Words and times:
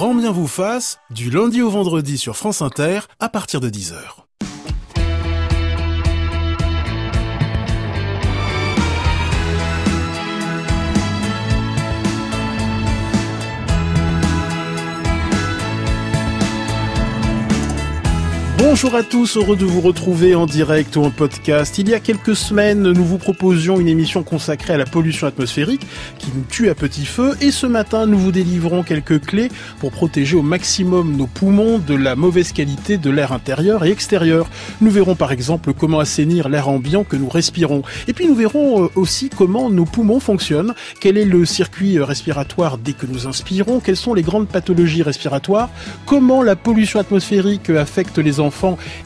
Grand 0.00 0.14
bien 0.14 0.32
vous 0.32 0.46
fasse, 0.46 0.98
du 1.10 1.28
lundi 1.28 1.60
au 1.60 1.68
vendredi 1.68 2.16
sur 2.16 2.34
France 2.34 2.62
Inter, 2.62 3.00
à 3.18 3.28
partir 3.28 3.60
de 3.60 3.68
10h. 3.68 4.29
Bonjour 18.70 18.94
à 18.94 19.02
tous, 19.02 19.36
heureux 19.36 19.56
de 19.56 19.64
vous 19.64 19.80
retrouver 19.80 20.36
en 20.36 20.46
direct 20.46 20.94
ou 20.94 21.02
en 21.02 21.10
podcast. 21.10 21.76
Il 21.78 21.88
y 21.88 21.94
a 21.94 21.98
quelques 21.98 22.36
semaines, 22.36 22.92
nous 22.92 23.04
vous 23.04 23.18
proposions 23.18 23.80
une 23.80 23.88
émission 23.88 24.22
consacrée 24.22 24.74
à 24.74 24.76
la 24.76 24.84
pollution 24.84 25.26
atmosphérique 25.26 25.84
qui 26.18 26.28
nous 26.32 26.44
tue 26.48 26.70
à 26.70 26.76
petit 26.76 27.04
feu 27.04 27.34
et 27.40 27.50
ce 27.50 27.66
matin, 27.66 28.06
nous 28.06 28.16
vous 28.16 28.30
délivrons 28.30 28.84
quelques 28.84 29.26
clés 29.26 29.48
pour 29.80 29.90
protéger 29.90 30.36
au 30.36 30.42
maximum 30.42 31.16
nos 31.16 31.26
poumons 31.26 31.78
de 31.78 31.96
la 31.96 32.14
mauvaise 32.14 32.52
qualité 32.52 32.96
de 32.96 33.10
l'air 33.10 33.32
intérieur 33.32 33.84
et 33.84 33.90
extérieur. 33.90 34.48
Nous 34.80 34.92
verrons 34.92 35.16
par 35.16 35.32
exemple 35.32 35.72
comment 35.72 35.98
assainir 35.98 36.48
l'air 36.48 36.68
ambiant 36.68 37.02
que 37.02 37.16
nous 37.16 37.28
respirons. 37.28 37.82
Et 38.06 38.12
puis 38.12 38.28
nous 38.28 38.36
verrons 38.36 38.84
euh, 38.84 38.88
aussi 38.94 39.30
comment 39.30 39.68
nos 39.68 39.84
poumons 39.84 40.20
fonctionnent, 40.20 40.74
quel 41.00 41.18
est 41.18 41.24
le 41.24 41.44
circuit 41.44 41.98
respiratoire 41.98 42.78
dès 42.78 42.92
que 42.92 43.06
nous 43.06 43.26
inspirons, 43.26 43.80
quelles 43.80 43.96
sont 43.96 44.14
les 44.14 44.22
grandes 44.22 44.46
pathologies 44.46 45.02
respiratoires, 45.02 45.70
comment 46.06 46.44
la 46.44 46.54
pollution 46.54 47.00
atmosphérique 47.00 47.68
affecte 47.70 48.18
les 48.18 48.38
enfants? 48.38 48.59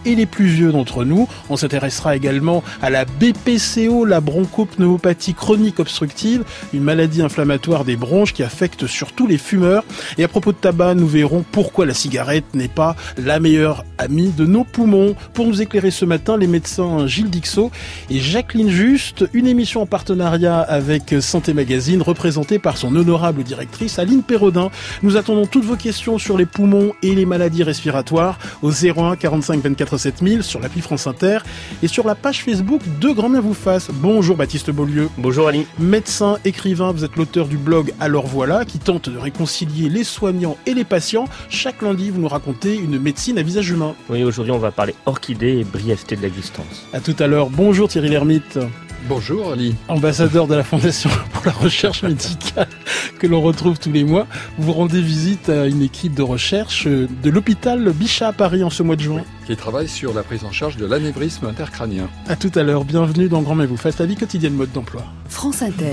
Et 0.04 0.14
les 0.14 0.26
plus 0.26 0.46
vieux 0.46 0.72
d'entre 0.72 1.04
nous. 1.04 1.28
On 1.48 1.56
s'intéressera 1.56 2.16
également 2.16 2.62
à 2.82 2.90
la 2.90 3.04
BPCO, 3.04 4.04
la 4.04 4.20
bronchopneumopathie 4.20 5.34
chronique 5.34 5.80
obstructive, 5.80 6.44
une 6.72 6.82
maladie 6.82 7.22
inflammatoire 7.22 7.84
des 7.84 7.96
bronches 7.96 8.32
qui 8.32 8.42
affecte 8.42 8.86
surtout 8.86 9.27
les 9.27 9.38
fumeurs. 9.38 9.84
Et 10.18 10.24
à 10.24 10.28
propos 10.28 10.52
de 10.52 10.56
tabac, 10.56 10.94
nous 10.94 11.06
verrons 11.06 11.44
pourquoi 11.52 11.86
la 11.86 11.94
cigarette 11.94 12.44
n'est 12.54 12.68
pas 12.68 12.96
la 13.16 13.41
meilleure 13.41 13.84
amie 13.98 14.32
de 14.36 14.44
nos 14.44 14.64
poumons. 14.64 15.14
Pour 15.32 15.47
nous 15.47 15.62
éclairer 15.62 15.91
ce 15.91 16.05
matin, 16.05 16.36
les 16.36 16.47
médecins 16.47 17.06
Gilles 17.06 17.30
Dixot 17.30 17.70
et 18.10 18.19
Jacqueline 18.19 18.70
Juste, 18.70 19.25
une 19.32 19.47
émission 19.47 19.82
en 19.82 19.86
partenariat 19.86 20.60
avec 20.60 21.14
Santé 21.20 21.55
Magazine, 21.55 22.02
représentée 22.02 22.58
par 22.58 22.77
son 22.77 22.94
honorable 22.97 23.44
directrice 23.44 23.98
Aline 23.98 24.22
Perrodin. 24.22 24.70
Nous 25.02 25.16
attendons 25.16 25.47
toutes 25.47 25.64
vos 25.64 25.77
questions 25.77 26.19
sur 26.19 26.36
les 26.36 26.47
poumons 26.47 26.92
et 27.02 27.14
les 27.14 27.27
maladies 27.27 27.62
respiratoires 27.62 28.38
au 28.62 28.70
01 28.70 29.16
45 29.16 29.44
24 29.53 29.98
7000 29.98 30.42
sur 30.42 30.61
l'appli 30.61 30.81
France 30.81 31.06
Inter 31.06 31.39
et 31.83 31.89
sur 31.89 32.06
la 32.06 32.14
page 32.14 32.42
Facebook 32.42 32.81
de 33.00 33.11
Grand 33.11 33.31
Bien 33.31 33.41
vous 33.41 33.55
fasse. 33.55 33.91
Bonjour 33.92 34.37
Baptiste 34.37 34.70
Beaulieu. 34.70 35.09
Bonjour 35.19 35.48
Ali. 35.48 35.67
Médecin, 35.78 36.39
écrivain, 36.45 36.92
vous 36.92 37.05
êtes 37.05 37.17
l'auteur 37.17 37.47
du 37.47 37.56
blog 37.56 37.92
Alors 38.00 38.27
voilà 38.27 38.65
qui 38.65 38.78
tente 38.78 39.09
de 39.09 39.19
réconcilier 39.19 39.89
les 39.89 40.05
soignants 40.05 40.56
et 40.67 40.75
les 40.75 40.84
patients. 40.84 41.27
Chaque 41.48 41.83
lundi, 41.83 42.11
vous 42.11 42.20
nous 42.20 42.28
racontez 42.28 42.77
une 42.77 42.98
médecine 42.98 43.39
à 43.39 43.42
visage 43.42 43.70
humain. 43.70 43.95
Oui, 44.09 44.25
aujourd'hui, 44.25 44.53
on 44.53 44.59
va 44.59 44.70
parler 44.70 44.95
orchidée 45.06 45.59
et 45.59 45.65
brièveté 45.65 46.17
de 46.17 46.22
l'existence. 46.22 46.87
À 46.92 47.00
tout 47.00 47.17
à 47.19 47.27
l'heure. 47.27 47.50
Bonjour 47.50 47.89
Thierry 47.89 48.09
Lhermitte. 48.09 48.59
Bonjour 49.06 49.52
Ali. 49.52 49.74
Ambassadeur 49.88 50.47
de 50.47 50.55
la 50.55 50.64
Fondation 50.64 51.10
pour 51.33 51.44
la 51.44 51.52
recherche 51.52 52.02
médicale 52.02 52.69
que 53.19 53.27
l'on 53.27 53.42
retrouve 53.42 53.78
tous 53.78 53.92
les 53.92 54.02
mois. 54.02 54.27
Vous 54.56 54.72
rendez 54.72 55.02
visite 55.02 55.50
à 55.50 55.66
une 55.66 55.83
équipe 55.83 56.14
de 56.14 56.22
recherche 56.22 56.86
de 56.86 57.30
l'hôpital 57.30 57.92
Bichat 57.92 58.28
à 58.28 58.32
Paris 58.32 58.64
en 58.64 58.70
ce 58.70 58.82
mois 58.82 58.97
de 58.97 59.02
juin. 59.02 59.22
Qui 59.47 59.56
travaille 59.56 59.88
sur 59.88 60.14
la 60.14 60.22
prise 60.22 60.44
en 60.44 60.52
charge 60.52 60.78
de 60.78 60.86
l'anévrisme 60.86 61.47
intercrânien. 61.47 62.08
À 62.28 62.36
tout 62.36 62.52
à 62.55 62.62
l'heure. 62.62 62.86
Bienvenue 62.86 63.28
dans 63.28 63.42
Grand 63.42 63.56
Bien 63.56 63.66
vous 63.66 63.77
fasse 63.77 63.98
la 63.98 64.06
vie 64.06 64.16
quotidienne 64.16 64.55
mode 64.55 64.72
d'emploi. 64.72 65.02
France 65.28 65.60
Inter. 65.60 65.91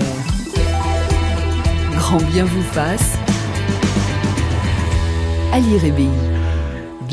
Grand 1.94 2.22
Bien 2.32 2.44
vous 2.44 2.62
fasse. 2.62 3.18
Ali 5.52 5.76
Rébi. 5.76 6.08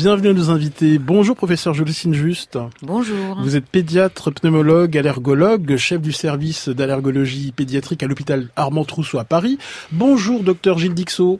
Bienvenue 0.02 0.28
à 0.28 0.32
nos 0.32 0.48
invités. 0.48 0.98
Bonjour 0.98 1.36
professeur 1.36 1.74
Jolissine 1.74 2.14
Juste. 2.14 2.58
Bonjour. 2.80 3.38
Vous 3.42 3.54
êtes 3.54 3.66
pédiatre, 3.66 4.32
pneumologue, 4.32 4.96
allergologue, 4.96 5.76
chef 5.76 6.00
du 6.00 6.12
service 6.12 6.70
d'allergologie 6.70 7.52
pédiatrique 7.52 8.02
à 8.02 8.06
l'hôpital 8.06 8.48
Armand 8.56 8.86
Trousseau 8.86 9.18
à 9.18 9.24
Paris. 9.24 9.58
Bonjour 9.92 10.42
docteur 10.42 10.78
Gilles 10.78 10.94
Dixot. 10.94 11.38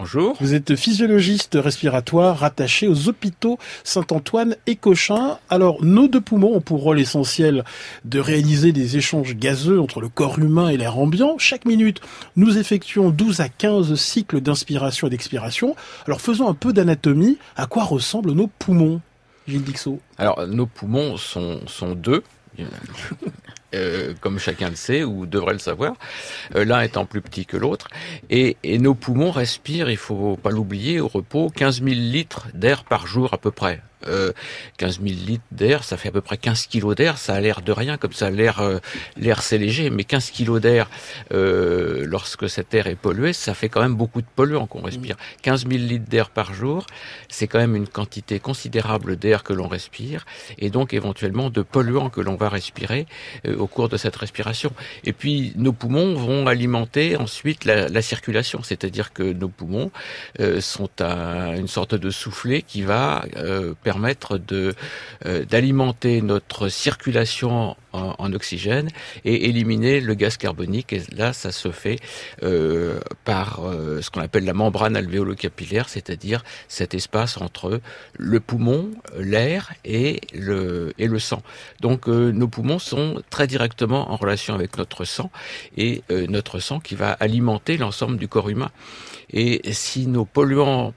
Bonjour. 0.00 0.36
Vous 0.40 0.54
êtes 0.54 0.74
physiologiste 0.74 1.56
respiratoire 1.60 2.38
rattaché 2.38 2.88
aux 2.88 3.08
hôpitaux 3.08 3.58
Saint-Antoine 3.84 4.56
et 4.66 4.74
Cochin. 4.74 5.38
Alors, 5.48 5.84
nos 5.84 6.08
deux 6.08 6.20
poumons 6.20 6.56
ont 6.56 6.60
pour 6.60 6.82
rôle 6.82 6.98
essentiel 6.98 7.64
de 8.04 8.18
réaliser 8.18 8.72
des 8.72 8.96
échanges 8.96 9.36
gazeux 9.36 9.80
entre 9.80 10.00
le 10.00 10.08
corps 10.08 10.40
humain 10.40 10.68
et 10.68 10.76
l'air 10.76 10.98
ambiant. 10.98 11.36
Chaque 11.38 11.64
minute, 11.64 12.00
nous 12.34 12.58
effectuons 12.58 13.10
12 13.10 13.40
à 13.40 13.48
15 13.48 13.94
cycles 13.94 14.40
d'inspiration 14.40 15.06
et 15.06 15.10
d'expiration. 15.10 15.76
Alors, 16.06 16.20
faisons 16.20 16.48
un 16.48 16.54
peu 16.54 16.72
d'anatomie. 16.72 17.38
À 17.56 17.66
quoi 17.66 17.84
ressemblent 17.84 18.32
nos 18.32 18.48
poumons, 18.48 19.00
Gilles 19.46 19.62
Dixot? 19.62 20.00
Alors, 20.18 20.44
nos 20.48 20.66
poumons 20.66 21.16
sont, 21.16 21.60
sont 21.68 21.94
deux. 21.94 22.24
Euh, 23.74 24.14
comme 24.20 24.38
chacun 24.38 24.70
le 24.70 24.76
sait 24.76 25.04
ou 25.04 25.26
devrait 25.26 25.52
le 25.52 25.58
savoir, 25.58 25.94
euh, 26.54 26.64
l'un 26.64 26.80
étant 26.82 27.06
plus 27.06 27.20
petit 27.20 27.44
que 27.46 27.56
l'autre. 27.56 27.88
Et, 28.30 28.56
et, 28.62 28.78
nos 28.78 28.94
poumons 28.94 29.30
respirent, 29.30 29.90
il 29.90 29.96
faut 29.96 30.36
pas 30.36 30.50
l'oublier, 30.50 31.00
au 31.00 31.08
repos, 31.08 31.50
15 31.50 31.82
000 31.82 31.94
litres 31.94 32.46
d'air 32.54 32.84
par 32.84 33.06
jour 33.06 33.32
à 33.32 33.38
peu 33.38 33.50
près. 33.50 33.80
Euh, 34.08 34.32
15 34.78 35.00
000 35.00 35.14
litres 35.26 35.44
d'air, 35.52 35.84
ça 35.84 35.96
fait 35.96 36.08
à 36.08 36.12
peu 36.12 36.20
près 36.20 36.36
15 36.36 36.66
kilos 36.66 36.94
d'air, 36.94 37.18
ça 37.18 37.34
a 37.34 37.40
l'air 37.40 37.62
de 37.62 37.72
rien, 37.72 37.96
comme 37.96 38.12
ça 38.12 38.30
l'air 38.30 38.60
euh, 38.60 38.78
l'air 39.16 39.42
c'est 39.42 39.58
léger, 39.58 39.90
mais 39.90 40.04
15 40.04 40.30
kilos 40.30 40.60
d'air, 40.60 40.90
euh, 41.32 42.04
lorsque 42.06 42.48
cet 42.48 42.74
air 42.74 42.86
est 42.86 42.96
pollué, 42.96 43.32
ça 43.32 43.54
fait 43.54 43.68
quand 43.68 43.80
même 43.80 43.94
beaucoup 43.94 44.20
de 44.20 44.26
polluants 44.34 44.66
qu'on 44.66 44.82
respire. 44.82 45.16
15 45.42 45.66
000 45.68 45.82
litres 45.82 46.08
d'air 46.08 46.30
par 46.30 46.54
jour, 46.54 46.86
c'est 47.28 47.46
quand 47.46 47.58
même 47.58 47.76
une 47.76 47.88
quantité 47.88 48.40
considérable 48.40 49.16
d'air 49.16 49.42
que 49.42 49.52
l'on 49.52 49.68
respire, 49.68 50.26
et 50.58 50.70
donc 50.70 50.92
éventuellement 50.92 51.50
de 51.50 51.62
polluants 51.62 52.10
que 52.10 52.20
l'on 52.20 52.36
va 52.36 52.48
respirer 52.48 53.06
euh, 53.46 53.56
au 53.64 53.66
cours 53.66 53.88
de 53.88 53.96
cette 53.96 54.16
respiration. 54.16 54.70
Et 55.04 55.12
puis 55.12 55.52
nos 55.56 55.72
poumons 55.72 56.14
vont 56.14 56.46
alimenter 56.46 57.16
ensuite 57.16 57.64
la, 57.64 57.88
la 57.88 58.02
circulation, 58.02 58.62
c'est-à-dire 58.62 59.12
que 59.12 59.22
nos 59.22 59.48
poumons 59.48 59.90
euh, 60.40 60.60
sont 60.60 60.90
une 61.00 61.68
sorte 61.68 61.94
de 61.94 62.10
soufflet 62.10 62.62
qui 62.62 62.82
va 62.82 63.24
permettre 63.82 64.04
permettre 64.04 64.38
de 64.38 64.74
euh, 65.24 65.44
d'alimenter 65.44 66.20
notre 66.20 66.68
circulation 66.68 67.76
en, 67.94 68.32
oxygène 68.32 68.88
et 69.24 69.48
éliminer 69.48 70.00
le 70.00 70.14
gaz 70.14 70.36
carbonique. 70.36 70.92
Et 70.92 71.02
là, 71.14 71.32
ça 71.32 71.52
se 71.52 71.70
fait 71.70 71.98
euh, 72.42 73.00
par 73.24 73.64
euh, 73.64 74.02
ce 74.02 74.10
qu'on 74.10 74.20
appelle 74.20 74.44
la 74.44 74.54
membrane 74.54 74.96
alvéolo-capillaire, 74.96 75.88
c'est-à-dire 75.88 76.44
cet 76.68 76.94
espace 76.94 77.40
entre 77.40 77.80
le 78.18 78.40
poumon, 78.40 78.90
l'air 79.18 79.72
et 79.84 80.20
le 80.32 80.92
et 80.98 81.06
le 81.06 81.18
sang. 81.18 81.42
Donc, 81.80 82.08
euh, 82.08 82.32
nos 82.32 82.48
poumons 82.48 82.78
sont 82.78 83.22
très 83.30 83.46
directement 83.46 84.10
en 84.10 84.16
relation 84.16 84.54
avec 84.54 84.76
notre 84.76 85.04
sang 85.04 85.30
et 85.76 86.02
notre 86.28 86.58
sang 86.58 86.80
qui 86.80 86.94
va 86.94 87.12
alimenter 87.12 87.76
l'ensemble 87.76 88.16
du 88.16 88.28
corps 88.28 88.48
humain. 88.48 88.70
Et 89.30 89.72
si 89.72 90.06
nos 90.06 90.24
polluants 90.24 90.92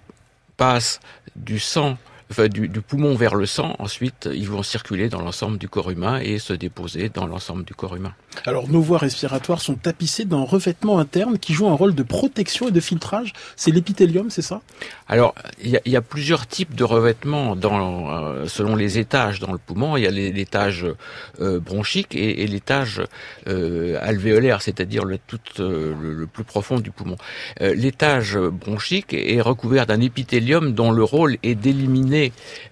passent 0.57 0.99
du 1.35 1.59
sang 1.59 1.97
enfin, 2.31 2.47
du, 2.47 2.67
du, 2.67 2.81
poumon 2.81 3.15
vers 3.15 3.35
le 3.35 3.45
sang, 3.45 3.75
ensuite 3.79 4.29
ils 4.33 4.49
vont 4.49 4.63
circuler 4.63 5.09
dans 5.09 5.21
l'ensemble 5.21 5.57
du 5.57 5.69
corps 5.69 5.89
humain 5.89 6.19
et 6.19 6.39
se 6.39 6.53
déposer 6.53 7.09
dans 7.09 7.25
l'ensemble 7.27 7.63
du 7.63 7.73
corps 7.73 7.95
humain. 7.95 8.13
Alors 8.45 8.67
nos 8.69 8.81
voies 8.81 8.97
respiratoires 8.97 9.61
sont 9.61 9.75
tapissées 9.75 10.25
d'un 10.25 10.43
revêtement 10.43 10.99
interne 10.99 11.39
qui 11.39 11.53
joue 11.53 11.67
un 11.67 11.73
rôle 11.73 11.95
de 11.95 12.03
protection 12.03 12.67
et 12.67 12.71
de 12.71 12.79
filtrage. 12.79 13.33
C'est 13.55 13.71
l'épithélium, 13.71 14.29
c'est 14.29 14.41
ça? 14.41 14.61
Alors 15.07 15.33
il 15.61 15.79
y, 15.85 15.89
y, 15.89 15.95
a 15.95 16.01
plusieurs 16.01 16.47
types 16.47 16.75
de 16.75 16.83
revêtements 16.83 17.55
dans, 17.55 18.09
euh, 18.09 18.47
selon 18.47 18.75
les 18.75 18.99
étages 18.99 19.39
dans 19.39 19.51
le 19.51 19.57
poumon. 19.57 19.97
Il 19.97 20.03
y 20.03 20.07
a 20.07 20.11
l'étage 20.11 20.85
euh, 21.39 21.59
bronchique 21.59 22.15
et, 22.15 22.43
et 22.43 22.47
l'étage 22.47 23.01
euh, 23.47 23.97
alvéolaire, 24.01 24.61
c'est-à-dire 24.61 25.05
le, 25.05 25.17
tout, 25.17 25.39
le, 25.59 25.93
le, 25.93 26.27
plus 26.27 26.43
profond 26.43 26.79
du 26.79 26.91
poumon. 26.91 27.17
l'étage 27.59 28.37
bronchique 28.37 29.13
est 29.13 29.41
recouvert 29.41 29.85
d'un 29.85 30.01
épithélium 30.01 30.73
dont 30.73 30.91
le 30.91 31.03
rôle 31.03 31.37
est 31.43 31.55
d'éliminer 31.55 32.16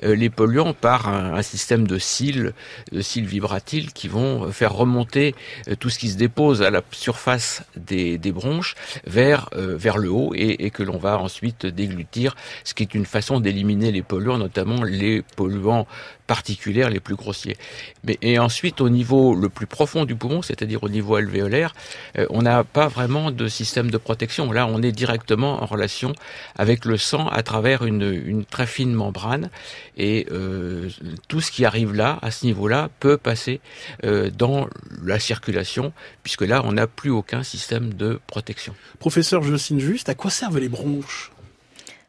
les 0.02 0.30
polluants 0.30 0.74
par 0.74 1.08
un, 1.08 1.42
système 1.42 1.86
de 1.88 1.98
cils, 1.98 2.54
de 2.92 3.02
cils 3.02 3.26
vibratiles 3.26 3.92
qui 3.94 4.08
vont 4.08 4.52
faire 4.52 4.74
remonter 4.74 5.36
tout 5.80 5.90
ce 5.90 6.00
qui 6.00 6.10
se 6.10 6.18
dépose 6.18 6.62
à 6.62 6.70
la 6.70 6.82
surface 6.92 7.64
des, 7.76 8.18
bronches 8.32 8.76
vers, 9.06 9.50
euh, 9.56 9.76
vers 9.78 9.98
le 9.98 10.10
haut 10.10 10.34
et, 10.36 10.66
et 10.66 10.70
que 10.72 10.84
l'on 10.84 10.98
va 10.98 11.20
ensuite 11.20 11.66
déglutir, 11.66 12.36
ce 12.64 12.74
qui 12.74 12.84
est 12.84 12.94
une 12.94 13.06
façon 13.06 13.40
d'éliminer 13.40 13.92
les 13.92 14.02
polluants, 14.02 14.38
notamment 14.38 14.84
les 14.84 15.24
polluants 15.36 15.88
particulières 16.28 16.90
les 16.90 17.00
plus 17.00 17.16
grossiers. 17.16 17.58
Mais, 18.04 18.18
et 18.22 18.40
ensuite, 18.40 18.82
au 18.82 18.90
niveau 18.90 19.36
le 19.36 19.50
plus 19.50 19.68
profond 19.68 20.06
du 20.06 20.16
poumon, 20.16 20.42
c'est-à-dire 20.42 20.84
au 20.84 20.90
niveau 20.90 21.16
alvéolaire, 21.16 21.76
euh, 22.18 22.26
on 22.30 22.42
n'a 22.42 22.64
pas 22.64 22.88
vraiment 22.88 23.32
de 23.32 23.48
système 23.48 23.92
de 23.92 23.98
protection. 23.98 24.52
Là, 24.52 24.68
on 24.68 24.82
est 24.82 24.92
directement 24.92 25.62
en 25.62 25.66
relation 25.66 26.14
avec 26.58 26.86
le 26.86 26.98
sang 26.98 27.28
à 27.28 27.44
travers 27.44 27.86
une, 27.86 28.12
une 28.26 28.46
très 28.46 28.68
fine 28.68 28.94
membrane. 28.94 29.50
Et 29.98 30.28
euh, 30.32 30.90
tout 31.28 31.42
ce 31.42 31.52
qui 31.52 31.66
arrive 31.66 31.94
là, 31.94 32.20
à 32.22 32.32
ce 32.32 32.46
niveau-là, 32.46 32.90
peut 33.00 33.18
passer 33.18 33.62
euh, 34.04 34.30
dans 34.30 34.68
la 35.04 35.20
circulation, 35.20 35.94
puisque 36.24 36.42
là, 36.42 36.62
on 36.66 36.74
n'a 36.74 36.88
plus 36.88 37.12
aucun 37.12 37.44
système 37.44 37.94
de 37.94 38.20
protection. 38.28 38.76
Professeur 39.00 39.44
Jocelyne 39.44 39.80
Juste, 39.80 40.10
à 40.10 40.16
quoi 40.16 40.32
servent 40.32 40.60
les 40.60 40.70
bronches? 40.70 41.32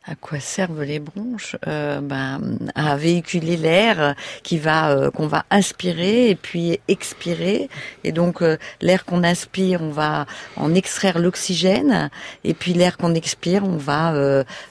À 0.09 0.15
quoi 0.15 0.39
servent 0.39 0.85
les 0.85 1.01
bronches? 1.01 1.57
Euh, 1.67 2.01
ben, 2.01 2.41
À 2.77 2.97
véhiculer 2.97 3.57
l'air 3.57 4.15
qui 4.45 4.57
va 4.57 4.91
euh, 4.91 5.11
qu'on 5.11 5.27
va 5.27 5.45
inspirer 5.51 6.31
et 6.31 6.37
puis 6.37 6.79
expirer. 6.87 7.69
Et 8.05 8.13
donc 8.13 8.41
euh, 8.41 8.57
l'air 8.81 9.05
qu'on 9.05 9.25
inspire, 9.25 9.83
on 9.83 9.91
va 9.91 10.27
en 10.55 10.75
extraire 10.75 11.19
l'oxygène, 11.19 12.09
et 12.45 12.55
puis 12.55 12.73
l'air 12.73 12.99
qu'on 12.99 13.15
expire, 13.15 13.65
on 13.65 13.77
va 13.77 14.15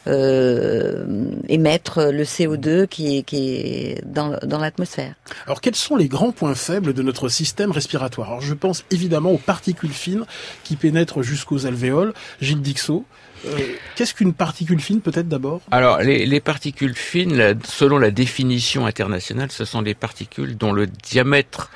euh, 0.07 1.05
émettre 1.49 2.01
le 2.03 2.23
CO2 2.23 2.87
qui 2.87 3.17
est, 3.17 3.23
qui 3.23 3.55
est 3.57 4.05
dans, 4.05 4.37
dans 4.43 4.59
l'atmosphère. 4.59 5.15
Alors 5.47 5.59
quels 5.59 5.75
sont 5.75 5.97
les 5.97 6.07
grands 6.07 6.31
points 6.31 6.55
faibles 6.55 6.93
de 6.93 7.01
notre 7.01 7.27
système 7.27 7.71
respiratoire? 7.71 8.29
Alors 8.29 8.41
je 8.41 8.53
pense 8.53 8.85
évidemment 8.89 9.31
aux 9.31 9.37
particules 9.37 9.91
fines 9.91 10.23
qui 10.63 10.77
pénètrent 10.77 11.23
jusqu'aux 11.23 11.65
alvéoles. 11.65 12.13
Gilles 12.39 12.61
Dixot. 12.61 13.03
Euh, 13.45 13.59
Qu'est-ce 13.95 14.13
qu'une 14.13 14.33
particule 14.33 14.79
fine 14.79 15.01
peut-être 15.01 15.27
d'abord? 15.27 15.61
Alors, 15.71 15.99
les, 15.99 16.25
les 16.25 16.39
particules 16.39 16.95
fines, 16.95 17.57
selon 17.63 17.97
la 17.97 18.11
définition 18.11 18.85
internationale, 18.85 19.51
ce 19.51 19.65
sont 19.65 19.81
des 19.81 19.93
particules 19.93 20.57
dont 20.57 20.73
le 20.73 20.87
diamètre 20.87 21.69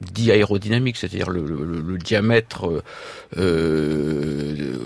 dit 0.00 0.30
aérodynamique, 0.30 0.96
c'est-à-dire 0.96 1.28
le 1.28 1.98
diamètre 1.98 2.68
euh, 2.68 2.82
euh, 3.36 4.76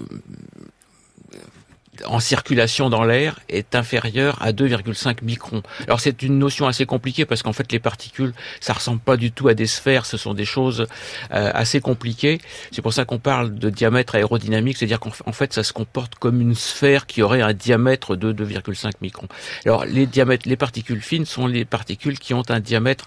en 2.06 2.20
circulation 2.20 2.90
dans 2.90 3.04
l'air 3.04 3.40
est 3.48 3.74
inférieur 3.74 4.40
à 4.40 4.52
2,5 4.52 5.22
microns. 5.22 5.62
Alors 5.86 6.00
c'est 6.00 6.22
une 6.22 6.38
notion 6.38 6.66
assez 6.66 6.86
compliquée 6.86 7.24
parce 7.24 7.42
qu'en 7.42 7.52
fait 7.52 7.70
les 7.72 7.78
particules, 7.78 8.32
ça 8.60 8.72
ressemble 8.72 9.00
pas 9.00 9.16
du 9.16 9.32
tout 9.32 9.48
à 9.48 9.54
des 9.54 9.66
sphères, 9.66 10.06
ce 10.06 10.16
sont 10.16 10.34
des 10.34 10.44
choses 10.44 10.86
euh, 11.32 11.50
assez 11.54 11.80
compliquées. 11.80 12.40
C'est 12.70 12.82
pour 12.82 12.92
ça 12.92 13.04
qu'on 13.04 13.18
parle 13.18 13.54
de 13.54 13.70
diamètre 13.70 14.14
aérodynamique, 14.14 14.78
c'est-à-dire 14.78 15.00
qu'en 15.00 15.32
fait 15.32 15.52
ça 15.52 15.62
se 15.62 15.72
comporte 15.72 16.14
comme 16.16 16.40
une 16.40 16.54
sphère 16.54 17.06
qui 17.06 17.22
aurait 17.22 17.42
un 17.42 17.52
diamètre 17.52 18.16
de 18.16 18.32
2,5 18.32 18.92
microns. 19.00 19.28
Alors 19.64 19.84
les 19.84 20.06
diamètres, 20.06 20.48
les 20.48 20.56
particules 20.56 21.02
fines 21.02 21.26
sont 21.26 21.46
les 21.46 21.64
particules 21.64 22.18
qui 22.18 22.34
ont 22.34 22.42
un 22.48 22.60
diamètre 22.60 23.06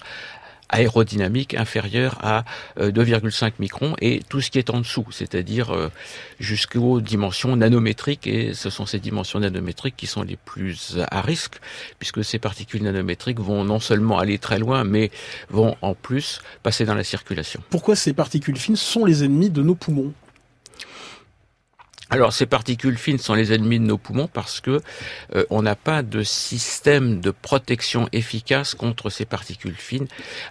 aérodynamique 0.69 1.55
inférieur 1.55 2.17
à 2.21 2.43
euh, 2.79 2.91
2,5 2.91 3.53
microns 3.59 3.95
et 4.01 4.21
tout 4.29 4.41
ce 4.41 4.51
qui 4.51 4.59
est 4.59 4.69
en 4.69 4.79
dessous, 4.79 5.05
c'est-à-dire 5.11 5.73
euh, 5.73 5.89
jusqu'aux 6.39 7.01
dimensions 7.01 7.55
nanométriques 7.55 8.27
et 8.27 8.53
ce 8.53 8.69
sont 8.69 8.85
ces 8.85 8.99
dimensions 8.99 9.39
nanométriques 9.39 9.95
qui 9.95 10.07
sont 10.07 10.23
les 10.23 10.37
plus 10.37 10.97
à 11.11 11.21
risque 11.21 11.55
puisque 11.99 12.23
ces 12.23 12.39
particules 12.39 12.83
nanométriques 12.83 13.39
vont 13.39 13.63
non 13.63 13.79
seulement 13.79 14.19
aller 14.19 14.39
très 14.39 14.59
loin 14.59 14.83
mais 14.83 15.11
vont 15.49 15.75
en 15.81 15.93
plus 15.93 16.41
passer 16.63 16.85
dans 16.85 16.95
la 16.95 17.03
circulation. 17.03 17.61
Pourquoi 17.69 17.95
ces 17.95 18.13
particules 18.13 18.57
fines 18.57 18.75
sont 18.75 19.05
les 19.05 19.23
ennemis 19.23 19.49
de 19.49 19.61
nos 19.61 19.75
poumons? 19.75 20.13
Alors 22.11 22.33
ces 22.33 22.45
particules 22.45 22.97
fines 22.99 23.17
sont 23.17 23.33
les 23.33 23.51
ennemis 23.51 23.79
de 23.79 23.85
nos 23.85 23.97
poumons 23.97 24.27
parce 24.31 24.61
que 24.61 24.79
euh, 25.35 25.43
on 25.49 25.63
n'a 25.63 25.75
pas 25.75 26.03
de 26.03 26.21
système 26.21 27.19
de 27.19 27.31
protection 27.31 28.07
efficace 28.11 28.75
contre 28.75 29.09
ces 29.09 29.25
particules 29.25 29.75
fines, 29.75 30.05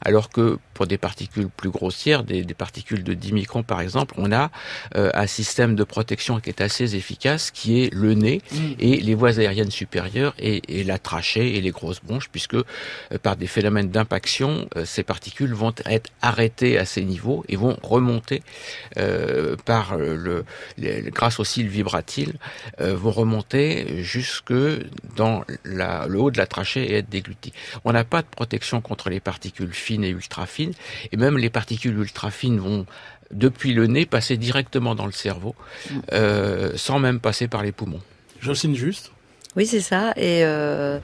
alors 0.04 0.30
que 0.30 0.58
pour 0.74 0.88
des 0.88 0.98
particules 0.98 1.48
plus 1.48 1.70
grossières, 1.70 2.24
des, 2.24 2.42
des 2.42 2.54
particules 2.54 3.04
de 3.04 3.14
10 3.14 3.32
microns 3.32 3.62
par 3.62 3.80
exemple, 3.80 4.14
on 4.18 4.32
a 4.32 4.50
euh, 4.96 5.10
un 5.14 5.28
système 5.28 5.76
de 5.76 5.84
protection 5.84 6.40
qui 6.40 6.50
est 6.50 6.60
assez 6.60 6.96
efficace, 6.96 7.52
qui 7.52 7.82
est 7.84 7.94
le 7.94 8.14
nez 8.14 8.42
et 8.80 8.96
les 9.00 9.14
voies 9.14 9.38
aériennes 9.38 9.70
supérieures 9.70 10.34
et, 10.40 10.80
et 10.80 10.82
la 10.82 10.98
trachée 10.98 11.56
et 11.56 11.60
les 11.60 11.70
grosses 11.70 12.02
bronches, 12.02 12.28
puisque 12.30 12.54
euh, 12.54 12.64
par 13.22 13.36
des 13.36 13.46
phénomènes 13.46 13.90
d'impaction, 13.90 14.68
euh, 14.76 14.84
ces 14.84 15.04
particules 15.04 15.54
vont 15.54 15.72
être 15.86 16.10
arrêtées 16.20 16.78
à 16.78 16.84
ces 16.84 17.04
niveaux 17.04 17.44
et 17.48 17.54
vont 17.54 17.78
remonter 17.82 18.42
euh, 18.98 19.54
par 19.64 19.92
euh, 19.92 20.16
le, 20.16 20.44
les- 20.78 21.02
grâce 21.12 21.38
aux 21.38 21.43
cils 21.44 21.68
vibratiles, 21.68 22.34
euh, 22.80 22.94
vont 22.94 23.10
remonter 23.10 24.02
jusque 24.02 24.52
dans 25.16 25.44
la, 25.64 26.06
le 26.06 26.18
haut 26.20 26.30
de 26.30 26.38
la 26.38 26.46
trachée 26.46 26.84
et 26.84 26.94
être 26.96 27.08
déglutis. 27.08 27.52
On 27.84 27.92
n'a 27.92 28.04
pas 28.04 28.22
de 28.22 28.26
protection 28.26 28.80
contre 28.80 29.10
les 29.10 29.20
particules 29.20 29.72
fines 29.72 30.04
et 30.04 30.10
ultra 30.10 30.46
fines, 30.46 30.74
et 31.12 31.16
même 31.16 31.38
les 31.38 31.50
particules 31.50 31.98
ultra 31.98 32.30
fines 32.30 32.58
vont 32.58 32.86
depuis 33.30 33.72
le 33.72 33.86
nez 33.86 34.06
passer 34.06 34.36
directement 34.36 34.94
dans 34.94 35.06
le 35.06 35.12
cerveau, 35.12 35.54
euh, 36.12 36.72
sans 36.76 36.98
même 36.98 37.20
passer 37.20 37.48
par 37.48 37.62
les 37.62 37.72
poumons. 37.72 38.00
Jocelyne 38.40 38.74
Juste 38.74 39.13
Oui, 39.56 39.66
c'est 39.66 39.80
ça. 39.80 40.12
Et, 40.16 40.44
euh, 40.44 40.98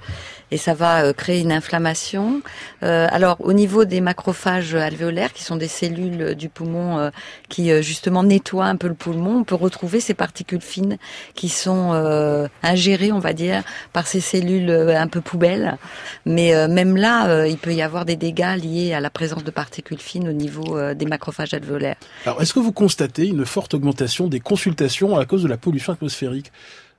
et 0.50 0.56
ça 0.56 0.74
va 0.74 1.04
euh, 1.04 1.12
créer 1.12 1.40
une 1.40 1.52
inflammation. 1.52 2.42
Euh, 2.82 3.06
alors, 3.10 3.36
au 3.40 3.52
niveau 3.52 3.84
des 3.84 4.00
macrophages 4.00 4.74
alvéolaires, 4.74 5.32
qui 5.32 5.44
sont 5.44 5.56
des 5.56 5.68
cellules 5.68 6.34
du 6.34 6.48
poumon 6.48 6.98
euh, 6.98 7.10
qui 7.48 7.70
euh, 7.70 7.82
justement 7.82 8.24
nettoient 8.24 8.66
un 8.66 8.76
peu 8.76 8.88
le 8.88 8.94
poumon, 8.94 9.38
on 9.38 9.44
peut 9.44 9.54
retrouver 9.54 10.00
ces 10.00 10.14
particules 10.14 10.60
fines 10.60 10.98
qui 11.34 11.48
sont 11.48 11.92
euh, 11.92 12.48
ingérées, 12.62 13.12
on 13.12 13.20
va 13.20 13.32
dire, 13.32 13.62
par 13.92 14.06
ces 14.08 14.20
cellules 14.20 14.70
euh, 14.70 15.00
un 15.00 15.06
peu 15.06 15.20
poubelles. 15.20 15.78
Mais 16.26 16.54
euh, 16.54 16.66
même 16.66 16.96
là, 16.96 17.28
euh, 17.28 17.46
il 17.46 17.58
peut 17.58 17.72
y 17.72 17.82
avoir 17.82 18.04
des 18.04 18.16
dégâts 18.16 18.56
liés 18.56 18.92
à 18.92 19.00
la 19.00 19.10
présence 19.10 19.44
de 19.44 19.50
particules 19.52 20.00
fines 20.00 20.28
au 20.28 20.32
niveau 20.32 20.76
euh, 20.76 20.94
des 20.94 21.06
macrophages 21.06 21.54
alvéolaires. 21.54 21.96
Alors 22.26 22.42
est-ce 22.42 22.52
que 22.52 22.58
vous 22.60 22.72
constatez 22.72 23.26
une 23.26 23.46
forte 23.46 23.74
augmentation 23.74 24.26
des 24.26 24.40
consultations 24.40 25.16
à 25.16 25.24
cause 25.26 25.44
de 25.44 25.48
la 25.48 25.56
pollution 25.56 25.92
atmosphérique? 25.92 26.50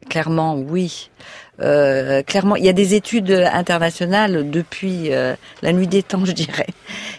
Clairement, 0.09 0.56
oui. 0.56 1.09
Euh, 1.62 2.24
clairement, 2.24 2.56
il 2.56 2.65
y 2.65 2.69
a 2.69 2.74
des 2.74 2.95
études 2.95 3.30
internationales 3.31 4.50
depuis 4.50 5.13
euh, 5.13 5.36
la 5.62 5.74
nuit 5.74 5.86
des 5.88 6.01
temps, 6.01 6.25
je 6.25 6.31
dirais, 6.31 6.65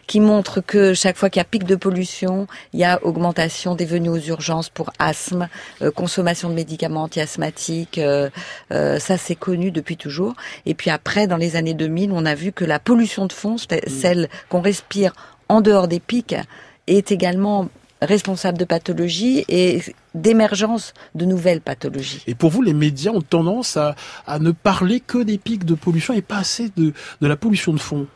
qui 0.08 0.18
montrent 0.18 0.60
que 0.60 0.92
chaque 0.94 1.16
fois 1.16 1.30
qu'il 1.30 1.38
y 1.38 1.42
a 1.42 1.44
pic 1.44 1.62
de 1.64 1.76
pollution, 1.76 2.48
il 2.72 2.80
y 2.80 2.84
a 2.84 2.98
augmentation 3.04 3.76
des 3.76 3.84
venues 3.84 4.08
aux 4.08 4.18
urgences 4.18 4.68
pour 4.68 4.90
asthme, 4.98 5.48
euh, 5.80 5.92
consommation 5.92 6.48
de 6.48 6.54
médicaments 6.54 7.04
anti-asthmatiques. 7.04 7.98
euh, 7.98 8.30
euh, 8.72 8.98
ça, 8.98 9.16
c'est 9.16 9.36
connu 9.36 9.70
depuis 9.70 9.96
toujours. 9.96 10.34
Et 10.66 10.74
puis 10.74 10.90
après, 10.90 11.28
dans 11.28 11.36
les 11.36 11.54
années 11.54 11.74
2000, 11.74 12.10
on 12.12 12.26
a 12.26 12.34
vu 12.34 12.50
que 12.50 12.64
la 12.64 12.80
pollution 12.80 13.26
de 13.26 13.32
fond, 13.32 13.56
c'est- 13.58 13.88
celle 13.88 14.28
qu'on 14.48 14.60
respire 14.60 15.12
en 15.48 15.60
dehors 15.60 15.86
des 15.86 16.00
pics, 16.00 16.34
est 16.88 17.12
également 17.12 17.68
responsable 18.04 18.58
de 18.58 18.64
pathologies 18.64 19.44
et 19.48 19.82
d'émergence 20.14 20.94
de 21.14 21.24
nouvelles 21.24 21.60
pathologies. 21.60 22.22
Et 22.26 22.34
pour 22.34 22.50
vous, 22.50 22.62
les 22.62 22.74
médias 22.74 23.12
ont 23.12 23.22
tendance 23.22 23.76
à, 23.76 23.94
à 24.26 24.38
ne 24.38 24.50
parler 24.50 25.00
que 25.00 25.18
des 25.22 25.38
pics 25.38 25.64
de 25.64 25.74
pollution 25.74 26.14
et 26.14 26.22
pas 26.22 26.38
assez 26.38 26.70
de, 26.76 26.92
de 27.20 27.26
la 27.26 27.36
pollution 27.36 27.72
de 27.72 27.78
fond. 27.78 28.06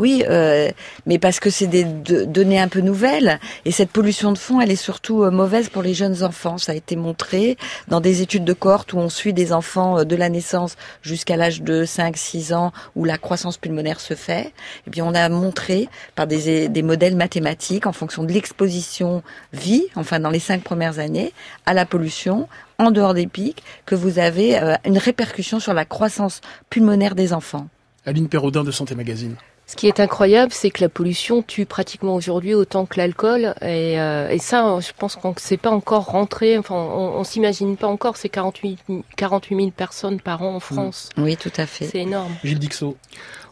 Oui, 0.00 0.24
euh, 0.30 0.70
mais 1.04 1.18
parce 1.18 1.40
que 1.40 1.50
c'est 1.50 1.66
des 1.66 1.84
de- 1.84 2.24
données 2.24 2.58
un 2.58 2.68
peu 2.68 2.80
nouvelles 2.80 3.38
et 3.66 3.70
cette 3.70 3.90
pollution 3.90 4.32
de 4.32 4.38
fond, 4.38 4.58
elle 4.58 4.70
est 4.70 4.76
surtout 4.76 5.24
euh, 5.24 5.30
mauvaise 5.30 5.68
pour 5.68 5.82
les 5.82 5.92
jeunes 5.92 6.22
enfants. 6.22 6.56
Ça 6.56 6.72
a 6.72 6.74
été 6.74 6.96
montré 6.96 7.58
dans 7.88 8.00
des 8.00 8.22
études 8.22 8.44
de 8.44 8.54
cohorte 8.54 8.94
où 8.94 8.98
on 8.98 9.10
suit 9.10 9.34
des 9.34 9.52
enfants 9.52 9.98
euh, 9.98 10.04
de 10.04 10.16
la 10.16 10.30
naissance 10.30 10.76
jusqu'à 11.02 11.36
l'âge 11.36 11.60
de 11.60 11.84
5-6 11.84 12.54
ans 12.54 12.72
où 12.96 13.04
la 13.04 13.18
croissance 13.18 13.58
pulmonaire 13.58 14.00
se 14.00 14.14
fait. 14.14 14.54
Et 14.86 14.90
bien, 14.90 15.04
on 15.04 15.14
a 15.14 15.28
montré 15.28 15.90
par 16.14 16.26
des, 16.26 16.70
des 16.70 16.82
modèles 16.82 17.14
mathématiques 17.16 17.86
en 17.86 17.92
fonction 17.92 18.24
de 18.24 18.32
l'exposition 18.32 19.22
vie, 19.52 19.84
enfin 19.96 20.18
dans 20.18 20.30
les 20.30 20.38
cinq 20.38 20.62
premières 20.62 20.98
années, 20.98 21.34
à 21.66 21.74
la 21.74 21.84
pollution 21.84 22.48
en 22.78 22.90
dehors 22.90 23.12
des 23.12 23.26
pics, 23.26 23.62
que 23.84 23.94
vous 23.94 24.18
avez 24.18 24.58
euh, 24.58 24.76
une 24.86 24.96
répercussion 24.96 25.60
sur 25.60 25.74
la 25.74 25.84
croissance 25.84 26.40
pulmonaire 26.70 27.14
des 27.14 27.34
enfants. 27.34 27.68
Aline 28.06 28.28
Perraudin 28.30 28.64
de 28.64 28.70
Santé 28.70 28.94
Magazine. 28.94 29.36
Ce 29.70 29.76
qui 29.76 29.86
est 29.86 30.00
incroyable, 30.00 30.50
c'est 30.52 30.70
que 30.70 30.80
la 30.80 30.88
pollution 30.88 31.42
tue 31.42 31.64
pratiquement 31.64 32.16
aujourd'hui 32.16 32.54
autant 32.54 32.86
que 32.86 32.98
l'alcool. 32.98 33.54
Et, 33.62 34.00
euh, 34.00 34.28
et 34.28 34.40
ça, 34.40 34.76
je 34.80 34.90
pense 34.98 35.14
qu'on 35.14 35.30
ne 35.30 35.38
sait 35.38 35.58
pas 35.58 35.70
encore 35.70 36.06
rentré. 36.06 36.58
Enfin, 36.58 36.74
on, 36.74 37.20
on 37.20 37.22
s'imagine 37.22 37.76
pas 37.76 37.86
encore 37.86 38.16
ces 38.16 38.28
48, 38.28 38.80
48 39.16 39.56
000 39.56 39.70
personnes 39.70 40.20
par 40.20 40.42
an 40.42 40.56
en 40.56 40.60
France. 40.60 41.10
Oui, 41.16 41.36
tout 41.36 41.52
à 41.56 41.66
fait. 41.66 41.84
C'est 41.84 42.00
énorme. 42.00 42.32
Gilles 42.42 42.58
Dixot. 42.58 42.96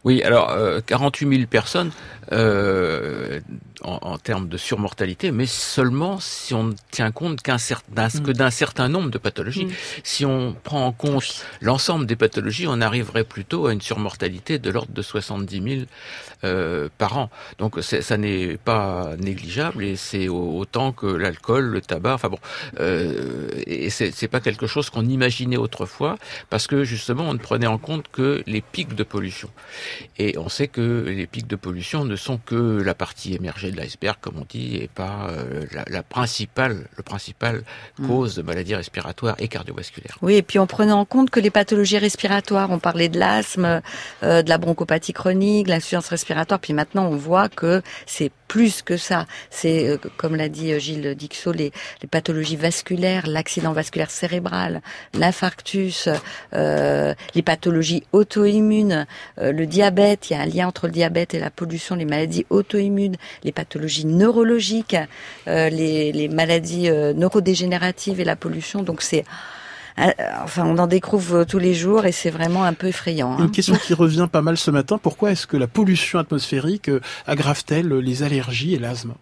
Oui, 0.03 0.21
alors 0.25 0.51
euh, 0.51 0.81
48 0.85 1.37
000 1.37 1.47
personnes 1.49 1.93
euh, 2.33 3.39
en, 3.83 3.99
en 4.03 4.19
termes 4.19 4.49
de 4.49 4.57
surmortalité, 4.57 5.31
mais 5.31 5.47
seulement 5.47 6.19
si 6.21 6.55
on 6.55 6.65
ne 6.65 6.75
tient 6.91 7.11
compte 7.11 7.43
qu'un 7.43 7.59
certain, 7.59 8.09
que 8.09 8.31
d'un 8.33 8.51
certain 8.51 8.89
nombre 8.89 9.11
de 9.11 9.19
pathologies. 9.19 9.67
Mm. 9.67 9.73
Si 10.05 10.25
on 10.25 10.55
prend 10.65 10.87
en 10.87 10.93
compte 10.93 11.45
l'ensemble 11.61 12.07
des 12.07 12.17
pathologies, 12.17 12.67
on 12.69 12.81
arriverait 12.81 13.25
plutôt 13.25 13.67
à 13.67 13.73
une 13.73 13.81
surmortalité 13.81 14.59
de 14.59 14.71
l'ordre 14.71 14.93
de 14.93 15.03
70 15.03 15.63
000 15.63 15.87
euh, 16.45 16.89
par 16.99 17.19
an. 17.19 17.31
Donc 17.59 17.79
ça 17.83 18.17
n'est 18.17 18.57
pas 18.57 19.15
négligeable 19.19 19.83
et 19.85 19.97
c'est 19.97 20.29
au- 20.29 20.57
autant 20.59 20.93
que 20.93 21.07
l'alcool, 21.07 21.65
le 21.67 21.81
tabac. 21.81 22.15
Enfin 22.15 22.29
bon, 22.29 22.39
euh, 22.81 23.49
et 23.67 23.91
c'est 23.91 24.13
c'est 24.13 24.29
pas 24.29 24.41
quelque 24.41 24.67
chose 24.67 24.91
qu'on 24.91 25.05
imaginait 25.07 25.57
autrefois 25.57 26.17
parce 26.51 26.67
que 26.67 26.85
justement 26.85 27.25
on 27.29 27.35
ne 27.35 27.39
prenait 27.39 27.67
en 27.67 27.79
compte 27.79 28.07
que 28.13 28.43
les 28.47 28.61
pics 28.61 28.95
de 28.95 29.03
pollution. 29.03 29.51
Et 30.19 30.37
on 30.39 30.49
sait 30.49 30.69
que 30.69 31.05
les 31.09 31.27
pics 31.27 31.47
de 31.47 31.57
pollution 31.57 32.05
ne 32.05 32.17
sont 32.17 32.39
que 32.39 32.81
la 32.83 32.95
partie 32.95 33.35
émergée 33.35 33.68
de 33.71 33.77
l'iceberg, 33.77 34.17
comme 34.21 34.39
on 34.39 34.47
dit, 34.49 34.77
et 34.77 34.89
pas 34.89 35.29
euh, 35.31 35.65
la, 35.73 35.85
la, 35.89 36.03
principale, 36.03 36.87
le 36.97 37.03
principal 37.03 37.63
cause 38.07 38.37
de 38.37 38.43
maladies 38.43 38.75
respiratoires 38.75 39.37
et 39.39 39.49
cardiovasculaires. 39.49 40.17
Oui, 40.23 40.35
et 40.35 40.43
puis 40.43 40.59
en 40.59 40.67
prenant 40.67 41.01
en 41.01 41.05
compte 41.05 41.31
que 41.31 41.41
les 41.41 41.51
pathologies 41.51 41.99
respiratoires, 41.99 42.71
on 42.71 42.79
parlait 42.79 43.09
de 43.09 43.19
l'asthme, 43.19 43.81
euh, 44.23 44.43
de 44.43 44.49
la 44.49 44.59
bronchopathie 44.59 45.13
chronique, 45.13 45.69
l'insuffisance 45.69 46.09
respiratoire, 46.09 46.61
puis 46.61 46.73
maintenant 46.73 47.07
on 47.07 47.17
voit 47.17 47.49
que 47.49 47.83
c'est 48.07 48.33
plus 48.49 48.83
que 48.83 48.97
ça. 48.97 49.27
C'est, 49.51 49.89
euh, 49.89 49.99
comme 50.17 50.35
l'a 50.35 50.49
dit 50.49 50.79
Gilles 50.81 51.15
Dixot, 51.15 51.53
les, 51.53 51.71
les 52.03 52.09
pathologies 52.09 52.57
vasculaires, 52.57 53.27
l'accident 53.27 53.73
vasculaire 53.73 54.11
cérébral, 54.11 54.81
l'infarctus, 55.15 56.09
euh, 56.55 57.15
les 57.35 57.43
pathologies 57.43 58.03
auto-immunes, 58.13 59.07
euh, 59.39 59.53
le 59.53 59.67
diabète. 59.67 60.31
Il 60.31 60.33
y 60.33 60.37
a 60.37 60.41
un 60.41 60.47
lien 60.47 60.67
entre 60.67 60.87
le 60.87 60.93
diabète 60.93 61.35
et 61.35 61.39
la 61.39 61.51
pollution, 61.51 61.95
les 61.95 62.07
maladies 62.07 62.47
auto-immunes, 62.51 63.17
les 63.45 63.53
pathologies 63.59 64.07
neurologiques, 64.07 64.97
euh, 65.49 65.69
les, 65.69 66.29
maladies 66.29 66.91
neurodégénératives 66.91 68.21
et 68.21 68.25
la 68.25 68.37
pollution. 68.37 68.83
Donc 68.83 69.03
c'est 69.03 69.25
enfin, 70.45 70.65
on 70.65 70.79
en 70.79 70.87
découvre 70.87 71.43
tous 71.43 71.59
les 71.59 71.75
jours 71.75 72.07
et 72.07 72.13
c'est 72.13 72.31
vraiment 72.31 72.63
un 72.63 72.75
peu 72.75 72.87
effrayant. 72.87 73.33
Hein. 73.33 73.47
Une 73.47 73.51
question 73.51 73.75
qui 73.75 73.95
revient 73.95 74.29
pas 74.31 74.43
mal 74.43 74.57
ce 74.57 74.71
matin, 74.71 74.97
pourquoi 74.97 75.33
est-ce 75.33 75.49
que 75.49 75.57
la 75.57 75.67
pollution 75.67 76.21
atmosphérique 76.21 76.89
aggrave-t-elle 77.27 77.89
les 77.89 78.23
allergies 78.23 78.75
et 78.75 78.79
l'asthme? 78.79 79.15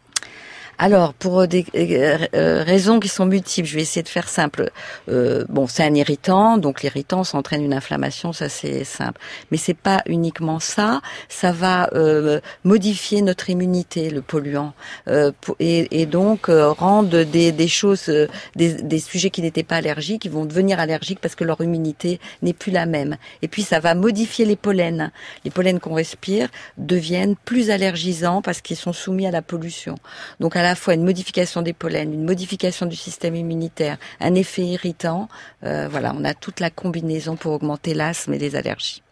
Alors, 0.78 1.14
pour 1.14 1.48
des 1.48 1.64
euh, 1.74 2.62
raisons 2.62 3.00
qui 3.00 3.08
sont 3.08 3.24
multiples, 3.24 3.66
je 3.66 3.76
vais 3.76 3.82
essayer 3.82 4.02
de 4.02 4.08
faire 4.08 4.28
simple. 4.28 4.70
Euh, 5.08 5.44
bon, 5.48 5.66
c'est 5.66 5.84
un 5.84 5.94
irritant, 5.94 6.58
donc 6.58 6.82
l'irritant 6.82 7.24
s'entraîne 7.24 7.62
une 7.62 7.72
inflammation, 7.72 8.32
ça 8.32 8.48
c'est 8.50 8.84
simple. 8.84 9.18
Mais 9.50 9.56
c'est 9.56 9.74
pas 9.74 10.02
uniquement 10.06 10.60
ça, 10.60 11.00
ça 11.28 11.52
va 11.52 11.88
euh, 11.94 12.40
modifier 12.64 13.22
notre 13.22 13.48
immunité, 13.48 14.10
le 14.10 14.20
polluant, 14.20 14.74
euh, 15.08 15.32
et, 15.60 16.02
et, 16.02 16.06
donc 16.06 16.48
euh, 16.48 16.70
rendre 16.70 17.22
des, 17.22 17.52
des 17.52 17.68
choses, 17.68 18.12
des, 18.54 18.74
des, 18.74 18.98
sujets 18.98 19.30
qui 19.30 19.42
n'étaient 19.42 19.62
pas 19.62 19.76
allergiques, 19.76 20.22
qui 20.22 20.28
vont 20.28 20.44
devenir 20.44 20.78
allergiques 20.78 21.20
parce 21.20 21.34
que 21.34 21.44
leur 21.44 21.60
immunité 21.62 22.20
n'est 22.42 22.52
plus 22.52 22.72
la 22.72 22.84
même. 22.84 23.16
Et 23.40 23.48
puis 23.48 23.62
ça 23.62 23.80
va 23.80 23.94
modifier 23.94 24.44
les 24.44 24.56
pollens. 24.56 25.10
Les 25.44 25.50
pollens 25.50 25.78
qu'on 25.78 25.94
respire 25.94 26.48
deviennent 26.76 27.36
plus 27.44 27.70
allergisants 27.70 28.42
parce 28.42 28.60
qu'ils 28.60 28.76
sont 28.76 28.92
soumis 28.92 29.26
à 29.26 29.30
la 29.30 29.42
pollution. 29.42 29.94
Donc 30.40 30.56
la 30.66 30.74
fois 30.74 30.94
une 30.94 31.04
modification 31.04 31.62
des 31.62 31.72
pollens, 31.72 32.12
une 32.12 32.24
modification 32.24 32.86
du 32.86 32.96
système 32.96 33.36
immunitaire, 33.36 33.98
un 34.20 34.34
effet 34.34 34.62
irritant. 34.62 35.28
Euh, 35.64 35.88
voilà, 35.90 36.12
on 36.18 36.24
a 36.24 36.34
toute 36.34 36.60
la 36.60 36.70
combinaison 36.70 37.36
pour 37.36 37.52
augmenter 37.52 37.94
l'asthme 37.94 38.34
et 38.34 38.38
les 38.38 38.56
allergies. 38.56 39.02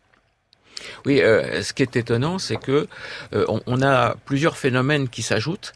Oui, 1.06 1.20
euh, 1.20 1.62
ce 1.62 1.72
qui 1.72 1.82
est 1.82 1.96
étonnant, 1.96 2.38
c'est 2.38 2.56
que 2.56 2.86
euh, 3.34 3.44
on, 3.48 3.60
on, 3.66 3.82
a 3.82 4.16
plusieurs 4.24 4.56
phénomènes 4.56 5.08
qui 5.08 5.22
s'ajoutent, 5.22 5.72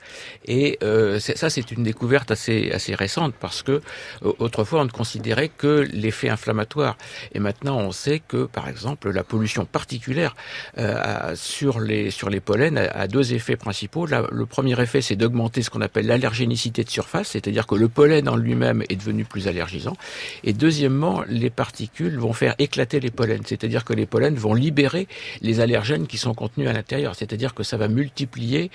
et 0.47 0.79
euh, 0.83 1.19
ça, 1.21 1.51
c'est 1.51 1.71
une 1.71 1.83
découverte 1.83 2.31
assez 2.31 2.71
assez 2.73 2.95
récente 2.95 3.35
parce 3.39 3.63
que 3.63 3.73
euh, 3.73 4.33
autrefois 4.39 4.81
on 4.81 4.85
ne 4.85 4.91
considérait 4.91 5.49
que 5.49 5.87
l'effet 5.93 6.29
inflammatoire, 6.29 6.97
et 7.33 7.39
maintenant 7.39 7.79
on 7.79 7.93
sait 7.93 8.21
que, 8.27 8.45
par 8.47 8.69
exemple, 8.69 9.11
la 9.11 9.25
pollution 9.25 9.65
particulière 9.65 10.35
euh, 10.79 11.35
sur 11.37 11.81
les 11.81 12.11
sur 12.11 12.31
les 12.31 12.41
pollens 12.41 12.77
a, 12.77 13.03
a 13.03 13.07
deux 13.09 13.33
effets 13.35 13.57
principaux. 13.57 14.07
La, 14.07 14.25
le 14.31 14.47
premier 14.47 14.81
effet, 14.81 15.03
c'est 15.03 15.17
d'augmenter 15.17 15.63
ce 15.63 15.71
qu'on 15.71 15.81
appelle 15.81 16.07
l'allergénicité 16.07 16.85
de 16.85 16.91
surface, 16.91 17.29
c'est-à-dire 17.29 17.67
que 17.67 17.75
le 17.75 17.89
pollen 17.89 18.29
en 18.29 18.37
lui-même 18.37 18.83
est 18.89 18.97
devenu 18.97 19.25
plus 19.25 19.49
allergisant, 19.49 19.97
et 20.45 20.53
deuxièmement, 20.53 21.23
les 21.29 21.51
particules 21.51 22.19
vont 22.19 22.33
faire 22.33 22.55
éclater 22.59 23.01
les 23.01 23.11
pollens, 23.11 23.45
c'est-à-dire 23.47 23.85
que 23.85 23.93
les 23.93 24.07
pollens 24.07 24.35
vont 24.39 24.55
libérer 24.55 24.98
les 25.43 25.61
allergènes 25.61 26.07
qui 26.07 26.19
sont 26.19 26.35
contenus 26.35 26.69
à 26.69 26.73
l'intérieur. 26.73 27.15
C'est-à-dire 27.15 27.55
que 27.55 27.63
ça 27.63 27.77
va 27.77 27.89
multiplier 27.89 28.71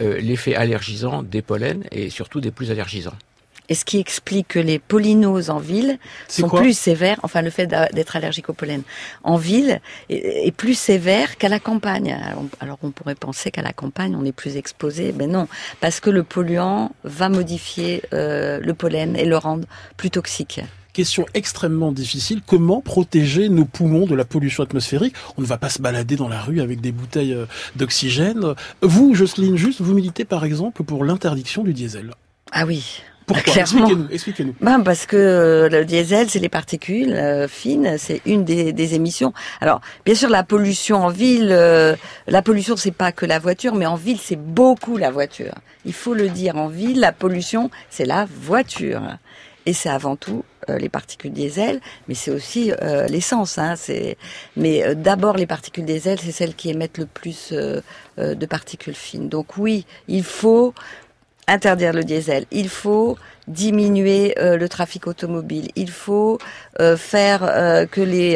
euh, 0.00 0.18
l'effet 0.18 0.54
allergisant 0.54 1.22
des 1.22 1.42
pollens 1.42 1.84
et 1.92 2.10
surtout 2.10 2.40
des 2.40 2.50
plus 2.50 2.70
allergisants. 2.70 3.16
Et 3.68 3.74
ce 3.74 3.84
qui 3.84 3.98
explique 3.98 4.48
que 4.48 4.58
les 4.58 4.78
pollinoses 4.78 5.50
en 5.50 5.58
ville 5.58 5.98
sont 6.26 6.48
plus 6.48 6.76
sévères, 6.76 7.20
enfin 7.22 7.42
le 7.42 7.50
fait 7.50 7.66
d'être 7.66 8.16
allergique 8.16 8.48
au 8.48 8.54
pollen 8.54 8.82
en 9.24 9.36
ville 9.36 9.80
est, 10.08 10.50
plus 10.56 10.74
sévère 10.74 11.36
qu'à 11.36 11.50
la 11.50 11.60
campagne. 11.60 12.12
Alors, 12.12 12.44
alors 12.60 12.78
on 12.82 12.90
pourrait 12.90 13.14
penser 13.14 13.50
qu'à 13.50 13.62
la 13.62 13.74
campagne 13.74 14.16
on 14.16 14.24
est 14.24 14.32
plus 14.32 14.56
exposé, 14.56 15.12
mais 15.16 15.26
non, 15.26 15.48
parce 15.80 16.00
que 16.00 16.08
le 16.08 16.22
polluant 16.22 16.92
va 17.04 17.28
modifier 17.28 18.02
euh, 18.14 18.58
le 18.58 18.72
pollen 18.72 19.16
et 19.16 19.26
le 19.26 19.36
rendre 19.36 19.66
plus 19.98 20.10
toxique 20.10 20.60
question 20.98 21.26
extrêmement 21.34 21.92
difficile. 21.92 22.40
Comment 22.44 22.80
protéger 22.80 23.48
nos 23.48 23.64
poumons 23.64 24.06
de 24.06 24.16
la 24.16 24.24
pollution 24.24 24.64
atmosphérique? 24.64 25.14
On 25.36 25.42
ne 25.42 25.46
va 25.46 25.56
pas 25.56 25.68
se 25.68 25.80
balader 25.80 26.16
dans 26.16 26.28
la 26.28 26.40
rue 26.40 26.60
avec 26.60 26.80
des 26.80 26.90
bouteilles 26.90 27.36
d'oxygène. 27.76 28.54
Vous, 28.82 29.14
Jocelyne, 29.14 29.56
juste, 29.56 29.80
vous 29.80 29.94
militez 29.94 30.24
par 30.24 30.44
exemple 30.44 30.82
pour 30.82 31.04
l'interdiction 31.04 31.62
du 31.62 31.72
diesel. 31.72 32.10
Ah 32.50 32.66
oui. 32.66 33.00
Pourquoi? 33.28 33.62
Expliquez-nous. 33.62 34.08
Expliquez 34.10 34.46
ben 34.60 34.80
parce 34.80 35.06
que 35.06 35.16
euh, 35.16 35.68
le 35.68 35.84
diesel, 35.84 36.30
c'est 36.30 36.38
les 36.38 36.48
particules 36.48 37.12
euh, 37.12 37.46
fines, 37.46 37.96
c'est 37.98 38.22
une 38.24 38.44
des, 38.44 38.72
des, 38.72 38.94
émissions. 38.94 39.34
Alors, 39.60 39.82
bien 40.06 40.14
sûr, 40.14 40.30
la 40.30 40.42
pollution 40.42 40.96
en 41.04 41.10
ville, 41.10 41.50
euh, 41.52 41.94
la 42.26 42.40
pollution, 42.42 42.76
c'est 42.76 42.90
pas 42.90 43.12
que 43.12 43.26
la 43.26 43.38
voiture, 43.38 43.74
mais 43.74 43.86
en 43.86 43.96
ville, 43.96 44.18
c'est 44.20 44.40
beaucoup 44.40 44.96
la 44.96 45.10
voiture. 45.10 45.54
Il 45.84 45.92
faut 45.92 46.14
le 46.14 46.30
dire. 46.30 46.56
En 46.56 46.68
ville, 46.68 47.00
la 47.00 47.12
pollution, 47.12 47.70
c'est 47.90 48.06
la 48.06 48.26
voiture, 48.40 49.02
et 49.66 49.74
c'est 49.74 49.90
avant 49.90 50.16
tout 50.16 50.42
euh, 50.57 50.57
les 50.76 50.88
particules 50.88 51.32
diesel, 51.32 51.80
mais 52.08 52.14
c'est 52.14 52.30
aussi 52.30 52.72
euh, 52.82 53.06
l'essence. 53.06 53.58
Hein, 53.58 53.74
mais 54.56 54.84
euh, 54.84 54.94
d'abord 54.94 55.36
les 55.36 55.46
particules 55.46 55.84
diesel, 55.84 56.18
c'est 56.20 56.32
celles 56.32 56.54
qui 56.54 56.70
émettent 56.70 56.98
le 56.98 57.06
plus 57.06 57.52
de 57.52 58.46
particules 58.46 58.94
fines. 58.94 59.28
Donc 59.28 59.56
oui, 59.56 59.86
il 60.08 60.24
faut 60.24 60.74
interdire 61.46 61.92
le 61.92 62.04
diesel. 62.04 62.44
Il 62.50 62.68
faut 62.68 63.16
diminuer 63.48 64.34
euh, 64.38 64.56
le 64.56 64.68
trafic 64.68 65.06
automobile. 65.06 65.70
Il 65.74 65.90
faut 65.90 66.38
euh, 66.80 66.96
faire 66.96 67.40
euh, 67.42 67.86
que 67.86 68.00
les 68.00 68.28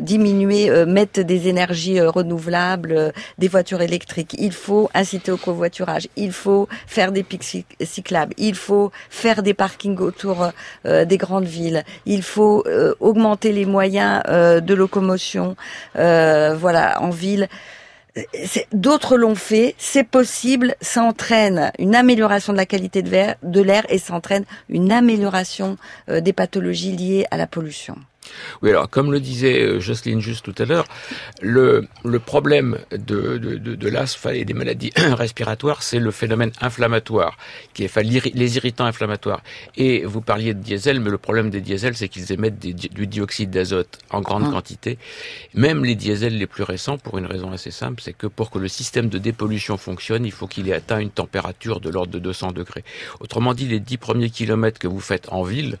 diminuer, 0.00 0.70
mettre 0.86 1.20
des 1.22 1.48
énergies 1.48 2.00
renouvelables, 2.00 3.12
des 3.38 3.48
voitures 3.48 3.82
électriques. 3.82 4.34
Il 4.38 4.52
faut 4.52 4.88
inciter 4.94 5.30
au 5.30 5.36
covoiturage. 5.36 6.08
Il 6.16 6.32
faut 6.32 6.68
faire 6.86 7.12
des 7.12 7.22
pics 7.22 7.66
cyclables. 7.80 8.34
Il 8.38 8.54
faut 8.54 8.90
faire 9.10 9.42
des 9.42 9.54
parkings 9.54 9.98
autour 9.98 10.50
des 10.84 11.16
grandes 11.16 11.44
villes. 11.44 11.84
Il 12.06 12.22
faut 12.22 12.64
augmenter 13.00 13.52
les 13.52 13.66
moyens 13.66 14.22
de 14.26 14.74
locomotion. 14.74 15.56
voilà, 15.94 17.00
en 17.00 17.10
ville 17.10 17.48
d'autres 18.72 19.16
l'ont 19.16 19.34
fait, 19.34 19.74
c'est 19.78 20.04
possible, 20.04 20.74
ça 20.80 21.02
entraîne 21.02 21.72
une 21.78 21.94
amélioration 21.94 22.52
de 22.52 22.58
la 22.58 22.66
qualité 22.66 23.02
de 23.02 23.60
l'air 23.60 23.86
et 23.88 23.98
ça 23.98 24.14
entraîne 24.14 24.44
une 24.68 24.92
amélioration 24.92 25.76
euh, 26.08 26.20
des 26.20 26.32
pathologies 26.32 26.96
liées 26.96 27.26
à 27.30 27.36
la 27.36 27.46
pollution. 27.46 27.96
Oui, 28.62 28.70
alors 28.70 28.88
comme 28.88 29.12
le 29.12 29.20
disait 29.20 29.62
euh, 29.62 29.80
Jocelyne 29.80 30.20
juste 30.20 30.44
tout 30.44 30.54
à 30.58 30.64
l'heure, 30.64 30.86
le, 31.40 31.86
le 32.04 32.18
problème 32.18 32.78
de, 32.90 33.38
de, 33.38 33.56
de, 33.56 33.74
de 33.74 33.88
l'asthme 33.88 34.30
et 34.30 34.44
des 34.44 34.54
maladies 34.54 34.92
respiratoires, 34.96 35.82
c'est 35.82 35.98
le 35.98 36.10
phénomène 36.10 36.52
inflammatoire, 36.60 37.36
qui 37.74 37.82
est 37.84 37.86
enfin, 37.86 38.02
les 38.02 38.56
irritants 38.56 38.84
inflammatoires. 38.84 39.42
Et 39.76 40.04
vous 40.04 40.20
parliez 40.20 40.54
de 40.54 40.60
diesel, 40.60 41.00
mais 41.00 41.10
le 41.10 41.18
problème 41.18 41.50
des 41.50 41.60
diesels, 41.60 41.96
c'est 41.96 42.08
qu'ils 42.08 42.32
émettent 42.32 42.58
des, 42.58 42.72
du 42.72 43.06
dioxyde 43.06 43.50
d'azote 43.50 43.98
en 44.10 44.20
grande 44.20 44.48
mmh. 44.48 44.52
quantité. 44.52 44.98
Même 45.54 45.84
les 45.84 45.94
diesels 45.94 46.36
les 46.36 46.46
plus 46.46 46.62
récents, 46.62 46.98
pour 46.98 47.18
une 47.18 47.26
raison 47.26 47.52
assez 47.52 47.70
simple, 47.70 48.00
c'est 48.02 48.12
que 48.12 48.26
pour 48.26 48.50
que 48.50 48.58
le 48.58 48.68
système 48.68 49.08
de 49.08 49.18
dépollution 49.18 49.76
fonctionne, 49.76 50.24
il 50.24 50.32
faut 50.32 50.46
qu'il 50.46 50.68
ait 50.68 50.74
atteint 50.74 50.98
une 50.98 51.10
température 51.10 51.80
de 51.80 51.90
l'ordre 51.90 52.12
de 52.12 52.18
200 52.18 52.52
degrés. 52.52 52.84
Autrement 53.20 53.54
dit, 53.54 53.66
les 53.66 53.80
10 53.80 53.96
premiers 53.98 54.30
kilomètres 54.30 54.78
que 54.78 54.88
vous 54.88 55.00
faites 55.00 55.28
en 55.30 55.42
ville, 55.42 55.78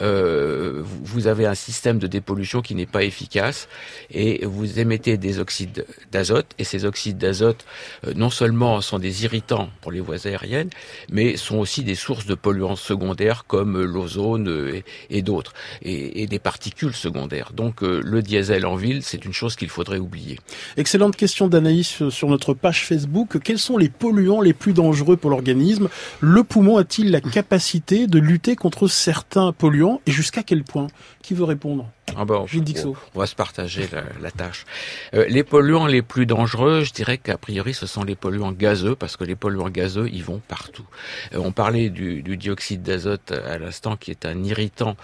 euh, 0.00 0.82
vous 0.84 1.26
avez 1.26 1.46
un 1.46 1.54
système 1.54 1.91
de 1.98 2.06
dépollution 2.06 2.62
qui 2.62 2.74
n'est 2.74 2.86
pas 2.86 3.04
efficace 3.04 3.68
et 4.10 4.44
vous 4.44 4.78
émettez 4.78 5.16
des 5.16 5.38
oxydes 5.38 5.86
d'azote 6.10 6.46
et 6.58 6.64
ces 6.64 6.84
oxydes 6.84 7.18
d'azote 7.18 7.64
euh, 8.06 8.12
non 8.14 8.30
seulement 8.30 8.80
sont 8.80 8.98
des 8.98 9.24
irritants 9.24 9.70
pour 9.80 9.92
les 9.92 10.00
voies 10.00 10.26
aériennes 10.26 10.70
mais 11.10 11.36
sont 11.36 11.58
aussi 11.58 11.84
des 11.84 11.94
sources 11.94 12.26
de 12.26 12.34
polluants 12.34 12.76
secondaires 12.76 13.44
comme 13.46 13.82
l'ozone 13.82 14.72
et, 14.72 14.84
et 15.10 15.22
d'autres 15.22 15.52
et, 15.82 16.26
des 16.26 16.38
particules 16.38 16.94
secondaires. 16.94 17.52
Donc 17.54 17.82
euh, 17.82 18.00
le 18.04 18.22
diesel 18.22 18.66
en 18.66 18.76
ville, 18.76 19.02
c'est 19.02 19.24
une 19.24 19.32
chose 19.32 19.56
qu'il 19.56 19.68
faudrait 19.68 19.98
oublier. 19.98 20.38
Excellente 20.76 21.16
question 21.16 21.48
d'Anaïs 21.48 22.08
sur 22.08 22.28
notre 22.28 22.54
page 22.54 22.86
Facebook. 22.86 23.38
Quels 23.42 23.58
sont 23.58 23.76
les 23.76 23.88
polluants 23.88 24.40
les 24.40 24.52
plus 24.52 24.72
dangereux 24.72 25.16
pour 25.16 25.30
l'organisme? 25.30 25.88
Le 26.20 26.44
poumon 26.44 26.76
a-t-il 26.76 27.10
la 27.10 27.20
capacité 27.20 28.06
de 28.06 28.18
lutter 28.18 28.56
contre 28.56 28.88
certains 28.88 29.52
polluants? 29.52 30.00
Et 30.06 30.12
jusqu'à 30.12 30.42
quel 30.42 30.64
point? 30.64 30.86
Qui 31.22 31.34
veut 31.34 31.44
répondre? 31.44 31.81
vraiment. 31.82 32.01
Ah 32.16 32.26
Gilles 32.46 32.64
Dixot. 32.64 32.96
On 33.14 33.20
va 33.20 33.26
se 33.26 33.34
partager 33.34 33.88
la, 33.92 34.02
la 34.20 34.30
tâche. 34.30 34.66
Euh, 35.14 35.24
les 35.28 35.44
polluants 35.44 35.86
les 35.86 36.02
plus 36.02 36.26
dangereux, 36.26 36.82
je 36.82 36.92
dirais 36.92 37.16
qu'a 37.16 37.38
priori, 37.38 37.72
ce 37.74 37.86
sont 37.86 38.04
les 38.04 38.16
polluants 38.16 38.52
gazeux, 38.52 38.96
parce 38.96 39.16
que 39.16 39.24
les 39.24 39.36
polluants 39.36 39.70
gazeux, 39.70 40.08
ils 40.12 40.24
vont 40.24 40.40
partout. 40.46 40.84
Euh, 41.32 41.38
on 41.38 41.52
parlait 41.52 41.88
du, 41.88 42.22
du 42.22 42.36
dioxyde 42.36 42.82
d'azote 42.82 43.30
à 43.32 43.56
l'instant, 43.56 43.96
qui 43.96 44.10
est 44.10 44.26
un 44.26 44.42
irritant 44.42 44.96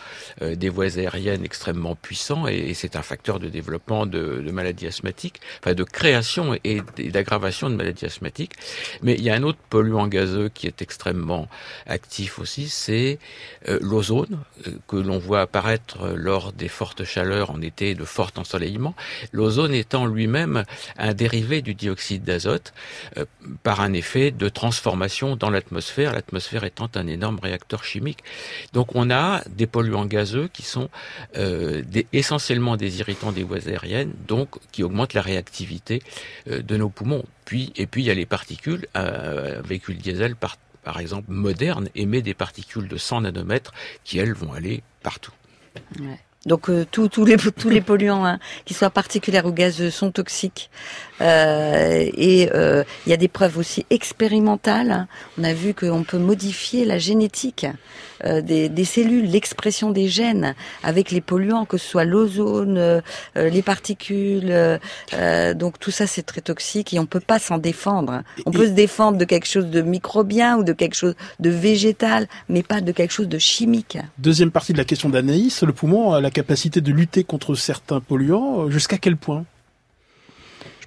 euh, 0.42 0.54
des 0.54 0.68
voies 0.68 0.98
aériennes 0.98 1.44
extrêmement 1.44 1.94
puissant, 1.94 2.46
et, 2.46 2.56
et 2.56 2.74
c'est 2.74 2.96
un 2.96 3.02
facteur 3.02 3.38
de 3.38 3.48
développement 3.48 4.04
de, 4.04 4.42
de 4.44 4.50
maladies 4.50 4.88
asthmatiques, 4.88 5.40
enfin 5.62 5.74
de 5.74 5.84
création 5.84 6.54
et, 6.64 6.82
et 6.98 7.10
d'aggravation 7.10 7.70
de 7.70 7.76
maladies 7.76 8.06
asthmatiques. 8.06 8.54
Mais 9.02 9.14
il 9.14 9.22
y 9.22 9.30
a 9.30 9.34
un 9.34 9.44
autre 9.44 9.60
polluant 9.70 10.08
gazeux 10.08 10.50
qui 10.50 10.66
est 10.66 10.82
extrêmement 10.82 11.48
actif 11.86 12.38
aussi, 12.38 12.68
c'est 12.68 13.18
l'ozone, 13.66 14.40
que 14.88 14.96
l'on 14.96 15.18
voit 15.18 15.40
apparaître 15.40 16.08
lors 16.08 16.52
des 16.52 16.68
fortes 16.88 17.04
chaleurs 17.04 17.50
en 17.50 17.60
été 17.60 17.94
de 17.94 18.04
fort 18.04 18.30
ensoleillement. 18.36 18.94
L'ozone 19.32 19.74
étant 19.74 20.06
lui-même 20.06 20.64
un 20.96 21.12
dérivé 21.12 21.60
du 21.60 21.74
dioxyde 21.74 22.24
d'azote 22.24 22.72
euh, 23.18 23.26
par 23.62 23.80
un 23.80 23.92
effet 23.92 24.30
de 24.30 24.48
transformation 24.48 25.36
dans 25.36 25.50
l'atmosphère, 25.50 26.14
l'atmosphère 26.14 26.64
étant 26.64 26.88
un 26.94 27.06
énorme 27.06 27.38
réacteur 27.42 27.84
chimique. 27.84 28.20
Donc 28.72 28.94
on 28.94 29.10
a 29.10 29.42
des 29.50 29.66
polluants 29.66 30.06
gazeux 30.06 30.48
qui 30.50 30.62
sont 30.62 30.88
euh, 31.36 31.82
essentiellement 32.14 32.78
des 32.78 33.00
irritants 33.00 33.32
des 33.32 33.42
voies 33.42 33.68
aériennes, 33.68 34.14
donc 34.26 34.48
qui 34.72 34.82
augmentent 34.82 35.14
la 35.14 35.22
réactivité 35.22 36.02
euh, 36.50 36.62
de 36.62 36.76
nos 36.78 36.88
poumons. 36.88 37.24
Puis, 37.44 37.72
et 37.76 37.86
puis 37.86 38.02
il 38.02 38.06
y 38.06 38.10
a 38.10 38.14
les 38.14 38.26
particules, 38.26 38.86
un 38.94 39.60
véhicule 39.62 39.98
diesel 39.98 40.36
par 40.36 41.00
exemple 41.00 41.30
moderne 41.30 41.90
émet 41.94 42.22
des 42.22 42.34
particules 42.34 42.88
de 42.88 42.96
100 42.96 43.22
nanomètres 43.22 43.72
qui 44.04 44.18
elles 44.18 44.32
vont 44.32 44.52
aller 44.54 44.82
partout. 45.02 45.32
Donc 46.46 46.70
euh, 46.70 46.86
tous 46.90 47.24
les 47.24 47.36
tous 47.56 47.68
les 47.68 47.80
polluants, 47.80 48.24
hein, 48.24 48.38
soient 48.70 48.90
particuliers 48.90 49.42
ou 49.44 49.52
gazeux, 49.52 49.90
sont 49.90 50.10
toxiques. 50.10 50.70
Euh, 51.20 52.08
et 52.14 52.50
euh, 52.54 52.84
il 53.06 53.10
y 53.10 53.12
a 53.12 53.16
des 53.16 53.28
preuves 53.28 53.58
aussi 53.58 53.86
expérimentales. 53.90 55.06
On 55.38 55.44
a 55.44 55.52
vu 55.52 55.74
qu'on 55.74 56.04
peut 56.04 56.18
modifier 56.18 56.84
la 56.84 56.98
génétique 56.98 57.66
euh, 58.24 58.40
des, 58.40 58.84
cellules, 58.84 59.30
l'expression 59.30 59.90
des 59.90 60.08
gènes 60.08 60.54
avec 60.82 61.10
les 61.10 61.20
polluants, 61.20 61.64
que 61.64 61.76
ce 61.76 61.86
soit 61.86 62.04
l'ozone, 62.04 63.02
les 63.36 63.62
particules. 63.62 64.52
donc 65.54 65.78
tout 65.78 65.90
ça 65.90 66.06
c'est 66.06 66.22
très 66.22 66.40
toxique 66.40 66.94
et 66.94 66.98
on 66.98 67.06
peut 67.06 67.20
pas 67.20 67.38
s'en 67.38 67.58
défendre. 67.58 68.22
On 68.46 68.50
peut 68.50 68.66
se 68.66 68.72
défendre 68.72 69.18
de 69.18 69.24
quelque 69.24 69.46
chose 69.46 69.66
de 69.66 69.82
microbien 69.82 70.58
ou 70.58 70.64
de 70.64 70.72
quelque 70.72 70.94
chose 70.94 71.14
de 71.40 71.50
végétal, 71.50 72.28
mais 72.48 72.62
pas 72.62 72.80
de 72.80 72.92
quelque 72.92 73.12
chose 73.12 73.28
de 73.28 73.38
chimique. 73.38 73.98
Deuxième 74.18 74.50
partie 74.50 74.72
de 74.72 74.78
la 74.78 74.84
question 74.84 75.08
d'Anaïs, 75.08 75.62
le 75.62 75.72
poumon 75.72 76.12
a 76.12 76.20
la 76.20 76.30
capacité 76.30 76.80
de 76.80 76.92
lutter 76.92 77.24
contre 77.24 77.54
certains 77.54 78.00
polluants. 78.00 78.70
Jusqu'à 78.70 78.98
quel 78.98 79.16
point? 79.16 79.44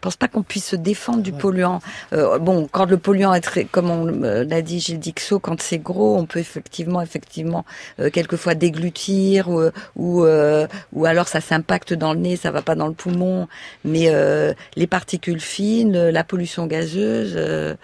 Pense 0.02 0.18
pas 0.18 0.28
qu'on 0.28 0.44
puisse 0.44 0.66
se 0.66 0.76
défendre 0.76 1.22
du 1.22 1.32
polluant. 1.32 1.80
Euh, 2.12 2.40
bon, 2.40 2.68
quand 2.72 2.86
le 2.90 2.98
polluant 2.98 3.34
est 3.34 3.42
très, 3.42 3.66
comme 3.66 3.90
on 3.90 4.24
euh, 4.24 4.44
l'a 4.44 4.62
dit 4.62 4.80
Gilles 4.80 5.00
Dixot, 5.00 5.40
quand 5.40 5.62
c'est 5.62 5.78
gros, 5.78 6.18
on 6.18 6.26
peut 6.26 6.40
effectivement, 6.40 7.02
effectivement, 7.02 7.66
euh, 8.00 8.10
quelquefois 8.10 8.56
déglutir 8.56 9.50
ou 9.50 9.62
ou, 9.96 10.26
euh, 10.26 10.68
ou 10.94 11.06
alors 11.06 11.28
ça 11.28 11.40
s'impacte 11.40 11.94
dans 11.94 12.14
le 12.14 12.20
nez, 12.20 12.36
ça 12.36 12.52
va 12.52 12.62
pas 12.62 12.76
dans 12.76 12.88
le 12.88 12.94
poumon. 12.94 13.48
Mais 13.86 14.06
euh, 14.10 14.54
les 14.76 14.88
particules 14.88 15.40
fines, 15.40 16.10
la 16.10 16.24
pollution 16.24 16.66
gazeuse 16.68 17.34
euh, 17.36 17.76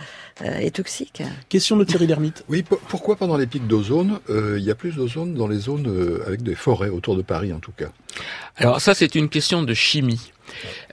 est 0.41 0.75
toxique. 0.75 1.21
Question 1.49 1.77
de 1.77 1.83
Thierry 1.83 2.07
Lhermitte. 2.07 2.43
Oui, 2.49 2.63
po- 2.63 2.79
pourquoi 2.87 3.15
pendant 3.15 3.37
les 3.37 3.47
pics 3.47 3.67
d'ozone, 3.67 4.19
euh, 4.29 4.57
il 4.57 4.65
y 4.65 4.71
a 4.71 4.75
plus 4.75 4.95
d'ozone 4.95 5.33
dans 5.35 5.47
les 5.47 5.59
zones 5.59 5.87
euh, 5.87 6.23
avec 6.25 6.41
des 6.41 6.55
forêts, 6.55 6.89
autour 6.89 7.15
de 7.15 7.21
Paris 7.21 7.53
en 7.53 7.59
tout 7.59 7.71
cas? 7.71 7.89
Alors 8.55 8.81
ça, 8.81 8.93
c'est 8.93 9.13
une 9.15 9.29
question 9.29 9.61
de 9.61 9.73
chimie. 9.73 10.31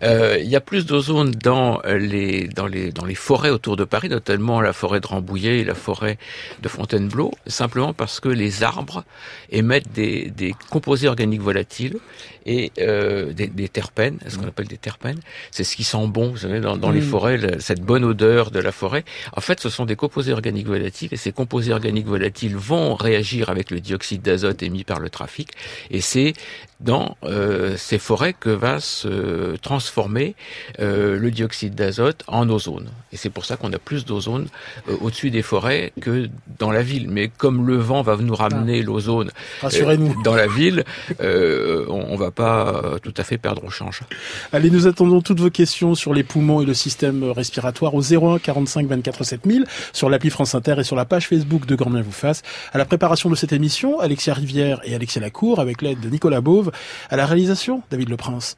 Euh, 0.03 0.39
il 0.41 0.49
y 0.49 0.57
a 0.57 0.61
plus 0.61 0.87
d'ozone 0.87 1.31
dans 1.31 1.81
euh, 1.85 1.99
les 1.99 2.49
dans 2.49 2.67
les 2.67 2.91
dans 2.93 3.05
les 3.05 3.15
forêts 3.15 3.51
autour 3.51 3.77
de 3.77 3.85
Paris, 3.85 4.09
notamment 4.09 4.61
la 4.61 4.73
forêt 4.73 5.01
de 5.01 5.07
Rambouillet 5.07 5.61
et 5.61 5.65
la 5.65 5.75
forêt 5.75 6.19
de 6.63 6.69
Fontainebleau, 6.69 7.31
simplement 7.47 7.93
parce 7.93 8.19
que 8.21 8.29
les 8.29 8.63
arbres 8.63 9.05
émettent 9.51 9.93
des, 9.93 10.31
des 10.31 10.55
composés 10.71 11.09
organiques 11.09 11.43
volatiles 11.43 11.99
et 12.47 12.73
euh, 12.79 13.33
des, 13.33 13.47
des 13.47 13.69
terpènes, 13.69 14.19
ce 14.29 14.37
qu'on 14.37 14.49
appelle 14.49 14.67
des 14.67 14.77
terpènes. 14.79 15.21
C'est 15.51 15.65
ce 15.65 15.77
qui 15.77 15.85
sent 15.85 16.07
bon, 16.09 16.31
vous 16.31 16.39
savez, 16.39 16.61
dans, 16.61 16.77
dans 16.77 16.91
les 16.91 17.01
Mm. 17.05 17.11
forêts, 17.11 17.41
cette 17.61 17.81
bonne 17.81 18.05
odeur 18.05 18.51
de 18.51 18.59
la 18.59 18.73
forêt. 18.73 19.05
En 19.37 19.41
fait, 19.41 19.61
ce 19.61 19.69
sont 19.69 19.85
des 19.85 19.97
composés 19.97 20.33
organiques 20.33 20.67
volatiles 20.67 21.09
et 21.13 21.17
ces 21.17 21.33
composés 21.33 21.73
organiques 21.73 22.07
volatiles 22.07 22.57
vont 22.57 22.95
réagir 22.95 23.49
avec 23.51 23.71
le 23.71 23.81
dioxyde 23.81 24.23
d'azote 24.23 24.63
émis 24.63 24.85
par 24.85 25.01
le 25.01 25.11
trafic. 25.11 25.51
Et 25.91 26.01
c'est 26.01 26.35
dans 26.81 27.17
euh, 27.25 27.77
ces 27.77 27.99
forêts 27.99 28.35
que 28.35 28.51
va 28.51 28.81
se 28.81 29.54
transformer 29.57 30.35
euh, 30.81 31.19
le 31.19 31.31
dioxyde 31.31 31.75
d'azote 31.75 32.23
en 32.27 32.49
ozone. 32.49 32.89
Et 33.13 33.17
c'est 33.17 33.31
pour 33.31 33.45
ça 33.45 33.57
qu'on 33.57 33.73
a 33.73 33.79
plus 33.79 34.05
d'ozone 34.05 34.49
euh, 34.89 34.97
au-dessus 35.01 35.31
des 35.31 35.43
forêts 35.43 35.93
que 36.01 36.29
dans 36.59 36.71
la 36.71 36.83
ville. 36.83 37.09
Mais 37.09 37.29
comme 37.29 37.67
le 37.67 37.77
vent 37.77 38.03
va 38.03 38.17
nous 38.17 38.35
ramener 38.35 38.83
l'ozone 38.83 39.31
Rassurez-nous. 39.63 40.11
euh, 40.11 40.23
dans 40.25 40.35
la 40.35 40.47
ville, 40.47 40.85
euh, 41.21 41.87
on, 41.89 42.07
on 42.11 42.17
va 42.17 42.31
pas 42.31 42.69
euh, 42.85 42.99
tout 42.99 43.15
à 43.17 43.25
fait 43.25 43.39
perdre 43.39 43.65
au 43.65 43.71
change. 43.71 44.01
Allez, 44.53 44.71
nous 44.71 44.87
attendons 44.87 45.21
toutes 45.21 45.41
vos 45.41 45.51
questions 45.51 45.95
sur 45.95 46.15
les 46.15 46.23
poumons 46.25 46.61
et 46.61 46.67
le 46.67 46.75
système 46.75 47.25
respiratoire 47.31 47.95
au 47.95 48.03
01 48.03 48.39
45 48.39 48.87
24 48.87 49.25
7000 49.25 49.67
sur 49.93 50.11
l'appli 50.11 50.31
France 50.31 50.55
Inter 50.55 50.77
et 50.79 50.85
sur 50.85 50.97
la 50.97 51.05
page 51.05 51.29
Facebook 51.29 51.67
de 51.67 51.75
Grand 51.77 51.91
Bien 51.91 52.03
vous 52.03 52.13
fasse. 52.13 52.43
À 52.73 52.79
la 52.79 52.85
préparation 52.85 53.31
de 53.31 53.35
cette 53.35 53.53
émission, 53.53 54.01
Alexia 54.01 54.35
Rivière 54.35 54.81
et 54.85 54.95
Alexia 54.95 55.21
Lacour 55.21 55.61
avec 55.61 55.83
l'aide 55.83 56.01
de 56.01 56.09
Nicolas 56.09 56.41
Beauve. 56.41 56.71
À 57.11 57.17
la 57.17 57.27
réalisation, 57.27 57.83
David 57.91 58.09
Le 58.09 58.17
Prince. 58.17 58.57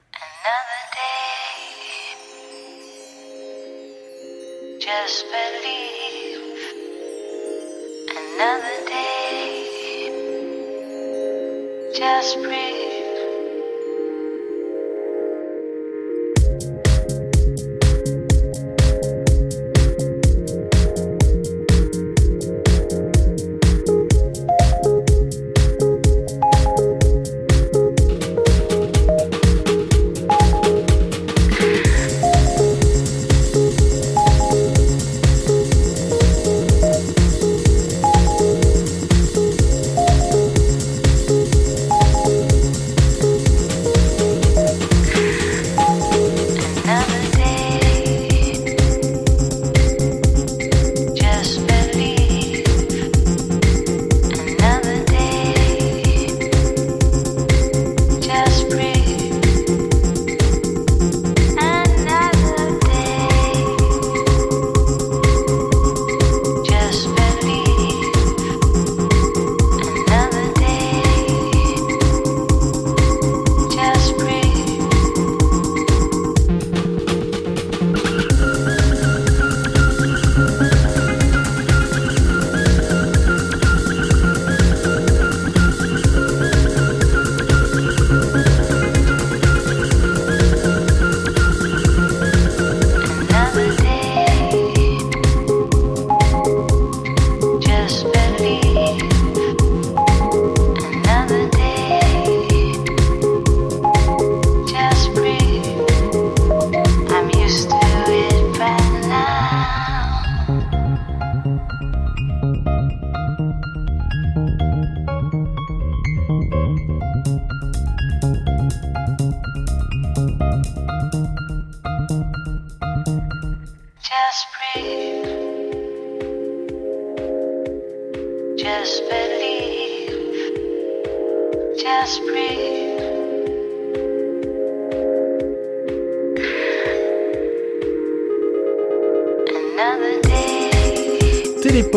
Just 4.87 5.27
believe 5.33 6.39
another 8.09 8.79
day. 8.87 10.13
Just 11.93 12.37
breathe. 12.41 12.76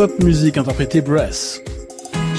Télépop 0.00 0.24
musique 0.24 0.56
interprétée 0.56 1.02
Brass. 1.02 1.60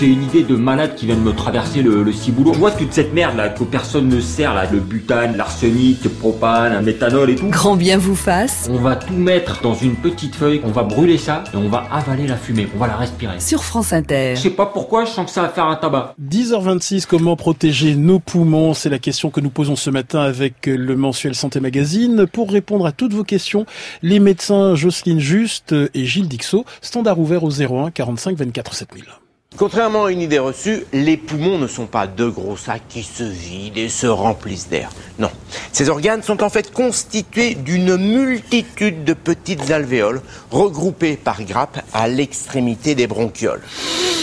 J'ai 0.01 0.07
une 0.07 0.23
idée 0.23 0.41
de 0.41 0.55
malade 0.55 0.95
qui 0.95 1.05
vient 1.05 1.15
de 1.15 1.21
me 1.21 1.31
traverser 1.31 1.83
le, 1.83 2.01
le 2.01 2.11
ciboulot. 2.11 2.53
Je 2.55 2.57
vois 2.57 2.71
toute 2.71 2.91
cette 2.91 3.13
merde 3.13 3.37
là 3.37 3.49
que 3.49 3.63
personne 3.63 4.07
ne 4.07 4.19
sert 4.19 4.55
là, 4.55 4.65
le 4.65 4.79
butane, 4.79 5.37
l'arsenic, 5.37 6.03
le 6.03 6.09
propane, 6.09 6.73
le 6.73 6.81
méthanol 6.81 7.29
et 7.29 7.35
tout. 7.35 7.45
Grand 7.49 7.75
bien 7.75 7.99
vous 7.99 8.15
fasse. 8.15 8.67
On 8.71 8.79
va 8.79 8.95
tout 8.95 9.13
mettre 9.13 9.61
dans 9.61 9.75
une 9.75 9.95
petite 9.95 10.33
feuille, 10.33 10.59
on 10.63 10.71
va 10.71 10.81
brûler 10.81 11.19
ça 11.19 11.43
et 11.53 11.55
on 11.57 11.69
va 11.69 11.85
avaler 11.91 12.25
la 12.25 12.35
fumée, 12.35 12.67
on 12.75 12.79
va 12.79 12.87
la 12.87 12.95
respirer. 12.95 13.39
Sur 13.39 13.63
France 13.63 13.93
Inter. 13.93 14.33
Je 14.35 14.41
sais 14.41 14.49
pas 14.49 14.65
pourquoi, 14.65 15.05
je 15.05 15.11
sens 15.11 15.27
que 15.27 15.31
ça 15.33 15.43
va 15.43 15.49
faire 15.49 15.65
un 15.65 15.75
tabac. 15.75 16.15
10h26, 16.19 17.05
comment 17.05 17.35
protéger 17.35 17.93
nos 17.93 18.17
poumons? 18.17 18.73
C'est 18.73 18.89
la 18.89 18.97
question 18.97 19.29
que 19.29 19.39
nous 19.39 19.51
posons 19.51 19.75
ce 19.75 19.91
matin 19.91 20.21
avec 20.21 20.65
le 20.65 20.95
mensuel 20.95 21.35
Santé 21.35 21.59
Magazine. 21.59 22.25
Pour 22.25 22.49
répondre 22.49 22.87
à 22.87 22.91
toutes 22.91 23.13
vos 23.13 23.23
questions, 23.23 23.67
les 24.01 24.19
médecins 24.19 24.73
Jocelyne 24.73 25.19
Juste 25.19 25.75
et 25.93 26.05
Gilles 26.05 26.27
Dixot, 26.27 26.65
standard 26.81 27.19
ouvert 27.19 27.43
au 27.43 27.51
01 27.51 27.91
45 27.91 28.35
24 28.35 28.73
7000. 28.73 29.05
Contrairement 29.57 30.05
à 30.05 30.11
une 30.11 30.21
idée 30.21 30.39
reçue, 30.39 30.85
les 30.91 31.17
poumons 31.17 31.59
ne 31.59 31.67
sont 31.67 31.85
pas 31.85 32.07
deux 32.07 32.31
gros 32.31 32.57
sacs 32.57 32.87
qui 32.89 33.03
se 33.03 33.21
vident 33.21 33.77
et 33.77 33.89
se 33.89 34.07
remplissent 34.07 34.69
d'air. 34.69 34.89
Non. 35.19 35.29
Ces 35.71 35.89
organes 35.89 36.23
sont 36.23 36.41
en 36.41 36.49
fait 36.49 36.73
constitués 36.73 37.53
d'une 37.53 37.95
multitude 37.97 39.03
de 39.03 39.13
petites 39.13 39.69
alvéoles 39.69 40.21
regroupées 40.49 41.15
par 41.15 41.43
grappes 41.43 41.79
à 41.93 42.07
l'extrémité 42.07 42.95
des 42.95 43.05
bronchioles. 43.05 43.61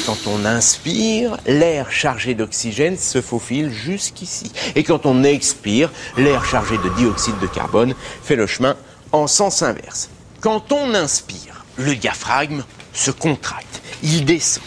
Quand 0.07 0.17
on 0.27 0.45
inspire, 0.45 1.37
l'air 1.47 1.93
chargé 1.93 2.35
d'oxygène 2.35 2.97
se 2.97 3.21
faufile 3.21 3.71
jusqu'ici. 3.71 4.51
Et 4.75 4.83
quand 4.83 5.07
on 5.07 5.23
expire, 5.23 5.93
l'air 6.17 6.45
chargé 6.47 6.79
de 6.79 6.88
dioxyde 6.97 7.38
de 7.38 7.47
carbone 7.47 7.95
fait 8.25 8.35
le 8.35 8.47
chemin 8.47 8.77
en 9.12 9.27
sens 9.27 9.62
inverse. 9.62 10.09
Quand 10.41 10.73
on 10.73 10.95
inspire, 10.95 11.64
le 11.77 11.95
diaphragme 11.95 12.64
se 12.99 13.11
contracte, 13.11 13.81
il 14.03 14.25
descend. 14.25 14.63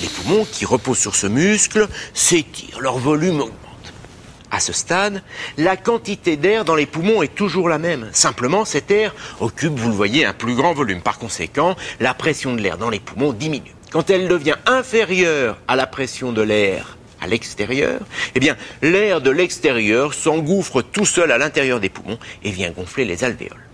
Les 0.00 0.08
poumons 0.08 0.46
qui 0.50 0.64
reposent 0.64 0.98
sur 0.98 1.16
ce 1.16 1.26
muscle 1.26 1.88
s'étirent, 2.14 2.80
leur 2.80 2.98
volume 2.98 3.40
augmente. 3.40 3.60
À 4.50 4.60
ce 4.60 4.72
stade, 4.72 5.22
la 5.58 5.76
quantité 5.76 6.36
d'air 6.36 6.64
dans 6.64 6.76
les 6.76 6.86
poumons 6.86 7.22
est 7.22 7.34
toujours 7.34 7.68
la 7.68 7.78
même. 7.78 8.08
Simplement, 8.12 8.64
cet 8.64 8.90
air 8.90 9.14
occupe, 9.40 9.74
vous 9.74 9.88
le 9.88 9.94
voyez, 9.94 10.24
un 10.24 10.32
plus 10.32 10.54
grand 10.54 10.72
volume. 10.72 11.00
Par 11.00 11.18
conséquent, 11.18 11.76
la 11.98 12.14
pression 12.14 12.54
de 12.54 12.60
l'air 12.60 12.78
dans 12.78 12.90
les 12.90 13.00
poumons 13.00 13.32
diminue. 13.32 13.74
Quand 13.90 14.08
elle 14.10 14.28
devient 14.28 14.56
inférieure 14.66 15.58
à 15.66 15.74
la 15.74 15.86
pression 15.86 16.32
de 16.32 16.42
l'air 16.42 16.96
à 17.20 17.26
l'extérieur, 17.26 18.00
eh 18.34 18.40
bien, 18.40 18.56
l'air 18.82 19.20
de 19.20 19.30
l'extérieur 19.30 20.14
s'engouffre 20.14 20.82
tout 20.82 21.06
seul 21.06 21.32
à 21.32 21.38
l'intérieur 21.38 21.80
des 21.80 21.88
poumons 21.88 22.18
et 22.44 22.50
vient 22.50 22.70
gonfler 22.70 23.04
les 23.04 23.24
alvéoles. 23.24 23.65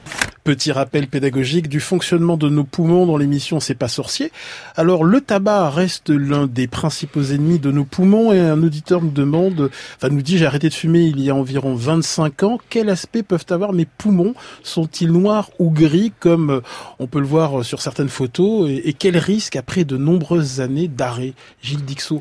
Petit 0.45 0.73
rappel 0.73 1.07
pédagogique 1.07 1.69
du 1.69 1.79
fonctionnement 1.79 2.37
de 2.37 2.49
nos 2.49 2.65
poumons 2.65 3.07
dans 3.07 3.17
l'émission 3.17 3.61
C'est 3.61 3.77
pas 3.77 3.87
sorcier. 3.87 4.33
Alors 4.75 5.05
le 5.05 5.21
tabac 5.21 5.71
reste 5.71 6.11
l'un 6.11 6.49
des 6.49 6.67
principaux 6.67 7.23
ennemis 7.23 7.61
de 7.61 7.71
nos 7.71 7.85
poumons 7.85 8.33
et 8.33 8.41
un 8.41 8.61
auditeur 8.61 9.03
nous 9.03 9.13
demande, 9.13 9.71
enfin 9.97 10.09
nous 10.09 10.21
dit 10.21 10.39
j'ai 10.39 10.47
arrêté 10.47 10.69
de 10.69 10.75
fumer 10.75 11.03
il 11.03 11.21
y 11.21 11.31
a 11.31 11.35
environ 11.37 11.77
25 11.77 12.43
ans. 12.43 12.59
Quel 12.71 12.91
aspect 12.91 13.23
peuvent 13.23 13.47
avoir 13.51 13.73
mes 13.73 13.85
poumons? 13.87 14.35
Sont-ils 14.65 15.13
noirs 15.13 15.51
ou 15.61 15.71
gris 15.71 16.13
comme 16.19 16.51
euh, 16.51 16.61
on 16.99 17.07
peut 17.07 17.21
le 17.21 17.27
voir 17.27 17.65
sur 17.65 17.81
certaines 17.81 18.09
photos? 18.09 18.69
Et, 18.69 18.89
et 18.89 18.93
quel 18.95 19.17
risque 19.19 19.55
après 19.55 19.85
de 19.85 19.97
nombreuses 19.97 20.61
années 20.61 20.89
d'arrêt? 20.89 21.35
Gilles 21.63 21.85
Dixot. 21.85 22.21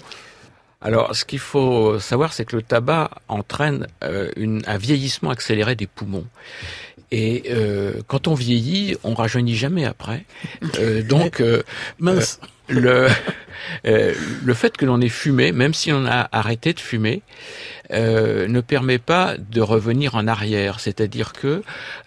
Alors, 0.83 1.15
ce 1.15 1.25
qu'il 1.25 1.39
faut 1.39 1.99
savoir, 1.99 2.33
c'est 2.33 2.43
que 2.43 2.55
le 2.55 2.63
tabac 2.63 3.11
entraîne 3.27 3.85
euh, 4.03 4.31
une, 4.35 4.63
un 4.65 4.77
vieillissement 4.77 5.29
accéléré 5.29 5.75
des 5.75 5.85
poumons. 5.85 6.25
Et 7.11 7.43
euh, 7.49 7.93
quand 8.07 8.27
on 8.27 8.33
vieillit, 8.33 8.95
on 9.03 9.13
rajeunit 9.13 9.55
jamais 9.55 9.85
après. 9.85 10.25
Euh, 10.79 11.03
donc, 11.03 11.41
euh, 11.41 11.61
Mince. 11.99 12.39
le, 12.69 13.09
euh, 13.85 14.13
le 14.43 14.53
fait 14.53 14.77
que 14.77 14.85
l'on 14.85 15.01
ait 15.01 15.09
fumé, 15.09 15.51
même 15.51 15.73
si 15.73 15.91
on 15.91 16.05
a 16.05 16.29
arrêté 16.31 16.73
de 16.73 16.79
fumer, 16.79 17.21
euh, 17.93 18.47
ne 18.47 18.61
permet 18.61 18.99
pas 18.99 19.35
de 19.37 19.61
revenir 19.61 20.15
en 20.15 20.27
arrière. 20.27 20.79
C'est-à-dire 20.79 21.33
que 21.33 21.61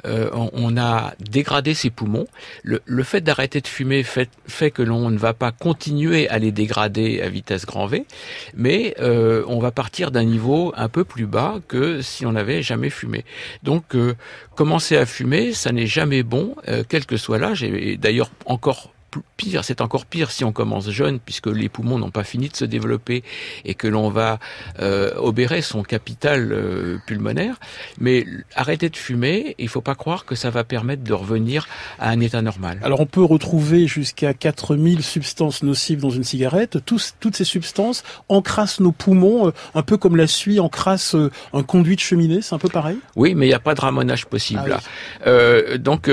euh, 0.07 0.31
on, 0.33 0.77
a 0.77 1.15
dégradé 1.21 1.75
ses 1.75 1.91
poumons. 1.91 2.27
Le, 2.63 2.81
le 2.85 3.03
fait 3.03 3.21
d'arrêter 3.21 3.61
de 3.61 3.67
fumer 3.67 4.03
fait, 4.03 4.31
fait 4.47 4.71
que 4.71 4.83
l'on 4.83 5.11
ne 5.11 5.19
va 5.19 5.35
pas 5.35 5.53
continuer 5.53 6.29
à 6.29 6.39
les 6.39 6.53
dégrader 6.53 7.21
à 7.21 7.29
vitesse 7.29 7.67
grand 7.67 7.87
V, 7.87 8.07
mais 8.55 8.95
euh, 9.01 9.45
on 9.47 9.59
va 9.59 9.71
partir 9.71 10.11
d'un 10.11 10.25
niveau 10.25 10.73
un 10.77 10.89
peu 10.89 11.05
plus 11.05 11.27
bas 11.27 11.57
que 11.69 12.01
si 12.01 12.25
on 12.27 12.33
n'avait 12.33 12.63
jamais 12.63 12.91
fumé. 12.91 13.25
Donc, 13.63 13.95
euh, 13.95 14.15
commencer 14.57 14.97
à 14.97 15.07
fumer, 15.07 15.53
ça 15.53 15.73
n'est 15.73 15.87
jamais 15.87 16.23
bon, 16.23 16.55
quel 16.89 17.07
que 17.07 17.17
soit 17.17 17.39
l'âge, 17.39 17.63
et, 17.63 17.97
d'ailleurs 17.97 18.31
encore 18.47 18.94
pire, 19.37 19.65
c'est 19.65 19.81
encore 19.81 20.07
pire 20.07 20.31
si 20.31 20.45
on 20.45 20.53
commence 20.53 20.91
jeune, 20.91 21.19
puisque 21.19 21.47
les 21.47 21.69
poumons 21.69 21.99
n'ont 21.99 22.11
pas 22.11 22.25
fini 22.25 22.49
de 22.49 22.57
se 22.57 22.65
développer 22.65 23.23
et 23.65 23.75
que 23.75 23.89
l'on 23.89 24.09
va 24.09 24.39
euh, 24.81 25.13
obérer 25.17 25.63
son 25.63 25.83
capital 25.83 26.53
euh, 26.53 26.99
pulmonaire. 27.07 27.59
Mais 27.99 28.27
arrêter 28.55 28.89
de 28.89 28.97
fumer, 28.97 29.55
il 29.59 29.69
faut 29.69 29.81
pas 29.81 29.95
croire 29.95 30.25
que 30.25 30.35
ça 30.35 30.51
va 30.51 30.65
permettre 30.65 31.03
de 31.05 31.13
revenir 31.13 31.69
à 31.99 32.11
un 32.11 32.21
état 32.21 32.43
normal. 32.43 32.79
Alors 32.83 33.01
on 33.01 33.07
peut 33.07 33.25
retrouver 33.25 33.87
jusqu'à 33.87 34.35
4000 34.35 35.03
substances 35.03 35.63
nocives 35.63 36.01
dans 36.01 36.11
une 36.11 36.25
cigarette. 36.25 36.85
Tous, 36.85 37.15
toutes 37.21 37.37
ces 37.37 37.45
substances 37.45 38.03
encrassent 38.29 38.81
nos 38.81 38.93
poumons, 38.93 39.49
euh, 39.49 39.51
un 39.75 39.83
peu 39.83 39.97
comme 39.97 40.17
la 40.17 40.27
suie 40.27 40.61
encrasse 40.61 41.15
euh, 41.15 41.31
un 41.53 41.63
conduit 41.63 41.97
de 41.97 42.01
cheminée, 42.01 42.43
c'est 42.43 42.55
un 42.55 42.59
peu 42.59 42.69
pareil? 42.69 42.99
Oui, 43.17 43.35
mais 43.35 43.47
il 43.47 43.49
n'y 43.49 43.55
a 43.55 43.61
pas 43.61 43.75
de 43.75 43.81
ramonage 43.81 44.27
possible 44.27 44.63
Ah 44.65 44.69
là. 44.69 44.81
Euh, 45.27 45.79
donc, 45.79 46.11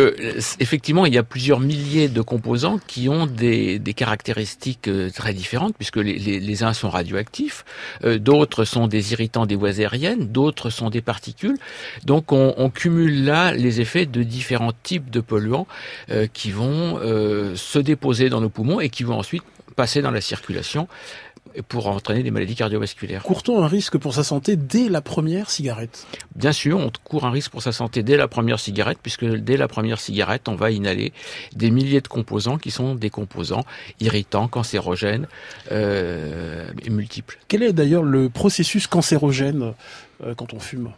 effectivement, 0.60 1.06
il 1.06 1.14
y 1.14 1.18
a 1.18 1.24
plusieurs 1.24 1.60
milliers 1.60 2.08
de 2.08 2.22
composants 2.22 2.80
qui 2.92 3.08
ont 3.08 3.26
des, 3.26 3.80
des 3.80 3.94
caractéristiques 3.94 4.90
euh, 4.90 5.10
très 5.10 5.34
différentes, 5.34 5.74
puisque 5.78 5.96
les, 5.96 6.20
les, 6.20 6.64
uns 6.64 6.74
sont 6.74 6.90
radioactifs, 6.90 7.64
euh, 8.04 8.20
d'autres 8.20 8.66
sont 8.66 8.88
des 8.88 9.14
irritants 9.14 9.46
des 9.46 9.56
voies 9.56 9.80
aériennes, 9.80 10.28
d'autres 10.28 10.70
sont 10.70 10.90
des 10.90 11.00
particules. 11.00 11.58
Donc, 12.04 12.34
on, 12.34 12.70
cumule 12.70 13.24
là 13.24 13.54
les 13.54 13.80
effets 13.80 14.06
de 14.06 14.24
différents 14.24 14.74
types 14.84 15.10
de 15.10 15.22
polluants 15.22 15.68
euh, 16.10 16.28
qui 16.34 16.52
vont 16.52 17.00
se 17.56 17.80
déposer 17.80 18.28
dans 18.28 18.42
nos 18.42 18.50
poumons 18.50 18.82
et 18.82 18.90
qui 18.90 19.04
vont 19.04 19.18
ensuite 19.18 19.44
passer 19.78 20.02
dans 20.02 20.12
la 20.12 20.20
circulation 20.20 20.90
pour 21.68 21.88
entraîner 21.88 22.24
des 22.24 22.32
maladies 22.32 22.56
cardiovasculaires. 22.56 23.24
Court-on 23.24 23.64
un 23.64 23.68
risque 23.68 23.98
pour 23.98 24.14
sa 24.14 24.24
santé 24.24 24.56
dès 24.56 24.90
la 24.90 25.02
première 25.02 25.50
cigarette? 25.50 26.08
Bien 26.36 26.52
sûr, 26.52 26.78
on 26.78 26.92
court 27.04 27.26
un 27.26 27.32
risque 27.32 27.52
pour 27.52 27.62
sa 27.62 27.72
santé 27.72 28.04
dès 28.04 28.18
la 28.18 28.28
première 28.28 28.60
cigarette, 28.60 29.00
puisque 29.02 29.26
dès 29.26 29.58
la 29.58 29.68
première 29.68 30.00
cigarette, 30.00 30.48
on 30.48 30.56
va 30.56 30.72
inhaler 30.72 31.14
des 31.56 31.72
milliers 31.72 32.02
de 32.02 32.08
composants 32.08 32.58
qui 32.58 32.72
sont 32.72 32.96
des 32.96 33.10
composants 33.10 33.66
irritants, 34.00 34.48
cancérogènes 34.48 35.28
euh, 35.72 36.72
et 36.84 36.90
multiples. 36.90 37.38
Quel 37.48 37.64
est 37.64 37.74
d'ailleurs 37.74 38.04
le 38.04 38.30
processus 38.30 38.88
cancérogène 38.88 39.74
euh, 40.26 40.34
quand 40.36 40.54
on 40.54 40.60
fume? 40.60 40.92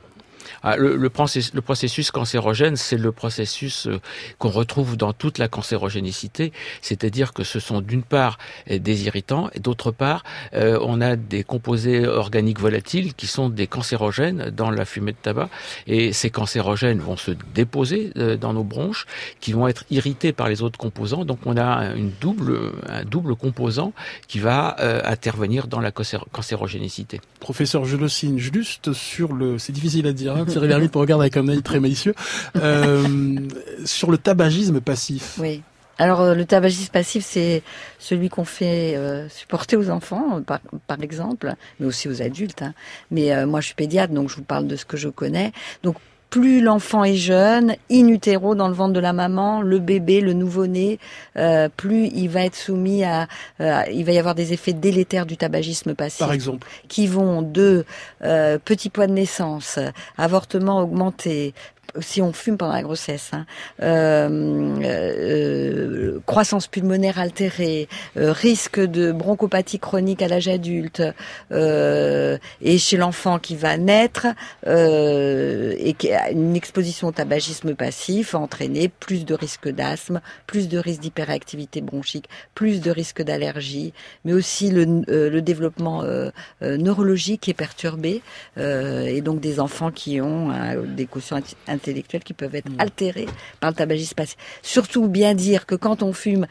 Le, 0.63 0.95
le, 0.95 1.09
processus, 1.09 2.11
cancérogène, 2.11 2.75
c'est 2.75 2.97
le 2.97 3.11
processus 3.11 3.87
euh, 3.87 3.99
qu'on 4.37 4.49
retrouve 4.49 4.97
dans 4.97 5.13
toute 5.13 5.37
la 5.37 5.47
cancérogénicité, 5.47 6.51
c'est-à-dire 6.81 7.33
que 7.33 7.43
ce 7.43 7.59
sont 7.59 7.81
d'une 7.81 8.03
part 8.03 8.37
euh, 8.69 8.79
des 8.79 9.05
irritants 9.05 9.49
et 9.53 9.59
d'autre 9.59 9.91
part, 9.91 10.23
euh, 10.53 10.79
on 10.81 11.01
a 11.01 11.15
des 11.15 11.43
composés 11.43 12.07
organiques 12.07 12.59
volatiles 12.59 13.13
qui 13.13 13.27
sont 13.27 13.49
des 13.49 13.67
cancérogènes 13.67 14.49
dans 14.49 14.71
la 14.71 14.85
fumée 14.85 15.11
de 15.11 15.17
tabac. 15.17 15.49
Et 15.87 16.13
ces 16.13 16.29
cancérogènes 16.29 16.99
vont 16.99 17.17
se 17.17 17.31
déposer 17.53 18.11
dans 18.39 18.53
nos 18.53 18.63
bronches, 18.63 19.05
qui 19.39 19.53
vont 19.53 19.67
être 19.67 19.85
irrités 19.89 20.31
par 20.33 20.49
les 20.49 20.61
autres 20.61 20.77
composants, 20.77 21.25
donc 21.25 21.39
on 21.45 21.57
a 21.57 21.93
une 21.95 22.11
double, 22.21 22.73
un 22.87 23.03
double 23.03 23.35
composant 23.35 23.93
qui 24.27 24.39
va 24.39 24.75
intervenir 25.05 25.67
dans 25.67 25.79
la 25.79 25.91
cancéro- 25.91 26.25
cancérogénicité. 26.31 27.21
Professeur 27.39 27.85
Jolocine, 27.85 28.39
juste 28.39 28.93
sur 28.93 29.33
le, 29.33 29.57
c'est 29.57 29.73
difficile 29.73 30.07
à 30.07 30.13
dire, 30.13 30.32
hein, 30.35 30.45
Thierry 30.45 30.67
Lhermitte 30.67 30.93
me 30.95 30.99
regarde 30.99 31.21
avec 31.21 31.37
un 31.37 31.47
œil 31.47 31.61
très 31.61 31.79
malicieux, 31.79 32.13
euh, 32.57 33.37
sur 33.85 34.11
le 34.11 34.17
tabagisme 34.17 34.81
passif. 34.81 35.37
Oui. 35.39 35.61
Alors 35.99 36.21
euh, 36.21 36.33
le 36.33 36.45
tabagisme 36.45 36.91
passif, 36.91 37.23
c'est 37.23 37.61
celui 37.99 38.29
qu'on 38.29 38.45
fait 38.45 38.95
euh, 38.95 39.29
supporter 39.29 39.77
aux 39.77 39.89
enfants, 39.89 40.41
par, 40.41 40.59
par 40.87 41.01
exemple, 41.01 41.53
mais 41.79 41.85
aussi 41.85 42.09
aux 42.09 42.21
adultes. 42.21 42.63
hein. 42.63 42.73
Mais 43.11 43.45
moi, 43.45 43.61
je 43.61 43.67
suis 43.67 43.75
pédiatre, 43.75 44.13
donc 44.13 44.29
je 44.29 44.35
vous 44.35 44.43
parle 44.43 44.67
de 44.67 44.75
ce 44.75 44.85
que 44.85 44.97
je 44.97 45.09
connais. 45.09 45.51
Donc 45.83 45.97
plus 46.33 46.61
l'enfant 46.61 47.03
est 47.03 47.13
jeune, 47.13 47.75
in 47.91 48.07
utero 48.07 48.55
dans 48.55 48.67
le 48.67 48.73
ventre 48.73 48.93
de 48.93 48.99
la 48.99 49.13
maman, 49.13 49.61
le 49.61 49.77
bébé, 49.77 50.19
le 50.19 50.33
nouveau-né, 50.33 50.97
euh, 51.37 51.69
plus 51.69 52.07
il 52.07 52.27
va 52.27 52.43
être 52.43 52.55
soumis 52.55 53.03
à, 53.03 53.27
euh, 53.61 53.83
il 53.93 54.03
va 54.03 54.13
y 54.13 54.17
avoir 54.17 54.33
des 54.33 54.51
effets 54.51 54.73
délétères 54.73 55.27
du 55.27 55.37
tabagisme 55.37 55.93
passif. 55.93 56.17
Par 56.17 56.33
exemple. 56.33 56.67
Qui 56.87 57.05
vont 57.05 57.43
de 57.43 57.85
euh, 58.23 58.57
petit 58.57 58.89
poids 58.89 59.05
de 59.05 59.11
naissance, 59.11 59.77
avortement 60.17 60.79
augmenté, 60.79 61.53
si 61.99 62.21
on 62.21 62.33
fume 62.33 62.57
pendant 62.57 62.73
la 62.73 62.81
grossesse, 62.81 63.31
hein, 63.33 63.45
euh, 63.81 64.79
euh, 64.83 66.19
croissance 66.25 66.67
pulmonaire 66.67 67.19
altérée, 67.19 67.87
euh, 68.17 68.31
risque 68.31 68.79
de 68.79 69.11
bronchopathie 69.11 69.79
chronique 69.79 70.21
à 70.21 70.27
l'âge 70.27 70.47
adulte, 70.47 71.03
euh, 71.51 72.37
et 72.61 72.77
chez 72.77 72.97
l'enfant 72.97 73.39
qui 73.39 73.55
va 73.55 73.77
naître, 73.77 74.27
euh, 74.65 75.75
et 75.77 75.93
qui 75.93 76.11
a 76.11 76.31
une 76.31 76.55
exposition 76.55 77.09
au 77.09 77.11
tabagisme 77.11 77.75
passif 77.75 78.33
a 78.35 78.39
entraîné 78.39 78.89
plus 78.89 79.25
de 79.25 79.33
risque 79.33 79.69
d'asthme, 79.69 80.21
plus 80.47 80.67
de 80.67 80.77
risque 80.77 81.01
d'hyperactivité 81.01 81.81
bronchique, 81.81 82.27
plus 82.55 82.81
de 82.81 82.91
risque 82.91 83.21
d'allergie, 83.21 83.93
mais 84.25 84.33
aussi 84.33 84.71
le, 84.71 85.03
euh, 85.09 85.29
le 85.29 85.41
développement 85.41 86.03
euh, 86.03 86.31
euh, 86.61 86.77
neurologique 86.77 87.47
est 87.49 87.53
perturbé, 87.53 88.21
euh, 88.57 89.05
et 89.05 89.21
donc 89.21 89.39
des 89.39 89.59
enfants 89.59 89.91
qui 89.91 90.21
ont 90.21 90.51
euh, 90.51 90.81
des 90.85 91.05
quotients 91.05 91.37
int- 91.73 91.83
intellectuels 91.83 92.23
qui 92.23 92.33
peuvent 92.33 92.55
être 92.55 92.71
altérés 92.77 93.27
par 93.59 93.71
le 93.71 93.75
tabagisme 93.75 94.15
passif. 94.15 94.37
Surtout 94.61 95.07
bien 95.07 95.33
dire 95.33 95.65
que 95.65 95.75
quand 95.75 96.03
on 96.03 96.13
fume, 96.13 96.47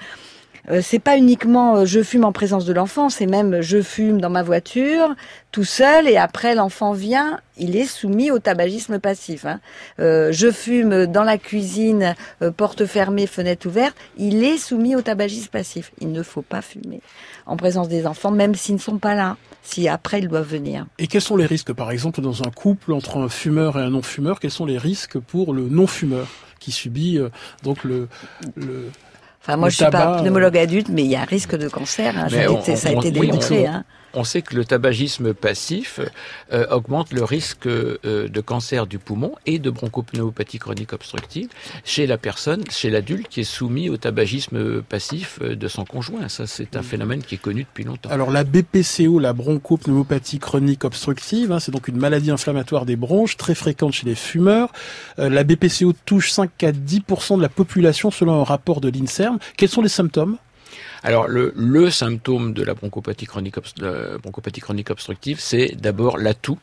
c'est 0.80 0.98
pas 1.00 1.16
uniquement 1.16 1.76
euh, 1.78 1.84
je 1.84 2.02
fume 2.02 2.24
en 2.24 2.32
présence 2.32 2.64
de 2.64 2.72
l'enfant, 2.72 3.08
c'est 3.08 3.26
même 3.26 3.60
je 3.60 3.82
fume 3.82 4.20
dans 4.20 4.30
ma 4.30 4.42
voiture 4.42 5.14
tout 5.50 5.64
seul 5.64 6.08
et 6.08 6.16
après 6.16 6.54
l'enfant 6.54 6.92
vient, 6.92 7.40
il 7.58 7.76
est 7.76 7.86
soumis 7.86 8.30
au 8.30 8.38
tabagisme 8.38 8.98
passif. 8.98 9.44
hein. 9.44 9.60
Euh, 10.00 10.30
je 10.32 10.50
fume 10.50 11.06
dans 11.06 11.24
la 11.24 11.36
cuisine, 11.36 12.14
euh, 12.40 12.50
porte 12.50 12.86
fermée, 12.86 13.26
fenêtre 13.26 13.66
ouverte, 13.66 13.96
il 14.16 14.44
est 14.44 14.56
soumis 14.56 14.96
au 14.96 15.02
tabagisme 15.02 15.50
passif. 15.50 15.92
Il 16.00 16.12
ne 16.12 16.22
faut 16.22 16.42
pas 16.42 16.62
fumer 16.62 17.00
en 17.44 17.56
présence 17.56 17.88
des 17.88 18.06
enfants, 18.06 18.30
même 18.30 18.54
s'ils 18.54 18.76
ne 18.76 18.80
sont 18.80 18.98
pas 18.98 19.14
là, 19.14 19.36
si 19.62 19.88
après 19.88 20.20
ils 20.20 20.28
doivent 20.28 20.48
venir. 20.48 20.86
Et 20.98 21.06
quels 21.06 21.20
sont 21.20 21.36
les 21.36 21.46
risques, 21.46 21.72
par 21.72 21.90
exemple, 21.90 22.20
dans 22.20 22.42
un 22.44 22.50
couple 22.50 22.92
entre 22.92 23.18
un 23.18 23.28
fumeur 23.28 23.78
et 23.78 23.82
un 23.82 23.90
non-fumeur? 23.90 24.40
Quels 24.40 24.50
sont 24.50 24.66
les 24.66 24.78
risques 24.78 25.18
pour 25.18 25.52
le 25.52 25.68
non-fumeur 25.68 26.28
qui 26.60 26.70
subit 26.70 27.18
euh, 27.18 27.28
donc 27.64 27.82
le 27.84 28.08
Enfin, 29.42 29.56
moi, 29.56 29.66
Le 29.66 29.70
je 29.72 29.76
suis 29.76 29.90
pas 29.90 30.18
euh, 30.18 30.20
pneumologue 30.20 30.56
adulte, 30.56 30.88
mais 30.88 31.02
il 31.02 31.10
y 31.10 31.16
a 31.16 31.22
un 31.22 31.24
risque 31.24 31.56
de 31.56 31.68
cancer. 31.68 32.14
hein. 32.16 32.28
Ça, 32.30 32.36
a 32.42 32.48
on- 32.48 32.60
été, 32.60 32.76
ça 32.76 32.88
a 32.90 32.92
on- 32.92 33.00
été 33.00 33.18
oui, 33.18 33.26
démontré. 33.26 33.66
on- 33.66 33.72
hein. 33.72 33.84
On 34.14 34.24
sait 34.24 34.42
que 34.42 34.54
le 34.54 34.64
tabagisme 34.64 35.34
passif 35.34 36.00
euh, 36.52 36.66
augmente 36.70 37.12
le 37.12 37.24
risque 37.24 37.66
euh, 37.66 38.28
de 38.28 38.40
cancer 38.40 38.86
du 38.86 38.98
poumon 38.98 39.32
et 39.46 39.58
de 39.58 39.70
bronchopneumopathie 39.70 40.58
chronique 40.58 40.92
obstructive 40.92 41.48
chez 41.84 42.06
la 42.06 42.18
personne, 42.18 42.62
chez 42.70 42.90
l'adulte 42.90 43.28
qui 43.28 43.40
est 43.40 43.44
soumis 43.44 43.88
au 43.88 43.96
tabagisme 43.96 44.82
passif 44.82 45.38
euh, 45.42 45.56
de 45.56 45.68
son 45.68 45.84
conjoint. 45.84 46.28
Ça, 46.28 46.46
c'est 46.46 46.76
un 46.76 46.82
phénomène 46.82 47.22
qui 47.22 47.36
est 47.36 47.38
connu 47.38 47.62
depuis 47.64 47.84
longtemps. 47.84 48.10
Alors 48.10 48.30
la 48.30 48.44
BPCO, 48.44 49.18
la 49.18 49.32
bronchopneumopathie 49.32 50.38
chronique 50.38 50.84
obstructive, 50.84 51.52
hein, 51.52 51.60
c'est 51.60 51.72
donc 51.72 51.88
une 51.88 51.98
maladie 51.98 52.30
inflammatoire 52.30 52.86
des 52.86 52.96
bronches 52.96 53.36
très 53.36 53.54
fréquente 53.54 53.92
chez 53.92 54.06
les 54.06 54.14
fumeurs. 54.14 54.72
Euh, 55.18 55.28
la 55.28 55.44
BPCO 55.44 55.94
touche 56.04 56.30
5 56.30 56.62
à 56.64 56.72
10% 56.72 57.36
de 57.36 57.42
la 57.42 57.48
population 57.48 58.10
selon 58.10 58.40
un 58.40 58.44
rapport 58.44 58.80
de 58.80 58.88
l'INSERM. 58.88 59.38
Quels 59.56 59.68
sont 59.68 59.82
les 59.82 59.88
symptômes? 59.88 60.36
Alors, 61.04 61.26
le, 61.26 61.52
le 61.56 61.90
symptôme 61.90 62.54
de 62.54 62.62
la 62.62 62.74
bronchopathie 62.74 63.26
chronique, 63.26 63.56
la 63.78 64.18
bronchopathie 64.18 64.60
chronique 64.60 64.90
obstructive, 64.90 65.40
c'est 65.40 65.74
d'abord 65.74 66.16
l'atout. 66.16 66.58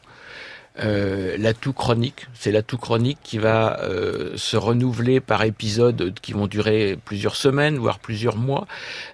Euh, 0.82 1.36
l'atout 1.38 1.73
chronique, 1.73 2.28
c'est 2.34 2.52
l'atout 2.52 2.78
chronique 2.78 3.17
qui 3.21 3.38
va 3.38 3.82
euh, 3.82 4.38
se 4.38 4.56
renouveler 4.56 5.19
par 5.19 5.43
épisodes 5.43 6.13
qui 6.21 6.32
vont 6.32 6.47
durer 6.47 6.97
plusieurs 7.04 7.36
semaines, 7.36 7.78
voire 7.78 7.99
plusieurs 7.99 8.38
mois, 8.38 8.65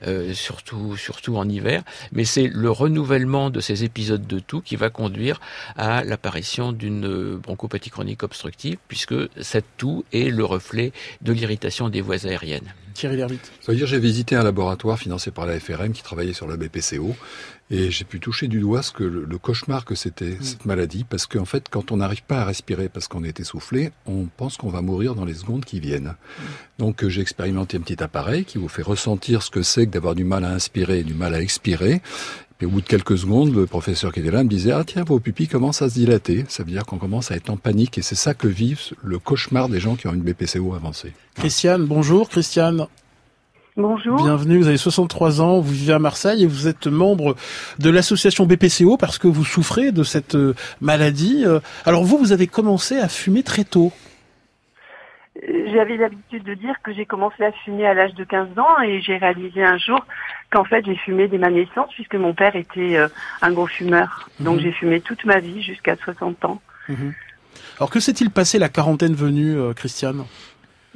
euh, 0.06 0.34
surtout 0.34 0.96
surtout 0.96 1.38
en 1.38 1.50
hiver. 1.50 1.82
Mais 2.12 2.24
c'est 2.24 2.48
le 2.48 2.70
renouvellement 2.70 3.50
de 3.50 3.62
ces 3.62 3.84
épisodes 3.84 4.28
de 4.28 4.40
toux 4.40 4.62
qui 4.62 4.76
va 4.76 4.92
conduire 4.92 5.40
à 5.76 6.04
l'apparition 6.04 6.72
d'une 6.72 7.38
bronchopathie 7.38 7.90
chronique 7.90 8.22
obstructive, 8.22 8.78
puisque 8.88 9.16
cette 9.42 9.66
toux 9.78 10.06
est 10.14 10.30
le 10.30 10.46
reflet 10.46 10.92
de 11.22 11.34
l'irritation 11.34 11.90
des 11.90 12.02
voies 12.02 12.28
aériennes. 12.28 12.74
Thierry 12.96 13.18
Lhermitte. 13.18 13.52
Dire 13.68 13.86
j'ai 13.86 14.00
visité 14.00 14.36
un 14.36 14.44
laboratoire 14.44 14.98
financé 14.98 15.30
par 15.30 15.46
la 15.46 15.60
FRM 15.60 15.92
qui 15.92 16.02
travaillait 16.02 16.34
sur 16.34 16.48
la 16.48 16.56
BPCO 16.58 17.16
et 17.70 17.92
j'ai 17.92 18.06
pu 18.06 18.20
toucher 18.20 18.48
du 18.48 18.60
doigt 18.60 18.82
ce 18.82 18.92
que 18.92 19.04
le, 19.04 19.26
le 19.26 19.38
cauchemar 19.38 19.86
que 19.86 19.96
c'était 19.96 20.38
cette 20.42 20.66
maladie 20.66 21.04
parce 21.04 21.26
qu'en 21.26 21.46
fait 21.46 21.68
quand 21.70 21.92
on 21.92 21.98
n'arrive 21.98 22.24
pas 22.24 22.40
à 22.42 22.46
respirer 22.46 22.90
parce 22.90 23.08
qu'on 23.08 23.24
est 23.24 23.40
essoufflé, 23.40 23.92
on 24.06 24.26
pense 24.26 24.56
qu'on 24.58 24.70
va 24.70 24.82
mourir 24.82 25.14
dans 25.14 25.26
les 25.26 25.34
secondes 25.34 25.66
qui 25.66 25.80
viennent. 25.80 26.16
Donc 26.80 27.04
euh, 27.04 27.10
j'ai 27.10 27.22
expérimenté 27.22 27.78
un 27.78 27.82
petit 27.82 28.02
appareil 28.02 28.46
qui 28.46 28.58
vous 28.58 28.70
fait 28.70 28.82
ressentir 28.82 29.44
ce 29.44 29.52
que 29.52 29.62
c'est 29.62 29.86
que 29.86 29.92
d'avoir 29.92 30.16
du 30.16 30.24
mal 30.24 30.46
à 30.46 30.52
inspirer 30.52 31.00
et 31.00 31.04
du 31.04 31.14
mal 31.14 31.34
à 31.34 31.42
expirer. 31.42 32.02
Puis 32.58 32.68
au 32.68 32.70
bout 32.70 32.82
de 32.82 32.86
quelques 32.86 33.18
secondes, 33.18 33.54
le 33.54 33.66
professeur 33.66 34.14
qui 34.14 34.22
était 34.22 34.32
là 34.32 34.44
me 34.44 34.50
disait 34.50 34.72
ah 34.72 34.84
tiens 34.86 35.04
vos 35.04 35.20
pupilles 35.20 35.48
commencent 35.48 35.82
à 35.82 35.90
se 35.90 35.96
dilater, 35.96 36.46
ça 36.48 36.64
veut 36.64 36.72
dire 36.72 36.86
qu'on 36.86 36.98
commence 36.98 37.32
à 37.32 37.36
être 37.36 37.50
en 37.50 37.58
panique 37.58 37.98
et 37.98 38.02
c'est 38.02 38.16
ça 38.16 38.34
que 38.34 38.48
vivent 38.48 38.80
le 39.04 39.20
cauchemar 39.20 39.68
des 39.68 39.80
gens 39.80 39.96
qui 39.96 40.08
ont 40.08 40.14
une 40.14 40.22
BPCO 40.22 40.74
avancée. 40.74 41.12
Christiane, 41.36 41.86
bonjour 41.86 42.30
Christiane. 42.30 42.88
Bonjour. 43.78 44.24
Bienvenue, 44.24 44.58
vous 44.60 44.70
avez 44.70 44.78
63 44.78 45.42
ans, 45.42 45.60
vous 45.60 45.74
vivez 45.74 45.92
à 45.92 46.00
Marseille 46.00 46.44
et 46.44 46.48
vous 46.48 46.70
êtes 46.70 46.88
membre 46.88 47.36
de 47.78 47.90
l'association 47.90 48.46
BPCO 48.46 48.96
parce 48.96 49.18
que 49.18 49.28
vous 49.28 49.44
souffrez 49.44 49.92
de 49.92 50.04
cette 50.04 50.36
euh, 50.36 50.56
maladie. 50.80 51.44
Euh, 51.46 51.60
Alors 51.84 52.06
vous, 52.06 52.18
vous 52.18 52.32
avez 52.32 52.48
commencé 52.48 52.96
à 52.98 53.10
fumer 53.10 53.44
très 53.44 53.66
tôt. 53.66 53.92
J'avais 55.44 55.98
l'habitude 55.98 56.44
de 56.44 56.54
dire 56.54 56.76
que 56.82 56.94
j'ai 56.94 57.06
commencé 57.06 57.44
à 57.44 57.52
fumer 57.52 57.86
à 57.86 57.94
l'âge 57.94 58.14
de 58.14 58.24
15 58.24 58.58
ans 58.58 58.82
et 58.82 59.02
j'ai 59.02 59.18
réalisé 59.18 59.62
un 59.64 59.78
jour 59.78 60.00
qu'en 60.50 60.64
fait 60.64 60.86
j'ai 60.86 60.96
fumé 60.96 61.28
dès 61.28 61.38
ma 61.38 61.50
naissance 61.50 61.90
puisque 61.94 62.16
mon 62.16 62.34
père 62.34 62.56
était 62.56 62.96
euh, 62.96 63.10
un 63.42 63.52
gros 63.52 63.68
fumeur. 63.68 64.30
Donc 64.40 64.56
Mhm. 64.58 64.62
j'ai 64.62 64.72
fumé 64.72 65.02
toute 65.02 65.26
ma 65.26 65.40
vie 65.40 65.62
jusqu'à 65.62 65.98
60 65.98 66.46
ans. 66.46 66.62
Alors 67.78 67.90
que 67.90 68.00
s'est-il 68.00 68.30
passé 68.32 68.60
la 68.60 68.70
quarantaine 68.70 69.14
venue, 69.14 69.58
euh, 69.58 69.74
Christiane? 69.74 70.24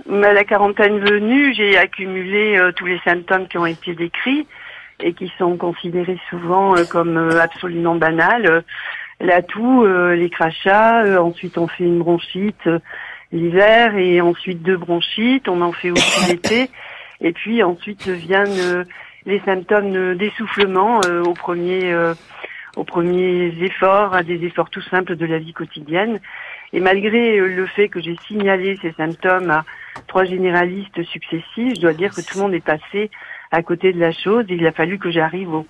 Mais 0.08 0.28
à 0.28 0.34
la 0.34 0.46
quarantaine 0.46 1.00
venue, 1.00 1.54
j'ai 1.54 1.78
accumulé 1.78 2.58
euh, 2.58 2.72
tous 2.72 2.86
les 2.86 3.00
symptômes 3.00 3.48
qui 3.50 3.58
ont 3.58 3.66
été 3.66 3.94
décrits 3.94 4.48
et 5.02 5.14
qui 5.14 5.30
sont 5.38 5.58
considérés 5.58 6.20
souvent 6.30 6.76
comme 6.90 7.18
absolument 7.42 7.96
banals. 7.96 8.64
La 9.22 9.42
toux, 9.42 9.86
les 9.86 10.30
crachats, 10.30 11.22
ensuite 11.22 11.58
on 11.58 11.68
fait 11.68 11.84
une 11.84 12.00
bronchite 12.00 12.70
l'hiver 13.32 13.96
et 13.98 14.22
ensuite 14.22 14.62
deux 14.62 14.78
bronchites, 14.78 15.48
on 15.48 15.62
en 15.62 15.72
fait 15.72 15.92
aussi 15.92 16.28
l'été. 16.30 16.70
Et 17.22 17.34
puis 17.34 17.64
ensuite 17.64 18.08
viennent 18.08 18.60
euh, 18.60 18.84
les 19.26 19.40
symptômes 19.42 19.96
euh, 19.96 20.16
d'essoufflement 20.16 21.02
euh, 21.06 21.24
au 21.24 21.34
premier, 21.34 21.92
euh, 21.92 22.14
aux 22.76 22.84
premiers 22.84 23.54
efforts, 23.62 24.14
à 24.14 24.24
des 24.24 24.46
efforts 24.46 24.70
tout 24.70 24.82
simples 24.82 25.16
de 25.16 25.26
la 25.26 25.40
vie 25.40 25.54
quotidienne. 25.54 26.20
Et 26.72 26.80
malgré 26.80 27.40
euh, 27.40 27.48
le 27.48 27.66
fait 27.66 27.90
que 27.90 28.00
j'ai 28.00 28.16
signalé 28.28 28.78
ces 28.82 28.94
symptômes 28.94 29.50
à 29.52 29.66
trois 30.08 30.24
généralistes 30.24 31.04
successifs, 31.04 31.76
je 31.76 31.82
dois 31.82 31.94
dire 31.94 32.14
que 32.14 32.22
tout 32.22 32.38
le 32.38 32.44
monde 32.44 32.54
est 32.54 32.66
passé 32.66 33.10
à 33.52 33.64
côté 33.64 33.92
de 33.92 34.00
la 34.00 34.12
chose. 34.12 34.46
Il 34.50 34.66
a 34.66 34.72
fallu 34.72 35.00
que 35.00 35.12
j'arrive 35.12 35.54
aux, 35.54 35.68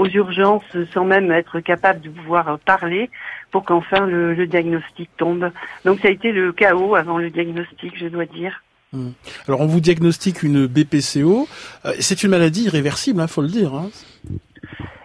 aux 0.00 0.08
urgences 0.08 0.72
sans 0.94 1.04
même 1.04 1.30
être 1.42 1.60
capable 1.60 2.00
de 2.00 2.10
pouvoir 2.10 2.58
parler 2.72 3.10
pour 3.50 3.62
qu'enfin 3.64 4.06
le, 4.06 4.34
le 4.34 4.46
diagnostic 4.46 5.08
tombe. 5.16 5.50
Donc 5.84 6.00
ça 6.00 6.08
a 6.08 6.10
été 6.10 6.32
le 6.32 6.52
chaos 6.52 6.94
avant 6.94 7.18
le 7.18 7.30
diagnostic, 7.30 7.92
je 7.96 8.08
dois 8.08 8.26
dire. 8.26 8.54
Hmm. 8.92 9.10
Alors 9.46 9.60
on 9.60 9.66
vous 9.66 9.80
diagnostique 9.80 10.42
une 10.42 10.66
BPCO. 10.66 11.46
Euh, 11.84 11.92
C'est 12.00 12.22
une 12.24 12.30
maladie 12.30 12.64
irréversible, 12.64 13.20
il 13.22 13.28
faut 13.28 13.42
le 13.42 13.48
dire. 13.60 13.72
hein. 13.74 13.88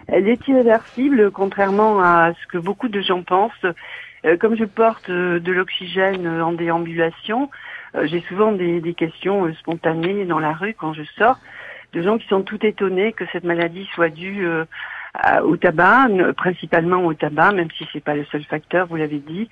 Elle 0.08 0.28
est 0.28 0.46
irréversible, 0.48 1.30
contrairement 1.30 2.00
à 2.00 2.32
ce 2.40 2.46
que 2.52 2.58
beaucoup 2.58 2.88
de 2.88 3.00
gens 3.00 3.22
pensent. 3.22 3.66
Euh, 4.24 4.36
comme 4.40 4.56
je 4.56 4.64
porte 4.64 5.08
euh, 5.10 5.38
de 5.40 5.52
l'oxygène 5.52 6.26
en 6.40 6.52
déambulation, 6.52 7.50
j'ai 8.04 8.22
souvent 8.28 8.52
des, 8.52 8.80
des 8.80 8.92
questions 8.92 9.38
spontanées 9.60 10.26
dans 10.26 10.38
la 10.38 10.52
rue 10.52 10.74
quand 10.74 10.92
je 10.92 11.02
sors, 11.18 11.38
de 11.96 12.02
gens 12.02 12.18
qui 12.18 12.28
sont 12.28 12.42
tout 12.42 12.64
étonnés 12.64 13.12
que 13.12 13.24
cette 13.32 13.44
maladie 13.44 13.88
soit 13.94 14.10
due 14.10 14.46
euh, 14.46 14.64
au 15.42 15.56
tabac, 15.56 16.08
principalement 16.36 17.04
au 17.06 17.14
tabac, 17.14 17.52
même 17.52 17.68
si 17.76 17.86
c'est 17.90 18.04
pas 18.04 18.14
le 18.14 18.26
seul 18.26 18.44
facteur, 18.44 18.86
vous 18.86 18.96
l'avez 18.96 19.18
dit. 19.18 19.48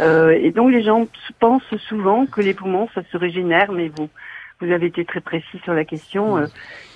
Euh, 0.00 0.30
et 0.30 0.50
donc 0.50 0.72
les 0.72 0.82
gens 0.82 1.06
pensent 1.38 1.76
souvent 1.88 2.26
que 2.26 2.40
les 2.40 2.52
poumons, 2.52 2.88
ça 2.96 3.02
se 3.12 3.16
régénère, 3.16 3.70
mais 3.70 3.92
vous, 3.96 4.08
vous 4.60 4.72
avez 4.72 4.86
été 4.86 5.04
très 5.04 5.20
précis 5.20 5.60
sur 5.62 5.72
la 5.72 5.84
question. 5.84 6.38
Euh, 6.38 6.46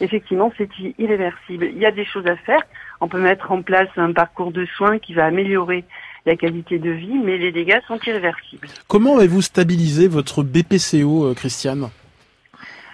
effectivement, 0.01 0.53
c'est 0.59 0.69
irréversible. 0.99 1.67
Il 1.67 1.79
y 1.79 1.87
a 1.87 1.93
des 1.93 2.05
choses 2.05 2.27
à 2.27 2.35
faire. 2.35 2.63
On 3.01 3.07
peut 3.07 3.21
mettre 3.21 3.53
en 3.53 3.63
place 3.63 3.89
un 3.97 4.13
parcours 4.13 4.51
de 4.51 4.67
soins 4.77 4.99
qui 4.99 5.15
va 5.15 5.27
améliorer 5.27 5.85
la 6.27 6.35
qualité 6.35 6.81
de 6.81 6.91
vie, 6.91 7.19
mais 7.25 7.39
les 7.39 7.53
dégâts 7.53 7.79
sont 7.87 8.01
irréversibles. 8.05 8.67
Comment 8.89 9.19
avez-vous 9.19 9.43
stabilisé 9.43 10.09
votre 10.09 10.43
BPCO, 10.43 11.35
Christiane? 11.37 11.89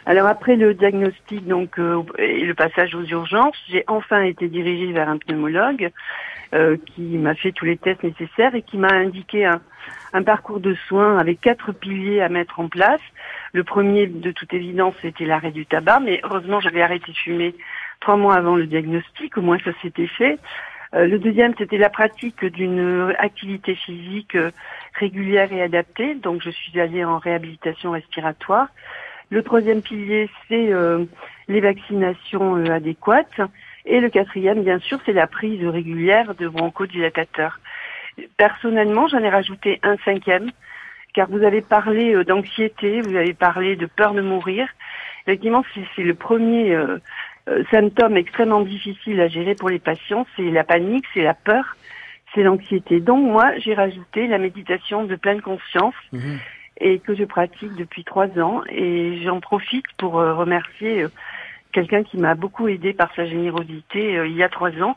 Alors 0.06 0.26
après 0.26 0.56
le 0.56 0.74
diagnostic 0.74 1.46
donc 1.46 1.78
euh, 1.78 2.02
et 2.18 2.44
le 2.44 2.54
passage 2.54 2.94
aux 2.94 3.04
urgences, 3.04 3.56
j'ai 3.68 3.84
enfin 3.86 4.22
été 4.22 4.48
dirigée 4.48 4.92
vers 4.92 5.08
un 5.08 5.18
pneumologue 5.18 5.90
euh, 6.52 6.76
qui 6.94 7.02
m'a 7.16 7.34
fait 7.34 7.52
tous 7.52 7.64
les 7.64 7.78
tests 7.78 8.02
nécessaires 8.02 8.54
et 8.54 8.62
qui 8.62 8.76
m'a 8.76 8.92
indiqué 8.92 9.46
un, 9.46 9.60
un 10.12 10.22
parcours 10.22 10.60
de 10.60 10.74
soins 10.88 11.18
avec 11.18 11.40
quatre 11.40 11.72
piliers 11.72 12.20
à 12.20 12.28
mettre 12.28 12.60
en 12.60 12.68
place. 12.68 13.00
Le 13.52 13.64
premier, 13.64 14.06
de 14.06 14.30
toute 14.30 14.52
évidence, 14.52 14.94
c'était 15.00 15.24
l'arrêt 15.24 15.52
du 15.52 15.66
tabac, 15.66 16.00
mais 16.00 16.20
heureusement, 16.22 16.60
j'avais 16.60 16.82
arrêté 16.82 17.12
de 17.12 17.16
fumer 17.16 17.54
trois 18.00 18.16
mois 18.16 18.34
avant 18.34 18.56
le 18.56 18.66
diagnostic, 18.66 19.36
au 19.38 19.42
moins 19.42 19.58
ça 19.64 19.72
s'était 19.82 20.06
fait. 20.06 20.38
Euh, 20.94 21.06
le 21.06 21.18
deuxième, 21.18 21.54
c'était 21.58 21.78
la 21.78 21.90
pratique 21.90 22.44
d'une 22.44 23.14
activité 23.18 23.74
physique 23.74 24.36
euh, 24.36 24.50
régulière 24.94 25.52
et 25.52 25.62
adaptée. 25.62 26.14
Donc, 26.14 26.42
je 26.42 26.50
suis 26.50 26.78
allée 26.78 27.04
en 27.04 27.18
réhabilitation 27.18 27.90
respiratoire. 27.92 28.68
Le 29.30 29.42
troisième 29.42 29.82
pilier, 29.82 30.28
c'est 30.48 30.72
euh, 30.72 31.04
les 31.48 31.60
vaccinations 31.60 32.56
euh, 32.56 32.70
adéquates. 32.70 33.40
Et 33.86 34.00
le 34.00 34.08
quatrième, 34.08 34.62
bien 34.62 34.78
sûr, 34.78 34.98
c'est 35.04 35.12
la 35.12 35.26
prise 35.26 35.64
régulière 35.64 36.34
de 36.34 36.48
bronchodilatateurs. 36.48 37.58
Personnellement, 38.36 39.08
j'en 39.08 39.18
ai 39.18 39.28
rajouté 39.28 39.80
un 39.82 39.96
cinquième, 40.04 40.50
car 41.12 41.28
vous 41.28 41.42
avez 41.42 41.62
parlé 41.62 42.14
euh, 42.14 42.24
d'anxiété, 42.24 43.00
vous 43.00 43.16
avez 43.16 43.34
parlé 43.34 43.76
de 43.76 43.86
peur 43.86 44.14
de 44.14 44.22
mourir. 44.22 44.68
Effectivement, 45.26 45.64
c'est 45.96 46.02
le 46.02 46.14
premier 46.14 46.74
euh, 46.74 46.98
symptôme 47.70 48.16
extrêmement 48.16 48.60
difficile 48.60 49.20
à 49.20 49.28
gérer 49.28 49.54
pour 49.54 49.68
les 49.68 49.78
patients, 49.78 50.26
c'est 50.36 50.50
la 50.50 50.64
panique, 50.64 51.04
c'est 51.12 51.22
la 51.22 51.34
peur, 51.34 51.76
c'est 52.34 52.42
l'anxiété. 52.42 53.00
Donc 53.00 53.24
moi, 53.24 53.52
j'ai 53.58 53.74
rajouté 53.74 54.26
la 54.26 54.38
méditation 54.38 55.04
de 55.04 55.16
pleine 55.16 55.40
conscience 55.40 55.94
et 56.80 56.98
que 56.98 57.14
je 57.14 57.24
pratique 57.24 57.74
depuis 57.76 58.04
trois 58.04 58.28
ans. 58.38 58.62
Et 58.68 59.20
j'en 59.24 59.40
profite 59.40 59.86
pour 59.98 60.18
euh, 60.18 60.34
remercier 60.34 61.02
euh, 61.02 61.08
quelqu'un 61.72 62.02
qui 62.02 62.16
m'a 62.18 62.34
beaucoup 62.34 62.68
aidé 62.68 62.92
par 62.92 63.14
sa 63.14 63.26
générosité 63.26 64.16
euh, 64.16 64.26
il 64.26 64.36
y 64.36 64.42
a 64.42 64.48
trois 64.48 64.70
ans. 64.80 64.96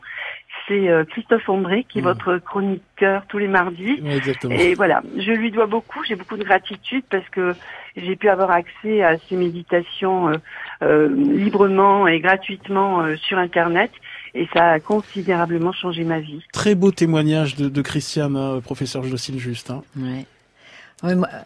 C'est 0.66 0.88
euh, 0.88 1.04
Christophe 1.04 1.48
André, 1.48 1.84
qui 1.88 1.98
est 1.98 2.02
votre 2.02 2.38
chroniqueur 2.38 3.24
tous 3.28 3.38
les 3.38 3.48
mardis. 3.48 4.00
Oui, 4.02 4.10
exactement. 4.16 4.54
Et 4.54 4.74
voilà, 4.74 5.02
je 5.16 5.32
lui 5.32 5.50
dois 5.50 5.66
beaucoup, 5.66 6.04
j'ai 6.04 6.14
beaucoup 6.14 6.36
de 6.36 6.44
gratitude 6.44 7.04
parce 7.08 7.26
que 7.30 7.54
j'ai 7.96 8.16
pu 8.16 8.28
avoir 8.28 8.50
accès 8.50 9.02
à 9.02 9.16
ces 9.18 9.36
méditations 9.36 10.28
euh, 10.28 10.34
euh, 10.82 11.08
librement 11.08 12.06
et 12.06 12.20
gratuitement 12.20 13.00
euh, 13.00 13.16
sur 13.16 13.38
Internet. 13.38 13.90
Et 14.34 14.46
ça 14.52 14.72
a 14.72 14.78
considérablement 14.80 15.72
changé 15.72 16.04
ma 16.04 16.20
vie. 16.20 16.44
Très 16.52 16.74
beau 16.74 16.90
témoignage 16.90 17.56
de, 17.56 17.68
de 17.70 17.82
Christiane, 17.82 18.36
hein, 18.36 18.60
professeur 18.62 19.02
Jocelyne 19.04 19.40
Juste. 19.40 19.70
hein. 19.70 19.82
Ouais, 19.96 20.26
唉 21.02 21.44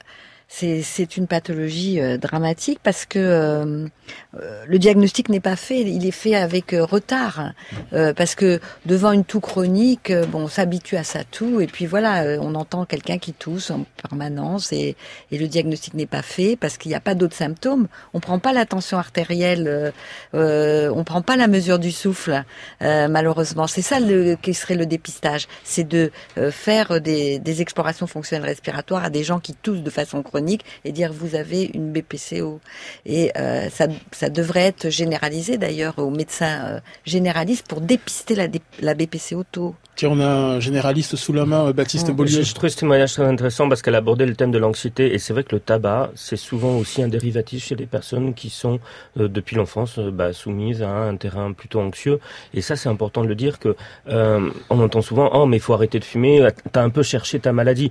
c'est 0.54 1.16
une 1.16 1.26
pathologie 1.26 1.98
euh, 1.98 2.18
dramatique 2.18 2.78
parce 2.82 3.06
que 3.06 3.18
euh, 3.18 3.86
euh, 4.34 4.64
le 4.66 4.78
diagnostic 4.78 5.30
n'est 5.30 5.40
pas 5.40 5.56
fait, 5.56 5.80
il 5.80 6.06
est 6.06 6.10
fait 6.10 6.34
avec 6.34 6.74
euh, 6.74 6.84
retard 6.84 7.52
parce 7.90 8.34
que 8.34 8.60
devant 8.86 9.12
une 9.12 9.24
toux 9.24 9.40
chronique, 9.40 10.12
bon, 10.28 10.42
on 10.42 10.48
s'habitue 10.48 10.96
à 10.96 11.04
sa 11.04 11.24
toux 11.24 11.60
et 11.60 11.66
puis 11.66 11.86
voilà, 11.86 12.38
on 12.40 12.54
entend 12.54 12.84
quelqu'un 12.84 13.18
qui 13.18 13.32
tousse 13.32 13.70
en 13.70 13.84
permanence 14.02 14.72
et, 14.72 14.96
et 15.30 15.38
le 15.38 15.48
diagnostic 15.48 15.94
n'est 15.94 16.06
pas 16.06 16.22
fait 16.22 16.56
parce 16.56 16.76
qu'il 16.76 16.90
n'y 16.90 16.94
a 16.94 17.00
pas 17.00 17.14
d'autres 17.14 17.36
symptômes. 17.36 17.88
On 18.12 18.20
prend 18.20 18.38
pas 18.38 18.52
la 18.52 18.66
tension 18.66 18.98
artérielle, 18.98 19.92
euh, 20.34 20.90
on 20.94 21.04
prend 21.04 21.22
pas 21.22 21.36
la 21.36 21.48
mesure 21.48 21.78
du 21.78 21.92
souffle 21.92 22.44
malheureusement. 22.80 23.66
C'est 23.66 23.82
ça 23.82 24.00
le, 24.00 24.36
qui 24.36 24.54
serait 24.54 24.74
le 24.74 24.86
dépistage, 24.86 25.48
c'est 25.64 25.86
de 25.86 26.10
faire 26.50 27.00
des, 27.00 27.38
des 27.38 27.62
explorations 27.62 28.06
fonctionnelles 28.06 28.48
respiratoires 28.48 29.04
à 29.04 29.10
des 29.10 29.24
gens 29.24 29.40
qui 29.40 29.54
toussent 29.54 29.82
de 29.82 29.90
façon 29.90 30.22
chronique 30.22 30.41
et 30.84 30.92
dire 30.92 31.12
vous 31.12 31.34
avez 31.34 31.70
une 31.74 31.92
BPCO. 31.92 32.60
Et 33.06 33.30
euh, 33.38 33.68
ça, 33.70 33.86
ça 34.12 34.28
devrait 34.28 34.62
être 34.66 34.90
généralisé 34.90 35.58
d'ailleurs 35.58 35.98
aux 35.98 36.10
médecins 36.10 36.64
euh, 36.66 36.80
généralistes 37.04 37.66
pour 37.68 37.80
dépister 37.80 38.34
la, 38.34 38.46
la 38.80 38.94
BPCO 38.94 39.44
tôt. 39.50 39.74
Tiens, 39.94 40.08
on 40.10 40.20
a 40.20 40.26
un 40.26 40.60
généraliste 40.60 41.16
sous 41.16 41.32
la 41.34 41.44
main, 41.44 41.70
Baptiste 41.72 42.08
Mm. 42.08 42.12
Bollier. 42.12 42.32
Je, 42.32 42.42
je 42.42 42.54
trouve 42.54 42.70
ce 42.70 42.76
témoignage 42.78 43.12
très 43.12 43.24
intéressant 43.24 43.68
parce 43.68 43.82
qu'elle 43.82 43.94
abordait 43.94 44.24
le 44.26 44.34
thème 44.34 44.50
de 44.50 44.58
l'anxiété 44.58 45.14
et 45.14 45.18
c'est 45.18 45.32
vrai 45.34 45.44
que 45.44 45.54
le 45.54 45.60
tabac, 45.60 46.10
c'est 46.14 46.36
souvent 46.36 46.76
aussi 46.76 47.02
un 47.02 47.08
dérivatif 47.08 47.64
chez 47.64 47.74
les 47.76 47.86
personnes 47.86 48.32
qui 48.34 48.48
sont 48.48 48.80
euh, 49.20 49.28
depuis 49.28 49.54
l'enfance 49.56 49.98
euh, 49.98 50.10
bah, 50.10 50.32
soumises 50.32 50.82
à 50.82 50.88
un 50.88 51.16
terrain 51.16 51.52
plutôt 51.52 51.80
anxieux. 51.80 52.20
Et 52.54 52.62
ça, 52.62 52.74
c'est 52.76 52.88
important 52.88 53.22
de 53.22 53.28
le 53.28 53.34
dire 53.34 53.58
que 53.58 53.76
euh, 54.08 54.50
on 54.70 54.80
entend 54.80 55.02
souvent 55.02 55.30
oh 55.34 55.44
mais 55.46 55.58
il 55.58 55.60
faut 55.60 55.74
arrêter 55.74 55.98
de 55.98 56.04
fumer, 56.04 56.48
t'as 56.72 56.82
un 56.82 56.90
peu 56.90 57.02
cherché 57.02 57.38
ta 57.38 57.52
maladie. 57.52 57.90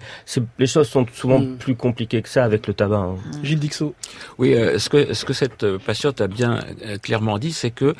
Les 0.58 0.68
choses 0.68 0.88
sont 0.90 1.06
souvent 1.14 1.40
Mm. 1.40 1.58
plus 1.58 1.76
compliquées 1.76 2.22
que 2.22 2.30
ça 2.30 2.41
avec 2.44 2.68
le 2.68 2.74
tabac. 2.74 2.98
hein. 2.98 3.16
Gilles 3.44 3.60
Dixot. 3.60 3.94
Oui, 4.38 4.54
euh, 4.54 4.80
ce 4.80 4.90
que 4.90 5.14
ce 5.14 5.26
que 5.26 5.34
cette 5.34 5.64
euh, 5.64 5.78
patiente 5.78 6.22
a 6.22 6.28
bien 6.28 6.60
euh, 6.86 6.98
clairement 6.98 7.38
dit, 7.38 7.52
c'est 7.52 7.72
que 7.72 7.96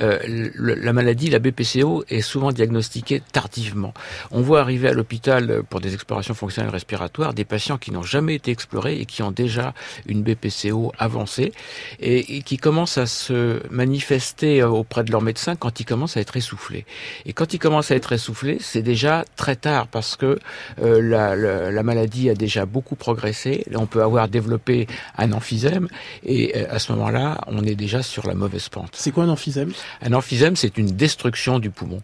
euh, 0.00 0.18
le- 0.26 0.74
la 0.74 0.92
maladie, 0.92 1.30
la 1.30 1.38
BPCO, 1.38 2.04
est 2.08 2.20
souvent 2.20 2.52
diagnostiquée 2.52 3.22
tardivement. 3.32 3.92
On 4.30 4.40
voit 4.40 4.60
arriver 4.60 4.88
à 4.88 4.92
l'hôpital 4.92 5.62
pour 5.68 5.80
des 5.80 5.94
explorations 5.94 6.34
fonctionnelles 6.34 6.70
respiratoires 6.72 7.34
des 7.34 7.44
patients 7.44 7.78
qui 7.78 7.90
n'ont 7.90 8.02
jamais 8.02 8.34
été 8.34 8.50
explorés 8.50 9.00
et 9.00 9.04
qui 9.06 9.22
ont 9.22 9.30
déjà 9.32 9.74
une 10.06 10.22
BPCO 10.22 10.92
avancée 10.98 11.52
et, 12.00 12.36
et 12.36 12.42
qui 12.42 12.56
commencent 12.56 12.98
à 12.98 13.06
se 13.06 13.60
manifester 13.70 14.62
auprès 14.62 15.04
de 15.04 15.12
leur 15.12 15.22
médecin 15.22 15.56
quand 15.56 15.80
ils 15.80 15.84
commencent 15.84 16.16
à 16.16 16.20
être 16.20 16.36
essoufflés. 16.36 16.84
Et 17.26 17.32
quand 17.32 17.54
ils 17.54 17.58
commencent 17.58 17.90
à 17.90 17.96
être 17.96 18.12
essoufflés, 18.12 18.58
c'est 18.60 18.82
déjà 18.82 19.24
très 19.36 19.56
tard 19.56 19.86
parce 19.88 20.16
que 20.16 20.38
euh, 20.82 21.00
la, 21.02 21.36
la- 21.36 21.70
la 21.70 21.82
maladie 21.82 22.30
a 22.30 22.34
déjà 22.34 22.66
beaucoup 22.66 22.96
progressé. 22.96 23.64
Là, 23.70 23.78
on 23.84 23.86
peut 23.86 24.02
avoir 24.02 24.28
développé 24.28 24.86
un 25.18 25.32
emphysème 25.32 25.88
et 26.24 26.56
euh, 26.56 26.74
à 26.74 26.78
ce 26.78 26.92
moment-là, 26.92 27.40
on 27.46 27.62
est 27.64 27.74
déjà 27.74 28.02
sur 28.02 28.26
la 28.26 28.34
mauvaise 28.34 28.68
pente. 28.70 28.92
C'est 28.94 29.10
quoi 29.10 29.24
un 29.24 29.28
emphysème 29.28 29.72
Un 30.02 30.12
emphysème, 30.14 30.56
c'est 30.56 30.78
une 30.78 30.90
destruction 31.04 31.58
du 31.58 31.70
poumon. 31.70 32.00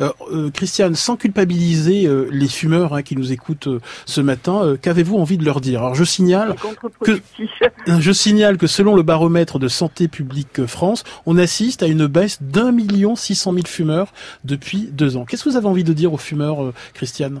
Euh, 0.00 0.10
euh, 0.32 0.50
Christiane, 0.50 0.96
sans 0.96 1.16
culpabiliser 1.16 2.06
euh, 2.06 2.28
les 2.32 2.48
fumeurs 2.48 2.94
hein, 2.94 3.02
qui 3.02 3.14
nous 3.14 3.30
écoutent 3.30 3.68
euh, 3.68 3.80
ce 4.06 4.20
matin, 4.20 4.62
euh, 4.64 4.76
qu'avez-vous 4.76 5.16
envie 5.16 5.38
de 5.38 5.44
leur 5.44 5.60
dire? 5.60 5.80
Alors 5.80 5.94
je 5.94 6.04
signale 6.04 6.56
contre-productif. 6.60 7.50
Je 7.86 8.12
signale 8.12 8.56
que 8.58 8.66
selon 8.66 8.96
le 8.96 9.02
baromètre 9.04 9.58
de 9.60 9.68
Santé 9.68 10.08
publique 10.08 10.66
France, 10.66 11.04
on 11.26 11.38
assiste 11.38 11.84
à 11.84 11.86
une 11.86 12.06
baisse 12.08 12.38
d'un 12.42 12.72
million 12.72 13.14
six 13.14 13.36
cent 13.36 13.52
mille 13.52 13.68
fumeurs 13.68 14.12
depuis 14.44 14.88
deux 14.90 15.16
ans. 15.16 15.24
Qu'est-ce 15.24 15.44
que 15.44 15.50
vous 15.50 15.56
avez 15.56 15.68
envie 15.68 15.84
de 15.84 15.92
dire 15.92 16.12
aux 16.12 16.18
fumeurs, 16.18 16.62
euh, 16.64 16.74
Christiane? 16.94 17.40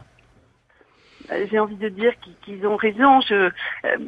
J'ai 1.50 1.58
envie 1.58 1.76
de 1.76 1.88
dire 1.88 2.12
qu'ils 2.42 2.66
ont 2.66 2.76
raison. 2.76 3.20
Je, 3.20 3.34
euh, 3.34 3.50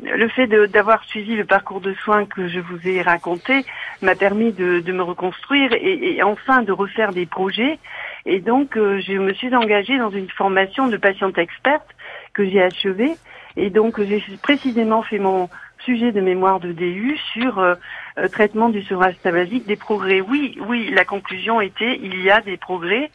le 0.02 0.28
fait 0.28 0.46
d'avoir 0.46 1.04
suivi 1.04 1.36
le 1.36 1.44
parcours 1.44 1.80
de 1.80 1.94
soins 1.94 2.26
que 2.26 2.48
je 2.48 2.60
vous 2.60 2.78
ai 2.86 3.02
raconté 3.02 3.64
m'a 4.00 4.14
permis 4.16 4.52
de, 4.52 4.80
de 4.80 4.92
me 4.92 5.02
reconstruire 5.02 5.72
et, 5.72 6.14
et 6.16 6.22
enfin 6.22 6.62
de 6.62 6.72
refaire 6.72 7.12
des 7.12 7.26
projets. 7.26 7.78
Et 8.26 8.40
donc, 8.40 8.76
euh, 8.76 9.00
je 9.00 9.12
me 9.14 9.32
suis 9.34 9.54
engagée 9.54 9.98
dans 9.98 10.10
une 10.10 10.30
formation 10.30 10.88
de 10.88 10.96
patiente 10.96 11.38
experte 11.38 11.88
que 12.34 12.44
j'ai 12.44 12.62
achevée. 12.62 13.18
Et 13.56 13.70
donc, 13.70 14.00
j'ai 14.02 14.22
précisément 14.42 15.02
fait 15.02 15.18
mon 15.18 15.48
sujet 15.84 16.12
de 16.12 16.20
mémoire 16.20 16.60
de 16.60 16.72
DU 16.72 17.16
sur 17.32 17.58
euh, 17.58 17.74
euh, 18.18 18.28
traitement 18.28 18.68
du 18.68 18.82
sevrage 18.82 19.16
tabagique, 19.22 19.66
des 19.66 19.76
progrès. 19.76 20.20
Oui, 20.20 20.56
oui, 20.68 20.90
la 20.92 21.04
conclusion 21.04 21.60
était 21.60 21.98
il 22.02 22.20
y 22.22 22.30
a 22.30 22.40
des 22.40 22.56
progrès. 22.56 23.10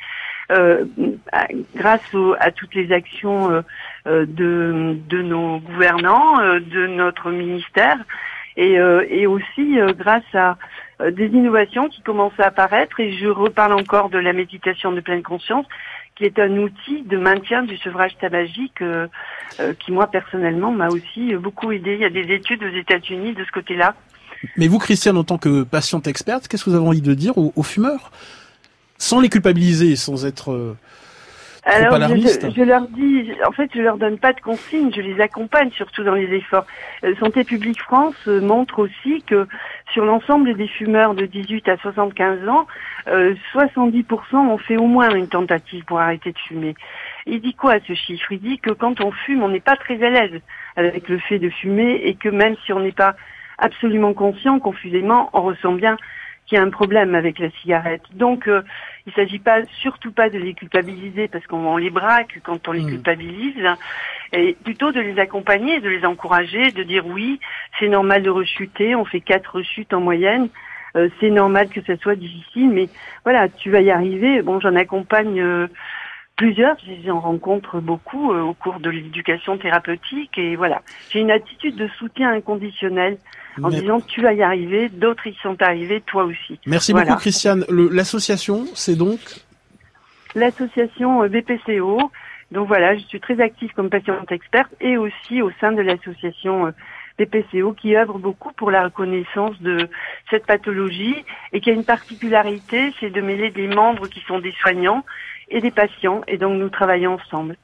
euh, 0.50 0.86
grâce 1.76 2.14
au- 2.14 2.36
à 2.40 2.52
toutes 2.52 2.74
les 2.74 2.94
actions 2.94 3.52
euh, 3.52 3.58
euh, 3.58 3.62
de, 4.08 4.98
de 5.10 5.22
nos 5.22 5.60
gouvernants, 5.60 6.40
euh, 6.40 6.60
de 6.60 6.88
notre 6.88 7.32
ministère, 7.32 7.98
et, 8.58 8.80
euh, 8.80 9.30
aussi 9.30 9.80
euh, 9.80 9.94
grâce 9.94 10.24
à 10.34 10.58
euh, 11.00 11.12
des 11.12 11.28
innovations 11.28 11.90
qui 11.90 12.02
commencent 12.02 12.40
à 12.40 12.48
apparaître. 12.48 13.00
Et 13.00 13.14
je 13.14 13.28
reparle 13.28 13.74
encore 13.74 14.10
de 14.10 14.18
la 14.18 14.34
méditation 14.34 14.92
de 14.92 15.00
pleine 15.00 15.24
conscience, 15.24 15.66
qui 16.16 16.24
est 16.24 16.40
un 16.40 16.58
outil 16.58 17.04
de 17.04 17.18
maintien 17.18 17.64
du 17.64 17.78
sevrage 17.78 18.18
tabagique 18.20 18.82
euh, 18.82 19.08
euh, 19.60 19.74
qui, 19.74 19.92
moi, 19.92 20.08
personnellement, 20.08 20.72
m'a 20.72 20.88
aussi 20.88 21.34
euh, 21.34 21.40
beaucoup 21.40 21.72
aidé. 21.72 21.94
Il 21.94 22.02
y 22.02 22.06
a 22.06 22.10
des 22.10 22.34
études 22.34 22.64
aux 22.64 22.76
États-Unis 22.76 23.34
de 23.34 23.46
ce 23.46 23.52
côté-là. 23.52 23.94
Mais 24.56 24.68
vous, 24.68 24.80
Christiane, 24.80 25.18
en 25.18 25.24
tant 25.24 25.38
que 25.38 25.64
patiente 25.64 26.08
experte, 26.08 26.48
qu'est-ce 26.48 26.66
que 26.66 26.70
vous 26.72 26.76
avez 26.76 26.88
envie 26.88 27.02
de 27.02 27.14
dire 27.14 27.38
aux, 27.38 27.64
fumeurs? 27.64 28.12
Sans 29.00 29.20
les 29.20 29.30
culpabiliser, 29.30 29.96
sans 29.96 30.26
être 30.26 30.52
euh, 30.52 30.76
Alors, 31.70 32.00
je 32.00 32.64
leur 32.64 32.88
dis, 32.88 33.30
en 33.46 33.52
fait, 33.52 33.70
je 33.76 33.82
leur 33.82 33.98
donne 33.98 34.18
pas 34.18 34.32
de 34.32 34.40
consignes, 34.40 34.90
je 34.96 35.02
les 35.02 35.20
accompagne 35.20 35.70
surtout 35.72 36.02
dans 36.02 36.14
les 36.14 36.34
efforts. 36.34 36.66
Euh, 37.04 37.14
Santé 37.20 37.44
publique 37.44 37.82
France 37.82 38.16
euh, 38.30 38.40
montre 38.40 38.80
aussi 38.80 39.22
que 39.24 39.46
sur 39.92 40.06
l'ensemble 40.06 40.56
des 40.56 40.70
fumeurs 40.70 41.14
de 41.14 41.26
18 41.26 41.68
à 41.68 41.76
75 41.76 42.48
ans, 42.48 42.68
euh, 43.10 43.36
70% 43.54 44.38
ont 44.38 44.58
fait 44.58 44.78
au 44.78 44.86
moins 44.86 45.14
une 45.14 45.28
tentative 45.28 45.84
pour 45.84 46.00
arrêter 46.00 46.32
de 46.32 46.38
fumer. 46.38 46.74
Il 47.26 47.42
dit 47.42 47.54
quoi 47.54 47.76
ce 47.86 47.94
chiffre? 47.94 48.32
Il 48.32 48.40
dit 48.40 48.60
que 48.60 48.72
quand 48.72 49.02
on 49.02 49.12
fume, 49.12 49.44
on 49.44 49.50
n'est 49.50 49.60
pas 49.60 49.76
très 49.76 50.02
à 50.02 50.10
l'aise 50.10 50.40
avec 50.78 51.10
le 51.10 51.20
fait 51.20 51.38
de 51.38 51.50
fumer 51.50 52.00
et 52.06 52.16
que 52.16 52.30
même 52.30 52.56
si 52.66 52.72
on 52.72 52.80
n'est 52.80 52.94
pas 52.94 53.18
absolument 53.58 54.14
conscient, 54.14 54.60
confusément, 54.60 55.30
on 55.34 55.42
ressent 55.42 55.74
bien 55.74 55.98
qu'il 56.48 56.58
y 56.58 56.62
a 56.62 56.64
un 56.64 56.70
problème 56.70 57.14
avec 57.14 57.40
la 57.40 57.52
cigarette. 57.62 58.02
Donc, 58.14 58.48
euh, 58.48 58.62
il 59.06 59.10
ne 59.10 59.14
s'agit 59.14 59.40
pas, 59.40 59.60
surtout 59.82 60.12
pas 60.12 60.30
de 60.30 60.38
les 60.38 60.54
culpabiliser 60.54 61.28
parce 61.28 61.46
qu'on 61.46 61.66
on 61.66 61.78
les 61.78 61.90
braque 61.90 62.40
quand 62.44 62.68
on 62.68 62.72
les 62.72 62.86
culpabilise, 62.86 63.56
et 64.34 64.56
plutôt 64.64 64.92
de 64.92 65.00
les 65.00 65.20
accompagner, 65.20 65.80
de 65.80 65.90
les 65.90 66.06
encourager, 66.06 66.72
de 66.72 66.84
dire 66.84 67.06
oui, 67.06 67.40
c'est 67.80 67.90
normal 67.90 68.24
de 68.24 68.30
rechuter, 68.30 68.96
on 68.96 69.06
fait 69.06 69.22
quatre 69.22 69.56
rechutes 69.56 69.94
en 69.94 70.02
moyenne, 70.02 70.50
euh, 70.96 71.10
c'est 71.20 71.30
normal 71.30 71.70
que 71.70 71.82
ça 71.82 71.96
soit 71.98 72.16
difficile, 72.16 72.70
mais 72.70 72.90
voilà, 73.24 73.50
tu 73.50 73.70
vas 73.70 73.82
y 73.82 73.92
arriver. 73.92 74.42
Bon, 74.42 74.60
j'en 74.60 74.76
accompagne 74.76 75.40
euh, 75.40 75.68
plusieurs, 76.38 76.78
j'en 77.06 77.20
rencontre 77.20 77.80
beaucoup 77.80 78.32
euh, 78.32 78.42
au 78.42 78.54
cours 78.54 78.80
de 78.80 78.90
l'éducation 78.90 79.58
thérapeutique 79.58 80.38
et 80.38 80.56
voilà. 80.56 80.82
J'ai 81.10 81.20
une 81.20 81.32
attitude 81.32 81.76
de 81.76 81.88
soutien 82.00 82.32
inconditionnel 82.32 83.18
en 83.62 83.70
Mais- 83.70 83.82
disant 83.82 84.00
tu 84.00 84.22
vas 84.22 84.34
y 84.34 84.44
arriver, 84.44 84.88
d'autres 84.90 85.28
y 85.28 85.34
sont 85.42 85.62
arrivés, 85.62 86.02
toi 86.02 86.24
aussi. 86.24 86.60
Merci 86.68 86.92
Voilà. 86.92 87.08
beaucoup, 87.10 87.22
Christiane. 87.22 87.66
L'association, 87.70 88.66
c'est 88.76 88.96
donc? 88.96 89.20
L'association 90.36 91.24
euh, 91.24 91.28
BPCO, 91.28 92.12
donc 92.52 92.68
voilà, 92.68 92.96
je 92.96 93.04
suis 93.06 93.20
très 93.20 93.42
active 93.42 93.72
comme 93.74 93.90
patiente 93.90 94.32
experte 94.32 94.72
et 94.80 94.96
aussi 94.98 95.42
au 95.42 95.52
sein 95.60 95.72
de 95.72 95.82
l'association 95.82 96.68
euh, 96.68 96.72
BPCO 97.18 97.74
qui 97.74 97.96
œuvre 97.96 98.20
beaucoup 98.20 98.52
pour 98.54 98.70
la 98.70 98.84
reconnaissance 98.84 99.60
de 99.62 99.90
cette 100.30 100.46
pathologie 100.46 101.16
et 101.52 101.62
qui 101.62 101.72
a 101.72 101.74
une 101.74 101.84
particularité, 101.84 102.94
c'est 103.00 103.10
de 103.10 103.22
mêler 103.22 103.50
des 103.50 103.68
membres 103.68 104.08
qui 104.08 104.22
sont 104.28 104.38
des 104.38 104.54
soignants 104.62 105.04
et 105.50 105.62
des 105.62 105.72
patients 105.72 106.22
et 106.28 106.38
donc 106.38 106.58
nous 106.58 106.70
travaillons 106.70 107.14
ensemble. 107.14 107.58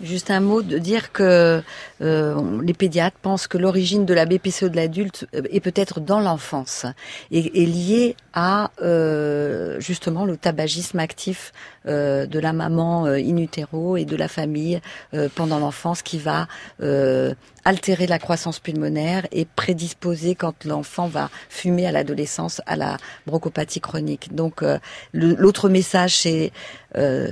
Juste. 0.00 0.30
Un 0.30 0.40
mot 0.40 0.62
de 0.62 0.78
dire 0.78 1.10
que 1.10 1.60
euh, 2.00 2.60
les 2.62 2.72
pédiatres 2.72 3.16
pensent 3.20 3.48
que 3.48 3.58
l'origine 3.58 4.06
de 4.06 4.14
la 4.14 4.26
BPCO 4.26 4.68
de 4.68 4.76
l'adulte 4.76 5.26
euh, 5.34 5.42
est 5.50 5.60
peut-être 5.60 5.98
dans 5.98 6.20
l'enfance 6.20 6.86
et 7.32 7.62
est 7.62 7.66
liée 7.66 8.14
à 8.32 8.70
euh, 8.80 9.80
justement 9.80 10.24
le 10.24 10.36
tabagisme 10.36 11.00
actif 11.00 11.52
de 11.86 12.38
la 12.38 12.52
maman 12.52 13.06
in 13.06 13.38
utero 13.38 13.96
et 13.96 14.04
de 14.04 14.14
la 14.14 14.28
famille 14.28 14.78
pendant 15.34 15.58
l'enfance 15.58 16.02
qui 16.02 16.18
va 16.18 16.46
altérer 17.64 18.06
la 18.06 18.18
croissance 18.18 18.58
pulmonaire 18.58 19.26
et 19.32 19.46
prédisposer 19.46 20.34
quand 20.34 20.66
l'enfant 20.66 21.08
va 21.08 21.30
fumer 21.48 21.86
à 21.86 21.92
l'adolescence 21.92 22.60
à 22.66 22.76
la 22.76 22.98
bronchopathie 23.26 23.80
chronique. 23.80 24.34
Donc 24.34 24.62
l'autre 25.14 25.70
message 25.70 26.14
c'est 26.14 26.52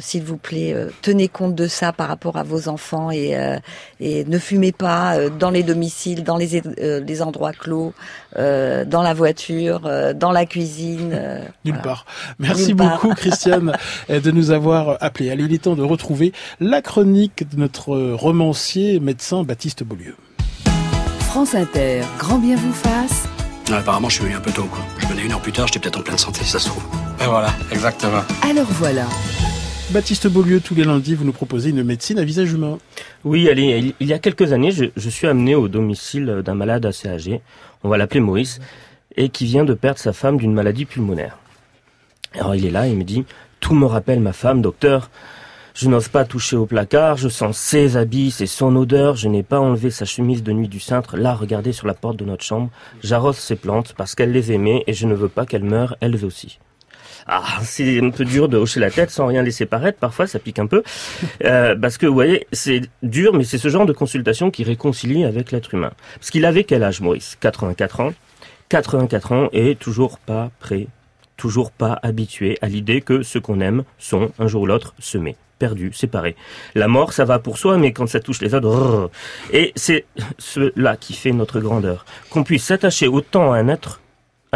s'il 0.01 0.23
vous 0.23 0.39
plaît, 0.39 0.75
tenez 1.03 1.29
compte 1.29 1.46
de 1.55 1.67
ça 1.67 1.93
par 1.93 2.09
rapport 2.09 2.37
à 2.37 2.43
vos 2.43 2.69
enfants 2.69 3.11
et, 3.11 3.37
euh, 3.37 3.59
et 4.01 4.25
ne 4.25 4.39
fumez 4.39 4.73
pas 4.73 5.17
euh, 5.17 5.31
dans 5.31 5.51
les 5.51 5.63
domiciles, 5.63 6.25
dans 6.25 6.37
les, 6.37 6.61
euh, 6.81 7.01
les 7.01 7.23
endroits 7.23 7.53
clos, 7.53 7.93
euh, 8.39 8.85
dans 8.85 9.03
la 9.03 9.15
voiture, 9.15 9.83
euh, 9.87 10.13
dans 10.13 10.33
la 10.33 10.47
cuisine. 10.47 11.11
euh, 11.15 11.39
Nulle 11.65 11.75
voilà. 11.75 11.83
part. 11.83 12.07
Merci 12.39 12.69
Nulle 12.69 12.77
part. 12.77 13.01
beaucoup, 13.01 13.15
Christiane, 13.15 13.73
de 14.09 14.31
nous 14.31 14.51
avoir 14.51 14.97
appelés. 15.01 15.31
Allez, 15.31 15.45
il 15.45 15.55
est 15.55 15.59
temps 15.63 15.77
de 15.77 15.83
retrouver 15.83 16.33
la 16.61 16.83
chronique 16.83 17.49
de 17.51 17.57
notre 17.59 17.97
romancier 18.13 19.01
médecin 19.01 19.43
Baptiste 19.45 19.83
Beaulieu. 19.85 20.17
France 21.21 21.55
Inter, 21.55 22.01
grand 22.19 22.39
bien 22.39 22.57
vous 22.57 22.73
fasse. 22.73 23.25
Ouais, 23.69 23.77
apparemment, 23.77 24.09
je 24.09 24.15
suis 24.15 24.25
venu 24.25 24.37
un 24.37 24.41
peu 24.41 24.53
tôt, 24.53 24.65
quoi. 24.65 24.79
Je 24.99 25.07
venais 25.07 25.23
une 25.23 25.33
heure 25.33 25.41
plus 25.41 25.53
tard, 25.53 25.67
j'étais 25.67 25.81
peut-être 25.81 25.99
en 25.99 26.03
pleine 26.03 26.17
santé, 26.19 26.41
si 26.45 26.51
ça 26.51 26.59
se 26.61 26.69
trouve. 26.69 26.85
Et 27.23 27.27
voilà, 27.27 27.49
exactement. 27.73 28.23
Alors 28.49 28.67
voilà. 28.71 29.03
Baptiste 29.91 30.27
Beaulieu, 30.29 30.61
tous 30.61 30.75
les 30.75 30.85
lundis, 30.85 31.15
vous 31.15 31.25
nous 31.25 31.33
proposez 31.33 31.71
une 31.71 31.83
médecine 31.85 32.19
à 32.19 32.25
visage 32.25 32.53
humain. 32.53 32.79
Oui, 33.25 33.49
allez, 33.49 33.95
il- 34.01 34.07
y 34.07 34.13
a 34.13 34.19
quelques 34.19 34.53
années, 34.53 34.73
je, 34.73 34.87
je 34.97 35.11
suis 35.11 35.27
amené 35.29 35.55
au 35.55 35.69
domicile 35.69 36.43
d'un 36.45 36.55
malade 36.55 36.85
assez 36.87 37.09
âgé, 37.09 37.41
on 37.85 37.89
va 37.89 37.97
l'appeler 37.97 38.21
Maurice, 38.21 38.59
et 39.17 39.29
qui 39.29 39.45
vient 39.47 39.65
de 39.65 39.75
perdre 39.75 39.99
sa 40.01 40.13
femme 40.13 40.39
d'une 40.39 40.53
maladie 40.53 40.85
pulmonaire. 40.87 41.39
Alors 42.35 42.55
il 42.57 42.67
est 42.67 42.71
là, 42.71 42.89
il 42.89 42.97
me 42.97 43.05
dit, 43.05 43.25
tout 43.61 43.75
me 43.75 43.87
rappelle 43.87 44.21
ma 44.21 44.33
femme, 44.33 44.61
docteur. 44.61 45.09
Je 45.75 45.89
n'ose 45.89 46.09
pas 46.09 46.25
toucher 46.25 46.57
au 46.57 46.67
placard, 46.67 47.17
je 47.19 47.29
sens 47.29 47.57
ses 47.57 47.97
habits, 47.97 48.31
c'est 48.31 48.47
son 48.47 48.75
odeur, 48.77 49.15
je 49.15 49.29
n'ai 49.29 49.43
pas 49.43 49.61
enlevé 49.61 49.91
sa 49.91 50.05
chemise 50.07 50.43
de 50.43 50.53
nuit 50.53 50.69
du 50.69 50.81
cintre, 50.81 51.17
là, 51.17 51.35
regardez 51.35 51.73
sur 51.73 51.87
la 51.87 51.95
porte 51.95 52.17
de 52.17 52.25
notre 52.25 52.43
chambre, 52.45 52.71
j'arrose 53.03 53.37
ses 53.37 53.57
plantes 53.57 53.95
parce 53.97 54.15
qu'elle 54.15 54.33
les 54.33 54.53
aimait 54.53 54.83
et 54.87 54.95
je 54.95 55.07
ne 55.07 55.15
veux 55.15 55.29
pas 55.29 55.45
qu'elles 55.47 55.65
meurent 55.65 55.97
elles 56.01 56.25
aussi. 56.25 56.59
Ah, 57.29 57.59
c'est 57.63 58.01
un 58.01 58.11
peu 58.11 58.25
dur 58.25 58.49
de 58.49 58.57
hocher 58.57 58.79
la 58.79 58.91
tête 58.91 59.11
sans 59.11 59.27
rien 59.27 59.43
laisser 59.43 59.67
paraître. 59.67 59.99
Parfois, 59.99 60.27
ça 60.27 60.39
pique 60.39 60.59
un 60.59 60.67
peu. 60.67 60.83
Euh, 61.45 61.75
parce 61.77 61.99
que, 61.99 62.07
vous 62.07 62.15
voyez, 62.15 62.47
c'est 62.53 62.83
dur, 63.03 63.35
mais 63.35 63.45
c'est 63.45 63.59
ce 63.59 63.69
genre 63.69 63.87
de 63.87 63.93
consultation 63.93 64.51
qui 64.51 64.63
réconcilie 64.65 65.25
avec 65.25 65.51
l'être 65.51 65.75
humain. 65.75 65.93
Parce 66.15 66.31
qu'il 66.31 66.45
avait 66.45 66.65
quel 66.65 66.83
âge, 66.83 67.01
Maurice? 67.01 67.37
84 67.41 68.01
ans. 68.01 68.13
84 68.69 69.33
ans 69.33 69.49
et 69.53 69.77
toujours 69.77 70.19
pas 70.19 70.51
prêt, 70.59 70.89
toujours 71.37 71.71
pas 71.71 71.99
habitué 72.03 72.59
à 72.63 72.69
l'idée 72.69 73.01
que 73.01 73.23
ce 73.23 73.39
qu'on 73.39 73.61
aime 73.61 73.85
sont, 73.99 74.33
un 74.39 74.47
jour 74.49 74.63
ou 74.63 74.67
l'autre, 74.67 74.95
semés, 74.99 75.37
perdus, 75.59 75.93
séparés. 75.93 76.37
La 76.75 76.89
mort, 76.89 77.13
ça 77.13 77.25
va 77.25 77.39
pour 77.39 77.59
soi, 77.59 77.79
mais 77.79 77.93
quand 77.93 78.07
ça 78.07 78.21
touche 78.21 78.41
les 78.41 78.55
autres, 78.55 79.11
et 79.53 79.73
c'est 79.77 80.05
cela 80.39 80.97
qui 80.97 81.13
fait 81.13 81.33
notre 81.33 81.61
grandeur. 81.61 82.05
Qu'on 82.31 82.45
puisse 82.45 82.65
s'attacher 82.65 83.07
autant 83.07 83.53
à 83.53 83.59
un 83.59 83.69
être 83.69 84.01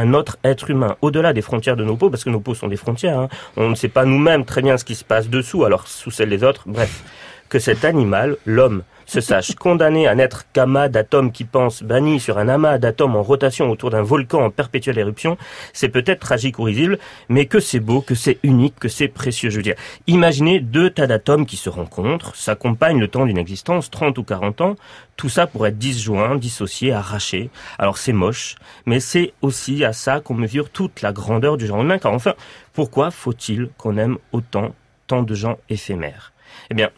un 0.00 0.14
autre 0.14 0.38
être 0.44 0.70
humain 0.70 0.96
au-delà 1.02 1.32
des 1.32 1.42
frontières 1.42 1.76
de 1.76 1.84
nos 1.84 1.96
peaux, 1.96 2.10
parce 2.10 2.24
que 2.24 2.30
nos 2.30 2.40
peaux 2.40 2.54
sont 2.54 2.68
des 2.68 2.76
frontières. 2.76 3.18
hein. 3.18 3.28
On 3.56 3.70
ne 3.70 3.74
sait 3.74 3.88
pas 3.88 4.04
nous-mêmes 4.04 4.44
très 4.44 4.62
bien 4.62 4.76
ce 4.76 4.84
qui 4.84 4.94
se 4.94 5.04
passe 5.04 5.28
dessous, 5.28 5.64
alors 5.64 5.86
sous 5.86 6.10
celle 6.10 6.30
des 6.30 6.42
autres. 6.42 6.64
Bref, 6.66 7.02
que 7.48 7.58
cet 7.58 7.84
animal, 7.84 8.36
l'homme, 8.46 8.82
se 9.10 9.20
sache 9.20 9.56
condamné 9.56 10.06
à 10.06 10.14
n'être 10.14 10.46
qu'amas 10.52 10.88
d'atomes 10.88 11.32
qui 11.32 11.42
pensent, 11.42 11.82
banni 11.82 12.20
sur 12.20 12.38
un 12.38 12.48
amas 12.48 12.78
d'atomes 12.78 13.16
en 13.16 13.24
rotation 13.24 13.68
autour 13.68 13.90
d'un 13.90 14.02
volcan 14.02 14.44
en 14.44 14.50
perpétuelle 14.50 14.98
éruption, 14.98 15.36
c'est 15.72 15.88
peut-être 15.88 16.20
tragique 16.20 16.60
ou 16.60 16.62
risible, 16.62 16.96
mais 17.28 17.46
que 17.46 17.58
c'est 17.58 17.80
beau, 17.80 18.02
que 18.02 18.14
c'est 18.14 18.38
unique, 18.44 18.78
que 18.78 18.86
c'est 18.86 19.08
précieux. 19.08 19.50
Je 19.50 19.56
veux 19.56 19.64
dire, 19.64 19.74
imaginez 20.06 20.60
deux 20.60 20.90
tas 20.90 21.08
d'atomes 21.08 21.44
qui 21.44 21.56
se 21.56 21.68
rencontrent, 21.68 22.36
s'accompagnent 22.36 23.00
le 23.00 23.08
temps 23.08 23.26
d'une 23.26 23.38
existence, 23.38 23.90
30 23.90 24.16
ou 24.18 24.22
40 24.22 24.60
ans, 24.60 24.76
tout 25.16 25.28
ça 25.28 25.48
pour 25.48 25.66
être 25.66 25.76
disjoint, 25.76 26.36
dissocié, 26.36 26.92
arraché. 26.92 27.50
Alors 27.80 27.98
c'est 27.98 28.12
moche, 28.12 28.54
mais 28.86 29.00
c'est 29.00 29.32
aussi 29.42 29.84
à 29.84 29.92
ça 29.92 30.20
qu'on 30.20 30.34
mesure 30.34 30.70
toute 30.70 31.02
la 31.02 31.12
grandeur 31.12 31.56
du 31.56 31.66
genre 31.66 31.82
humain, 31.82 31.98
car 31.98 32.12
enfin, 32.12 32.34
pourquoi 32.74 33.10
faut-il 33.10 33.70
qu'on 33.76 33.96
aime 33.96 34.18
autant 34.30 34.72
tant 35.08 35.24
de 35.24 35.34
gens 35.34 35.58
éphémères? 35.68 36.32
Eh 36.70 36.74
bien, 36.74 36.90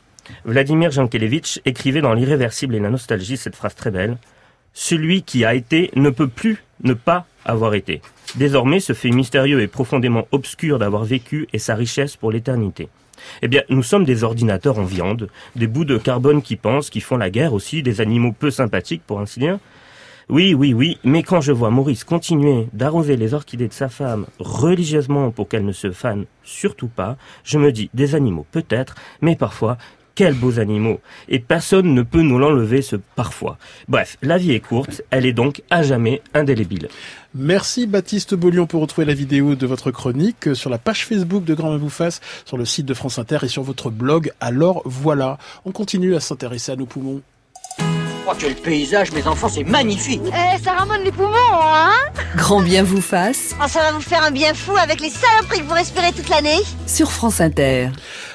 Vladimir 0.45 0.91
Jankelevitch 0.91 1.61
écrivait 1.65 2.01
dans 2.01 2.15
L'irréversible 2.15 2.75
et 2.75 2.81
la 2.81 2.91
nostalgie 2.91 3.37
cette 3.37 3.57
phrase 3.57 3.75
très 3.75 3.91
belle. 3.91 4.19
Celui 4.75 5.23
qui 5.23 5.45
a 5.45 5.55
été 5.55 5.91
ne 5.97 6.11
peut 6.11 6.29
plus 6.29 6.63
ne 6.83 6.95
pas 6.95 7.27
avoir 7.45 7.75
été. 7.75 8.01
Désormais, 8.37 8.81
ce 8.81 8.93
fait 8.93 9.11
mystérieux 9.11 9.61
et 9.61 9.69
profondément 9.69 10.27
obscur 10.33 10.79
d'avoir 10.79 11.05
vécu 11.05 11.49
est 11.53 11.59
sa 11.59 11.75
richesse 11.75 12.17
pour 12.17 12.33
l'éternité. 12.33 12.89
Eh 13.43 13.49
bien, 13.49 13.63
nous 13.69 13.83
sommes 13.83 14.05
des 14.05 14.25
ordinateurs 14.25 14.79
en 14.79 14.85
viande, 14.85 15.29
des 15.55 15.67
bouts 15.67 15.85
de 15.85 15.99
carbone 15.99 16.43
qui 16.43 16.57
pensent, 16.57 16.91
qui 16.91 17.01
font 17.01 17.17
la 17.17 17.31
guerre 17.31 17.53
aussi, 17.53 17.83
des 17.83 18.01
animaux 18.01 18.33
peu 18.33 18.51
sympathiques 18.51 19.03
pour 19.07 19.21
ainsi 19.21 19.41
dire. 19.41 19.59
Oui, 20.29 20.55
oui, 20.55 20.73
oui, 20.73 20.99
mais 21.05 21.23
quand 21.23 21.41
je 21.41 21.53
vois 21.53 21.71
Maurice 21.71 22.05
continuer 22.05 22.69
d'arroser 22.73 23.17
les 23.17 23.35
orchidées 23.35 23.69
de 23.69 23.73
sa 23.73 23.89
femme 23.89 24.27
religieusement 24.39 25.31
pour 25.31 25.49
qu'elle 25.49 25.65
ne 25.65 25.73
se 25.73 25.91
fane 25.91 26.25
surtout 26.43 26.89
pas, 26.89 27.17
je 27.45 27.59
me 27.59 27.73
dis 27.73 27.91
des 27.93 28.15
animaux 28.15 28.47
peut-être, 28.51 28.95
mais 29.21 29.37
parfois 29.37 29.79
quels 30.15 30.35
beaux 30.35 30.59
animaux 30.59 31.01
Et 31.29 31.39
personne 31.39 31.95
ne 31.95 32.03
peut 32.03 32.23
nous 32.23 32.39
l'enlever 32.39 32.83
ce 32.83 32.97
parfois. 32.97 33.59
Bref, 33.89 34.17
la 34.23 34.39
vie 34.39 34.53
est 34.53 34.61
courte, 34.61 35.03
elle 35.11 35.27
est 35.27 35.33
donc 35.33 35.63
à 35.71 35.83
jamais 35.83 36.23
indélébile. 36.35 36.89
Merci 37.35 37.87
Baptiste 37.87 38.35
Beaulieu. 38.35 38.61
On 38.61 38.67
peut 38.67 38.77
retrouver 38.77 39.07
la 39.07 39.15
vidéo 39.15 39.55
de 39.55 39.67
votre 39.67 39.91
chronique 39.91 40.55
sur 40.55 40.69
la 40.69 40.79
page 40.79 41.07
Facebook 41.07 41.45
de 41.45 41.55
Grand 41.55 41.79
fasse, 41.89 42.21
sur 42.45 42.59
le 42.59 42.65
site 42.65 42.87
de 42.87 42.95
France 42.95 43.19
Inter 43.19 43.39
et 43.43 43.49
sur 43.49 43.63
votre 43.63 43.91
blog. 43.91 44.33
Alors 44.41 44.83
voilà, 44.85 45.39
on 45.65 45.73
continue 45.73 46.15
à 46.15 46.21
s'intéresser 46.21 46.73
à 46.73 46.77
nos 46.77 46.87
poumons. 46.87 47.23
Oh, 48.29 48.33
quel 48.39 48.55
paysage, 48.55 49.11
mes 49.13 49.27
enfants, 49.27 49.49
c'est 49.49 49.65
magnifique 49.65 50.23
Eh, 50.29 50.63
ça 50.63 50.75
ramène 50.75 51.03
les 51.03 51.11
poumons, 51.11 51.33
hein 51.53 51.91
Grand 52.37 52.61
bien 52.61 52.85
vous 52.85 53.01
fasse 53.01 53.55
Oh, 53.61 53.67
ça 53.67 53.81
va 53.81 53.93
vous 53.93 54.01
faire 54.01 54.23
un 54.23 54.31
bien 54.31 54.55
fou 54.55 54.77
avec 54.77 55.01
les 55.01 55.11
saloperies 55.11 55.61
que 55.61 55.65
vous 55.65 55.75
respirez 55.75 56.13
toute 56.13 56.29
l'année. 56.29 56.61
sur 56.87 57.11
France 57.11 57.41
Inter. 57.41 57.89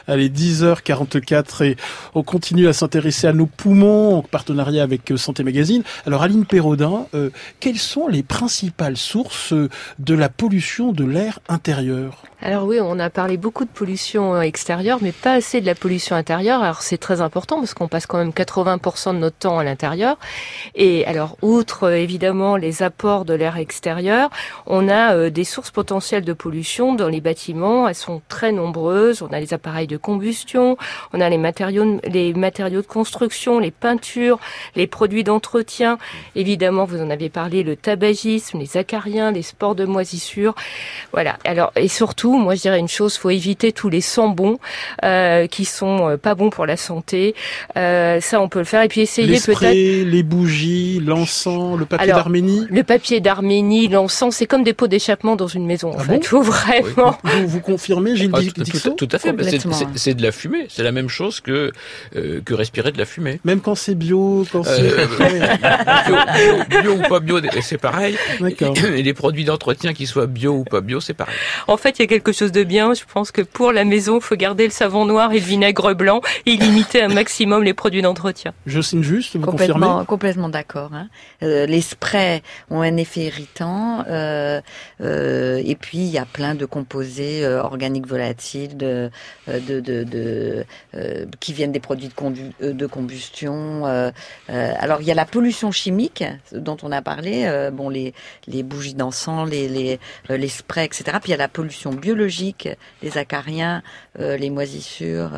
Allez, 0.10 0.30
10h44 0.30 1.66
et 1.66 1.76
on 2.16 2.24
continue 2.24 2.70
à 2.70 2.74
s'intéresser 2.74 3.28
à 3.28 3.34
nos 3.34 3.46
poumons 3.46 4.16
en 4.16 4.22
partenariat 4.22 4.82
avec 4.82 5.12
euh, 5.12 5.18
Santé 5.18 5.44
Magazine. 5.44 5.84
Alors 6.06 6.24
Aline 6.24 6.46
Perraudin, 6.46 7.08
euh, 7.14 7.30
quelles 7.60 7.78
sont 7.78 8.08
les 8.08 8.24
principales 8.24 8.96
sources 8.96 9.52
euh, 9.52 9.68
de 10.00 10.14
la 10.16 10.30
pollution 10.30 10.94
de 10.94 11.04
l'air 11.04 11.40
intérieur? 11.50 12.24
Alors 12.42 12.64
oui, 12.64 12.80
on 12.82 13.00
a 13.00 13.10
parlé 13.10 13.36
beaucoup 13.36 13.66
de 13.66 13.70
pollution 13.70 14.42
extérieure, 14.42 15.00
mais 15.02 15.12
pas 15.12 15.34
assez 15.34 15.60
de 15.60 15.66
la 15.66 15.76
pollution 15.76 16.16
intérieure. 16.16 16.64
Alors 16.64 16.84
c'est 16.84 17.00
très 17.00 17.20
important 17.20 17.60
parce 17.60 17.74
qu'on 17.74 17.90
passe 17.90 18.06
quand 18.06 18.20
même 18.20 18.30
80% 18.30 19.14
de 19.14 19.20
notre 19.20 19.38
temps 19.38 19.60
à 19.60 19.66
l'intérieur. 19.66 20.18
Et 20.76 21.06
alors, 21.06 21.36
outre 21.42 21.92
évidemment 21.92 22.56
les 22.56 22.82
apports 22.82 23.26
de 23.26 23.34
l'air 23.34 23.58
extérieur, 23.58 24.30
on 24.68 24.88
a 24.88 25.30
des 25.32 25.44
sources 25.44 25.72
potentielles 25.72 26.24
de 26.24 26.34
pollution 26.34 26.94
dans 26.94 27.10
les 27.10 27.22
bâtiments. 27.22 27.90
Elles 27.90 27.96
sont 27.96 28.22
très 28.30 28.52
nombreuses. 28.52 29.22
On 29.24 29.34
a 29.34 29.40
les 29.40 29.54
appareils 29.54 29.88
de 29.88 29.97
combustion, 29.98 30.78
on 31.14 31.22
a 31.22 31.30
les 31.30 31.38
matériaux, 31.38 32.00
les 32.08 32.34
matériaux 32.34 32.82
de 32.82 32.88
construction, 32.88 33.60
les 33.60 33.72
peintures, 33.72 34.40
les 34.76 34.88
produits 34.88 35.24
d'entretien. 35.24 35.98
Évidemment, 36.36 36.86
vous 36.86 37.02
en 37.02 37.10
avez 37.10 37.30
parlé, 37.30 37.64
le 37.64 37.76
tabagisme, 37.76 38.60
les 38.60 38.78
acariens, 38.78 39.32
les 39.32 39.42
sports 39.42 39.76
de 39.76 39.86
moisissure. 39.86 40.56
Voilà. 41.14 41.38
Alors 41.46 41.72
et 41.76 41.88
surtout, 41.88 42.38
moi 42.38 42.56
je 42.56 42.62
dirais 42.62 42.80
une 42.80 42.88
chose, 42.88 43.18
faut 43.18 43.30
éviter 43.30 43.72
tous 43.72 43.90
les 43.90 44.02
sambons 44.02 44.60
euh, 45.04 45.48
qui 45.48 45.66
sont 45.66 46.10
euh, 46.10 46.18
pas 46.18 46.36
bons 46.36 46.50
pour 46.50 46.66
la 46.66 46.78
santé. 46.78 47.36
Euh, 47.78 48.20
ça, 48.22 48.42
on 48.42 48.50
peut 48.50 48.60
le 48.60 48.66
faire. 48.66 48.82
Et 48.84 48.88
puis 48.88 49.02
essayer 49.02 49.28
Les 49.28 49.40
peut-être. 49.40 49.74
les 50.10 50.24
bougies, 50.24 51.00
l'encens, 51.00 51.78
le 51.78 51.86
papier 51.86 52.08
d'Arménie 52.08 52.66
Le 52.70 52.84
papier 52.84 53.20
d'Arménie, 53.20 53.88
l'encens, 53.88 54.36
c'est 54.36 54.46
comme 54.46 54.64
des 54.64 54.74
pots 54.74 54.88
d'échappement 54.88 55.36
dans 55.36 55.48
une 55.48 55.66
maison. 55.66 55.92
En 55.92 55.98
Ah 56.00 56.04
fait, 56.04 56.18
bon? 56.18 56.22
Faut 56.24 56.42
vraiment. 56.42 57.18
vous, 57.24 57.48
vous 57.48 57.60
confirmez, 57.62 58.16
Gilles 58.16 58.32
Ah, 58.34 58.40
tout, 58.42 58.64
tout- 58.64 58.90
tout 58.92 59.10
à 59.12 59.20
fait. 59.20 59.36
C'est. 59.44 59.87
C'est- 59.94 60.00
c'est 60.08 60.14
de 60.14 60.24
la 60.24 60.32
fumée. 60.32 60.66
C'est 60.70 60.84
la 60.84 60.92
même 60.92 61.10
chose 61.10 61.40
que 61.42 61.72
euh, 62.16 62.42
que 62.44 62.54
respirer 62.54 62.92
de 62.92 62.98
la 62.98 63.06
fumée. 63.06 63.40
Même 63.44 63.62
quand 63.62 63.76
c'est 63.76 63.96
bio, 63.96 64.46
quand 64.52 64.64
c'est... 64.64 64.82
Euh, 64.82 65.06
bio, 66.08 66.16
bio- 66.70 66.82
bio 66.82 66.92
ou 66.94 67.02
pas 67.10 67.20
bio, 67.20 67.40
c'est 67.62 67.78
pareil. 67.78 68.18
D'accord. 68.40 68.76
Et 68.96 69.04
les 69.04 69.14
produits 69.14 69.46
d'entretien, 69.46 69.94
qu'ils 69.94 70.08
soient 70.08 70.28
bio 70.28 70.54
ou 70.54 70.64
pas 70.64 70.82
bio, 70.82 71.00
c'est 71.00 71.14
pareil. 71.14 71.36
En 71.68 71.78
fait, 71.78 72.00
il 72.00 72.02
y 72.02 72.06
a 72.06 72.08
quelque 72.08 72.32
chose 72.32 72.52
de 72.52 72.64
bien. 72.64 72.94
Je 72.94 73.04
pense 73.12 73.32
que 73.32 73.42
pour 73.42 73.72
la 73.72 73.84
maison, 73.84 74.18
il 74.18 74.24
faut 74.24 74.36
garder 74.36 74.66
le 74.66 74.72
savon 74.72 75.06
noir 75.06 75.32
et 75.32 75.40
le 75.40 75.46
vinaigre 75.46 75.94
blanc 75.94 76.22
et 76.46 76.56
limiter 76.56 77.02
un 77.02 77.10
maximum 77.10 77.64
les 77.64 77.74
produits 77.74 78.02
d'entretien. 78.02 78.54
Jocelyne 78.66 79.04
Juste, 79.04 79.36
vous 79.36 79.46
Complètement, 79.46 79.76
confirmez? 79.88 80.06
complètement 80.06 80.50
d'accord. 80.50 80.92
hein. 80.94 81.08
Euh, 81.44 81.66
les 81.66 81.82
sprays 81.82 82.42
ont 82.70 82.82
un 82.82 82.98
effet 82.98 83.26
irritant, 83.26 84.04
euh, 84.10 84.60
euh, 85.02 85.62
et 85.64 85.76
puis 85.76 86.00
il 86.00 86.08
y 86.10 86.18
a 86.18 86.26
plein 86.26 86.56
de 86.56 86.66
composés 86.66 87.46
euh, 87.46 87.62
organiques 87.62 88.08
volatiles 88.08 88.76
de, 88.76 89.10
euh, 89.50 89.60
de, 89.82 90.66
euh, 90.96 91.26
qui 91.40 91.54
viennent 91.54 91.72
des 91.72 91.80
produits 91.80 92.10
de, 92.10 92.86
euh, 92.86 92.88
combustion. 92.88 93.86
euh, 93.86 94.12
alors 94.48 95.02
il 95.02 95.08
y 95.08 95.12
a 95.12 95.16
la 95.16 95.26
pollution 95.26 95.72
chimique 95.72 96.24
dont 96.52 96.78
on 96.84 96.92
a 96.92 97.02
parlé, 97.02 97.70
bon 97.74 97.90
les, 97.90 98.14
les 98.48 98.64
bougies 98.64 98.94
d'encens, 98.94 99.50
les, 99.50 99.68
les, 99.68 100.00
les 100.30 100.48
sprays, 100.48 100.86
etc. 100.86 101.04
Puis 101.22 101.30
il 101.30 101.32
y 101.32 101.34
a 101.34 101.38
la 101.38 101.48
pollution 101.48 101.92
biologique, 101.92 102.70
les 103.02 103.18
acariens, 103.18 103.84
les 104.18 104.50
moisissures. 104.50 105.32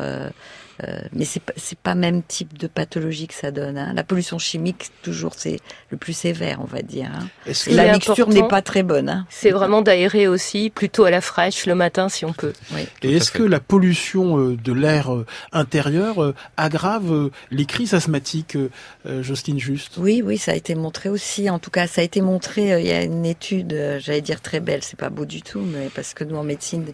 Euh, 0.84 1.00
mais 1.12 1.24
c'est 1.24 1.40
pas, 1.42 1.52
c'est 1.56 1.78
pas 1.78 1.94
même 1.94 2.22
type 2.22 2.56
de 2.58 2.66
pathologie 2.66 3.26
que 3.26 3.34
ça 3.34 3.50
donne. 3.50 3.76
hein. 3.78 3.92
La 3.94 4.04
pollution 4.04 4.38
chimique, 4.38 4.90
toujours, 5.02 5.34
c'est 5.36 5.58
le 5.90 5.96
plus 5.96 6.12
sévère, 6.12 6.58
on 6.60 6.64
va 6.66 6.82
dire. 6.82 7.10
hein. 7.14 7.28
Et 7.66 7.74
la 7.74 7.92
mixture 7.92 8.28
n'est 8.28 8.46
pas 8.48 8.62
très 8.62 8.82
bonne. 8.82 9.08
hein. 9.08 9.26
C'est 9.30 9.50
vraiment 9.50 9.82
d'aérer 9.82 10.28
aussi, 10.28 10.70
plutôt 10.70 11.04
à 11.04 11.10
la 11.10 11.20
fraîche 11.20 11.66
le 11.66 11.74
matin 11.74 12.08
si 12.08 12.24
on 12.24 12.32
peut. 12.32 12.52
Oui. 12.74 12.86
Et 13.02 13.16
est-ce 13.16 13.30
que 13.30 13.42
la 13.42 13.60
pollution 13.60 14.38
euh, 14.38 14.56
de 14.56 14.72
l'air 14.72 15.12
euh, 15.14 15.26
intérieur 15.52 16.34
aggrave 16.56 17.30
les 17.50 17.64
crises 17.66 17.94
asthmatiques, 17.94 18.56
Jocelyne 19.04 19.58
Juste? 19.58 19.94
Oui, 19.98 20.22
oui, 20.24 20.38
ça 20.38 20.52
a 20.52 20.54
été 20.54 20.74
montré 20.74 21.08
aussi. 21.08 21.50
En 21.50 21.58
tout 21.58 21.70
cas, 21.70 21.86
ça 21.86 22.00
a 22.00 22.04
été 22.04 22.20
montré. 22.20 22.80
il 22.80 22.86
y 22.86 22.92
a 22.92 23.02
une 23.02 23.26
étude, 23.26 23.98
j'allais 23.98 24.20
dire 24.20 24.40
très 24.40 24.60
belle, 24.60 24.82
c'est 24.82 24.98
pas 24.98 25.10
beau 25.10 25.24
du 25.24 25.42
tout, 25.42 25.60
mais 25.60 25.88
parce 25.94 26.14
que 26.14 26.24
nous 26.24 26.36
en 26.36 26.44
médecine, 26.44 26.84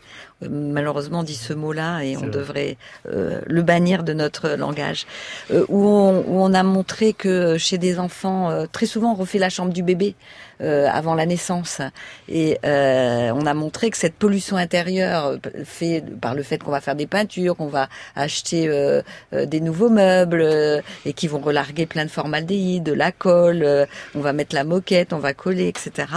malheureusement, 0.42 1.22
dit 1.22 1.34
ce 1.34 1.52
mot-là 1.52 2.02
et 2.02 2.16
on 2.16 2.20
vrai. 2.20 2.30
devrait 2.30 2.76
euh, 3.08 3.40
le 3.46 3.62
bannir 3.62 4.04
de 4.04 4.12
notre 4.12 4.50
langage. 4.50 5.06
Euh, 5.50 5.64
où, 5.68 5.86
on, 5.86 6.20
où 6.26 6.40
on 6.42 6.52
a 6.52 6.62
montré 6.62 7.12
que 7.12 7.56
chez 7.58 7.78
des 7.78 7.98
enfants, 7.98 8.50
euh, 8.50 8.66
très 8.70 8.86
souvent, 8.86 9.12
on 9.12 9.14
refait 9.14 9.38
la 9.38 9.48
chambre 9.48 9.72
du 9.72 9.82
bébé. 9.82 10.14
Euh, 10.62 10.88
avant 10.90 11.14
la 11.14 11.26
naissance 11.26 11.82
et 12.30 12.58
euh, 12.64 13.30
on 13.34 13.44
a 13.44 13.52
montré 13.52 13.90
que 13.90 13.98
cette 13.98 14.14
pollution 14.14 14.56
intérieure 14.56 15.26
euh, 15.26 15.38
fait 15.66 16.02
par 16.18 16.34
le 16.34 16.42
fait 16.42 16.56
qu'on 16.56 16.70
va 16.70 16.80
faire 16.80 16.94
des 16.96 17.06
peintures, 17.06 17.56
qu'on 17.56 17.66
va 17.66 17.90
acheter 18.14 18.46
des 19.32 19.60
nouveaux 19.60 19.90
meubles 19.90 20.82
et 21.04 21.12
qui 21.12 21.28
vont 21.28 21.40
relarguer 21.40 21.84
plein 21.84 22.06
de 22.06 22.10
formaldéhyde, 22.10 22.84
de 22.84 22.94
la 22.94 23.12
colle, 23.12 23.86
on 24.14 24.20
va 24.20 24.32
mettre 24.32 24.54
la 24.54 24.64
moquette, 24.64 25.12
on 25.12 25.18
va 25.18 25.34
coller, 25.34 25.68
etc. 25.68 26.08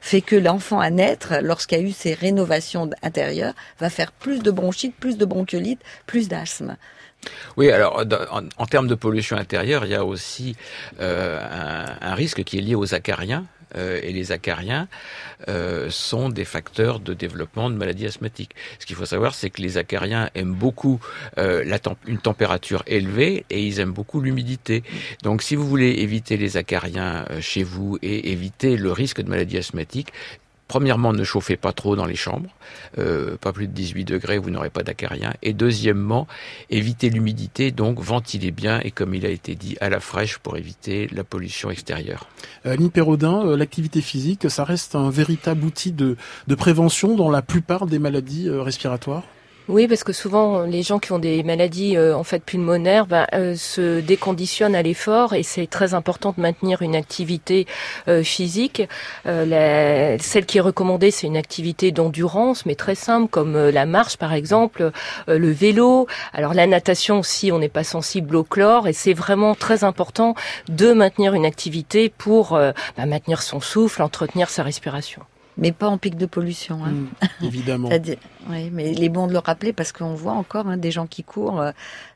fait 0.00 0.22
que 0.22 0.34
l'enfant 0.34 0.80
à 0.80 0.90
naître, 0.90 1.34
lorsqu'il 1.40 1.78
y 1.78 1.80
a 1.80 1.84
eu 1.84 1.92
ces 1.92 2.14
rénovations 2.14 2.90
intérieures, 3.02 3.54
va 3.78 3.90
faire 3.90 4.10
plus 4.10 4.42
de 4.42 4.50
bronchite, 4.50 4.96
plus 4.96 5.18
de 5.18 5.24
bronchiolite, 5.24 5.80
plus 6.06 6.28
d'asthme. 6.28 6.76
Oui, 7.56 7.70
alors 7.70 8.04
en, 8.58 8.66
termes 8.66 8.88
de 8.88 8.94
pollution 8.94 9.36
intérieure, 9.36 9.84
il 9.84 9.92
y 9.92 9.94
a 9.94 10.04
aussi 10.04 10.56
un 11.00 12.14
risque 12.14 12.42
qui 12.42 12.58
est 12.58 12.62
lié 12.62 12.74
aux 12.74 12.94
acariens. 12.94 13.44
Euh, 13.76 14.00
et 14.02 14.12
les 14.12 14.32
acariens 14.32 14.88
euh, 15.48 15.90
sont 15.90 16.28
des 16.28 16.44
facteurs 16.44 17.00
de 17.00 17.14
développement 17.14 17.70
de 17.70 17.74
maladies 17.74 18.06
asthmatiques. 18.06 18.54
Ce 18.78 18.86
qu'il 18.86 18.96
faut 18.96 19.06
savoir, 19.06 19.34
c'est 19.34 19.50
que 19.50 19.60
les 19.60 19.78
acariens 19.78 20.30
aiment 20.34 20.54
beaucoup 20.54 21.00
euh, 21.38 21.64
une 22.06 22.18
température 22.18 22.82
élevée 22.86 23.44
et 23.50 23.62
ils 23.62 23.80
aiment 23.80 23.92
beaucoup 23.92 24.20
l'humidité. 24.20 24.82
Donc, 25.22 25.42
si 25.42 25.56
vous 25.56 25.66
voulez 25.66 25.90
éviter 25.90 26.36
les 26.36 26.56
acariens 26.56 27.26
euh, 27.30 27.40
chez 27.40 27.62
vous 27.62 27.98
et 28.02 28.32
éviter 28.32 28.76
le 28.76 28.92
risque 28.92 29.20
de 29.20 29.28
maladies 29.28 29.58
asthmatiques, 29.58 30.12
Premièrement, 30.66 31.12
ne 31.12 31.24
chauffez 31.24 31.56
pas 31.56 31.72
trop 31.72 31.94
dans 31.94 32.06
les 32.06 32.16
chambres, 32.16 32.48
euh, 32.98 33.36
pas 33.36 33.52
plus 33.52 33.66
de 33.66 33.72
18 33.72 34.04
degrés, 34.04 34.38
vous 34.38 34.50
n'aurez 34.50 34.70
pas 34.70 34.82
d'acariens. 34.82 35.34
Et 35.42 35.52
deuxièmement, 35.52 36.26
évitez 36.70 37.10
l'humidité, 37.10 37.70
donc 37.70 38.00
ventilez 38.00 38.50
bien 38.50 38.80
et 38.82 38.90
comme 38.90 39.14
il 39.14 39.26
a 39.26 39.28
été 39.28 39.54
dit, 39.54 39.76
à 39.80 39.90
la 39.90 40.00
fraîche 40.00 40.38
pour 40.38 40.56
éviter 40.56 41.08
la 41.12 41.22
pollution 41.22 41.70
extérieure. 41.70 42.28
Euh, 42.64 42.72
Aline 42.72 42.90
euh, 42.96 43.56
l'activité 43.56 44.00
physique, 44.00 44.50
ça 44.50 44.64
reste 44.64 44.94
un 44.94 45.10
véritable 45.10 45.64
outil 45.64 45.92
de, 45.92 46.16
prévention 46.56 47.14
dans 47.14 47.30
la 47.30 47.42
plupart 47.42 47.86
des 47.86 47.98
maladies 47.98 48.48
respiratoires? 48.48 49.24
Oui, 49.66 49.88
parce 49.88 50.04
que 50.04 50.12
souvent 50.12 50.64
les 50.64 50.82
gens 50.82 50.98
qui 50.98 51.12
ont 51.12 51.18
des 51.18 51.42
maladies 51.42 51.96
euh, 51.96 52.14
en 52.14 52.22
fait 52.22 52.44
pulmonaires 52.44 53.06
ben, 53.06 53.26
se 53.56 54.00
déconditionnent 54.00 54.74
à 54.74 54.82
l'effort 54.82 55.32
et 55.32 55.42
c'est 55.42 55.66
très 55.66 55.94
important 55.94 56.34
de 56.36 56.42
maintenir 56.42 56.82
une 56.82 56.94
activité 56.94 57.66
euh, 58.06 58.22
physique. 58.22 58.82
Celle 59.24 60.44
qui 60.46 60.58
est 60.58 60.60
recommandée, 60.60 61.10
c'est 61.10 61.26
une 61.26 61.38
activité 61.38 61.92
d'endurance, 61.92 62.66
mais 62.66 62.74
très 62.74 62.94
simple 62.94 63.28
comme 63.30 63.56
la 63.56 63.86
marche 63.86 64.18
par 64.18 64.34
exemple, 64.34 64.90
le 65.28 65.50
vélo. 65.50 66.08
Alors 66.34 66.52
la 66.52 66.66
natation 66.66 67.20
aussi, 67.20 67.50
on 67.50 67.58
n'est 67.58 67.70
pas 67.70 67.84
sensible 67.84 68.36
au 68.36 68.44
chlore 68.44 68.86
et 68.86 68.92
c'est 68.92 69.14
vraiment 69.14 69.54
très 69.54 69.82
important 69.82 70.34
de 70.68 70.92
maintenir 70.92 71.32
une 71.32 71.46
activité 71.46 72.10
pour 72.10 72.50
ben, 72.50 73.06
maintenir 73.06 73.40
son 73.40 73.60
souffle, 73.60 74.02
entretenir 74.02 74.50
sa 74.50 74.62
respiration. 74.62 75.22
Mais 75.56 75.72
pas 75.72 75.88
en 75.88 75.98
pic 75.98 76.16
de 76.16 76.26
pollution. 76.26 76.80
Hein. 76.84 76.90
Mm, 76.90 77.08
évidemment. 77.44 77.90
Oui, 78.50 78.70
mais 78.72 78.90
il 78.90 79.02
est 79.04 79.08
bon 79.08 79.26
de 79.26 79.32
le 79.32 79.38
rappeler 79.38 79.72
parce 79.72 79.92
qu'on 79.92 80.14
voit 80.14 80.32
encore 80.32 80.66
hein, 80.66 80.76
des 80.76 80.90
gens 80.90 81.06
qui 81.06 81.22
courent 81.22 81.60
euh, 81.60 81.70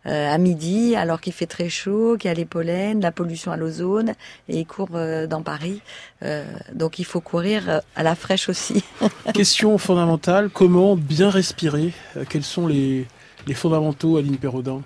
euh, 0.06 0.34
à 0.34 0.36
midi 0.38 0.94
alors 0.96 1.20
qu'il 1.20 1.32
fait 1.32 1.46
très 1.46 1.68
chaud, 1.68 2.16
qu'il 2.18 2.28
y 2.28 2.30
a 2.30 2.34
les 2.34 2.44
pollens, 2.44 3.00
la 3.00 3.12
pollution 3.12 3.52
à 3.52 3.56
l'ozone 3.56 4.14
et 4.48 4.58
ils 4.58 4.66
courent 4.66 4.88
euh, 4.94 5.26
dans 5.26 5.42
Paris. 5.42 5.80
Euh, 6.22 6.44
donc 6.74 6.98
il 6.98 7.04
faut 7.04 7.20
courir 7.20 7.68
euh, 7.68 7.80
à 7.96 8.02
la 8.02 8.14
fraîche 8.14 8.48
aussi. 8.48 8.84
Question 9.34 9.78
fondamentale, 9.78 10.50
comment 10.52 10.96
bien 10.96 11.30
respirer? 11.30 11.92
Euh, 12.16 12.24
Quels 12.28 12.44
sont 12.44 12.66
les, 12.66 13.06
les 13.46 13.54
fondamentaux, 13.54 14.16
Aline 14.16 14.36
Perraudin? 14.36 14.82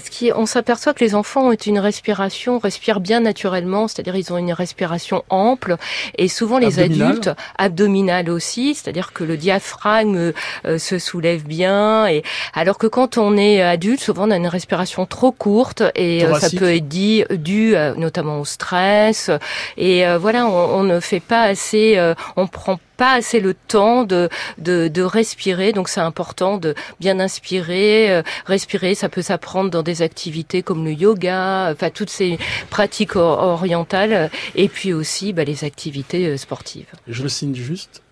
Parce 0.00 0.10
qu'on 0.10 0.46
s'aperçoit 0.46 0.92
que 0.94 1.02
les 1.02 1.14
enfants 1.14 1.48
ont 1.48 1.52
une 1.52 1.78
respiration, 1.78 2.58
respirent 2.58 3.00
bien 3.00 3.20
naturellement, 3.20 3.88
c'est-à-dire 3.88 4.16
ils 4.16 4.32
ont 4.32 4.38
une 4.38 4.52
respiration 4.52 5.24
ample, 5.30 5.76
et 6.18 6.28
souvent 6.28 6.58
les 6.58 6.78
Abdominale. 6.78 7.08
adultes 7.08 7.30
abdominales 7.56 8.30
aussi, 8.30 8.74
c'est-à-dire 8.74 9.12
que 9.12 9.24
le 9.24 9.36
diaphragme 9.36 10.32
euh, 10.66 10.78
se 10.78 10.98
soulève 10.98 11.44
bien, 11.44 12.06
et 12.08 12.22
alors 12.54 12.78
que 12.78 12.86
quand 12.86 13.16
on 13.16 13.36
est 13.36 13.62
adulte, 13.62 14.00
souvent 14.00 14.28
on 14.28 14.30
a 14.30 14.36
une 14.36 14.48
respiration 14.48 15.06
trop 15.06 15.32
courte, 15.32 15.82
et 15.94 16.24
euh, 16.24 16.34
ça 16.38 16.50
peut 16.50 16.74
être 16.74 16.88
dit 16.88 17.24
dû 17.30 17.74
euh, 17.74 17.94
notamment 17.94 18.40
au 18.40 18.44
stress, 18.44 19.30
et 19.78 20.06
euh, 20.06 20.18
voilà, 20.18 20.46
on, 20.46 20.80
on 20.80 20.82
ne 20.82 21.00
fait 21.00 21.20
pas 21.20 21.42
assez, 21.42 21.96
euh, 21.96 22.14
on 22.36 22.46
prend 22.46 22.78
pas 22.96 23.12
assez 23.12 23.40
le 23.40 23.54
temps 23.54 24.04
de, 24.04 24.28
de, 24.58 24.88
de 24.88 25.02
respirer, 25.02 25.72
donc 25.72 25.88
c'est 25.88 26.00
important 26.00 26.56
de 26.58 26.74
bien 27.00 27.20
inspirer, 27.20 28.10
euh, 28.10 28.22
respirer, 28.46 28.94
ça 28.94 29.08
peut 29.08 29.22
s'apprendre 29.22 29.70
dans 29.70 29.82
des 29.82 30.02
activités 30.02 30.62
comme 30.62 30.84
le 30.84 30.92
yoga, 30.92 31.70
enfin 31.72 31.90
toutes 31.90 32.10
ces 32.10 32.38
pratiques 32.70 33.16
or- 33.16 33.38
orientales, 33.42 34.12
euh, 34.12 34.28
et 34.54 34.68
puis 34.68 34.92
aussi 34.92 35.32
bah, 35.32 35.44
les 35.44 35.64
activités 35.64 36.26
euh, 36.26 36.36
sportives. 36.36 36.86
Je 37.06 37.22
le 37.22 37.28
signe 37.28 37.54
juste? 37.54 38.02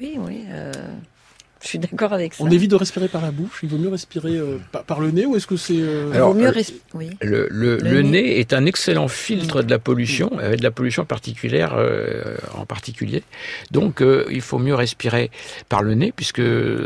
Oui, 0.00 0.16
oui. 0.18 0.44
euh, 0.50 0.72
je 1.66 1.70
suis 1.70 1.78
d'accord 1.78 2.12
avec 2.12 2.34
ça. 2.34 2.44
On 2.44 2.50
évite 2.50 2.70
de 2.70 2.76
respirer 2.76 3.08
par 3.08 3.22
la 3.22 3.30
bouche, 3.32 3.60
il 3.62 3.68
vaut 3.68 3.76
mieux 3.78 3.88
respirer 3.88 4.36
euh, 4.36 4.58
par, 4.72 4.84
par 4.84 5.00
le 5.00 5.10
nez 5.10 5.26
ou 5.26 5.36
est-ce 5.36 5.46
que 5.46 5.56
c'est... 5.56 5.74
euh, 5.78 6.10
vaut 6.14 6.32
mieux 6.32 6.46
euh, 6.46 6.62
oui. 6.94 7.10
Le, 7.20 7.48
le, 7.50 7.76
Le 7.78 7.90
le 7.90 8.02
nez. 8.02 8.22
nez 8.22 8.38
est 8.40 8.52
un 8.52 8.64
excellent 8.66 9.08
filtre 9.08 9.62
de 9.62 9.70
la 9.70 9.78
pollution, 9.80 10.30
avec 10.38 10.60
de 10.60 10.64
la 10.64 10.70
pollution 10.70 11.04
particulière 11.04 11.74
euh, 11.76 12.36
en 12.54 12.66
particulier. 12.66 13.24
Donc, 13.72 14.00
euh, 14.00 14.24
il 14.30 14.40
faut 14.42 14.58
mieux 14.58 14.74
respirer 14.76 15.30
par 15.68 15.82
le 15.82 15.94
nez, 15.94 16.12
puisque 16.14 16.42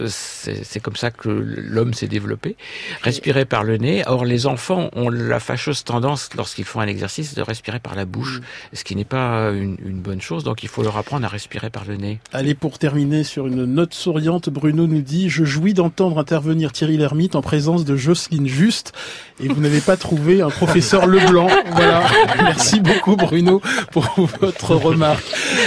c'est 0.09 0.65
c'est 0.65 0.81
comme 0.81 0.97
ça 0.97 1.11
que 1.11 1.29
l'homme 1.29 1.93
s'est 1.93 2.09
développé. 2.09 2.57
Respirer 3.03 3.45
par 3.45 3.63
le 3.65 3.77
nez. 3.77 4.03
Or, 4.07 4.25
les 4.25 4.47
enfants 4.47 4.89
ont 4.95 5.11
la 5.11 5.41
fâcheuse 5.41 5.85
tendance, 5.85 6.31
lorsqu'ils 6.37 6.65
font 6.65 6.81
un 6.81 6.87
exercice, 6.87 7.35
de 7.35 7.43
respirer 7.43 7.81
par 7.81 7.95
la 7.97 8.07
bouche, 8.07 8.41
ce 8.73 8.83
qui 8.85 8.97
n'est 8.97 9.05
pas 9.05 9.51
une, 9.51 9.77
une 9.85 10.01
bonne 10.01 10.23
chose. 10.23 10.43
Donc, 10.45 10.63
il 10.63 10.69
faut 10.71 10.83
leur 10.83 10.97
apprendre 10.97 11.27
à 11.27 11.29
respirer 11.29 11.69
par 11.69 11.85
le 11.85 11.97
nez. 11.97 12.19
Allez, 12.33 12.55
pour 12.55 12.79
terminer 12.79 13.25
sur 13.25 13.47
une 13.47 13.65
note 13.67 13.93
souriante, 13.93 14.49
Bruno 14.49 14.70
nous 14.73 14.87
dit 15.01 15.29
«Je 15.31 15.45
jouis 15.45 15.75
d'entendre 15.75 16.19
intervenir 16.19 16.73
Thierry 16.73 16.97
Lhermitte 16.97 17.37
en 17.37 17.43
présence 17.43 17.85
de 17.85 17.97
Jocelyne 17.97 18.47
Juste 18.47 18.93
et 19.43 19.49
vous 19.49 19.61
n'avez 19.61 19.81
pas 19.81 19.97
trouvé 19.97 20.43
un 20.43 20.51
professeur 20.51 21.07
Leblanc.» 21.07 21.49
Voilà. 21.73 22.03
Merci 22.43 22.81
beaucoup 22.81 23.17
Bruno 23.17 23.61
pour 23.93 24.09
votre 24.41 24.75
remarque. 24.75 25.25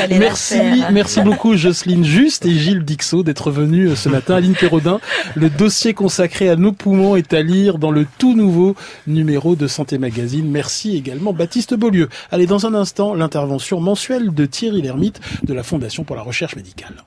Merci, 0.10 0.56
faire. 0.56 0.92
merci 0.92 1.22
beaucoup 1.22 1.56
Jocelyne 1.56 2.04
Juste 2.04 2.46
et 2.46 2.54
Gilles 2.54 2.84
Dixot 2.84 3.24
d'être 3.24 3.52
venus 3.52 3.92
euh, 3.92 3.96
ce 3.96 4.10
matin. 4.10 4.36
Aline 4.36 4.56
Perraudin, 4.56 5.00
le 5.36 5.50
dossier 5.50 5.94
consacré 5.94 6.50
à 6.50 6.56
nos 6.56 6.72
poumons 6.72 7.16
est 7.16 7.34
à 7.34 7.42
lire 7.42 7.78
dans 7.78 7.92
le 7.92 8.06
tout 8.18 8.36
nouveau 8.36 8.76
numéro 9.08 9.56
de 9.56 9.68
Santé 9.68 9.98
Magazine. 9.98 10.50
Merci 10.50 10.96
également 10.98 11.34
Baptiste 11.34 11.74
Beaulieu. 11.74 12.10
Allez, 12.32 12.48
dans 12.48 12.66
un 12.66 12.74
instant, 12.74 13.14
l'intervention 13.14 13.80
mensuelle 13.80 14.34
de 14.34 14.46
Thierry 14.46 14.82
Lhermitte 14.82 15.20
de 15.44 15.54
la 15.54 15.64
Fondation 15.64 16.04
pour 16.04 16.16
la 16.16 16.22
Recherche 16.22 16.56
Médicale. 16.56 17.04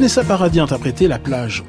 Vanessa 0.00 0.24
Paradis 0.24 0.60
interprétait 0.60 1.08
La 1.08 1.18
plage. 1.18 1.62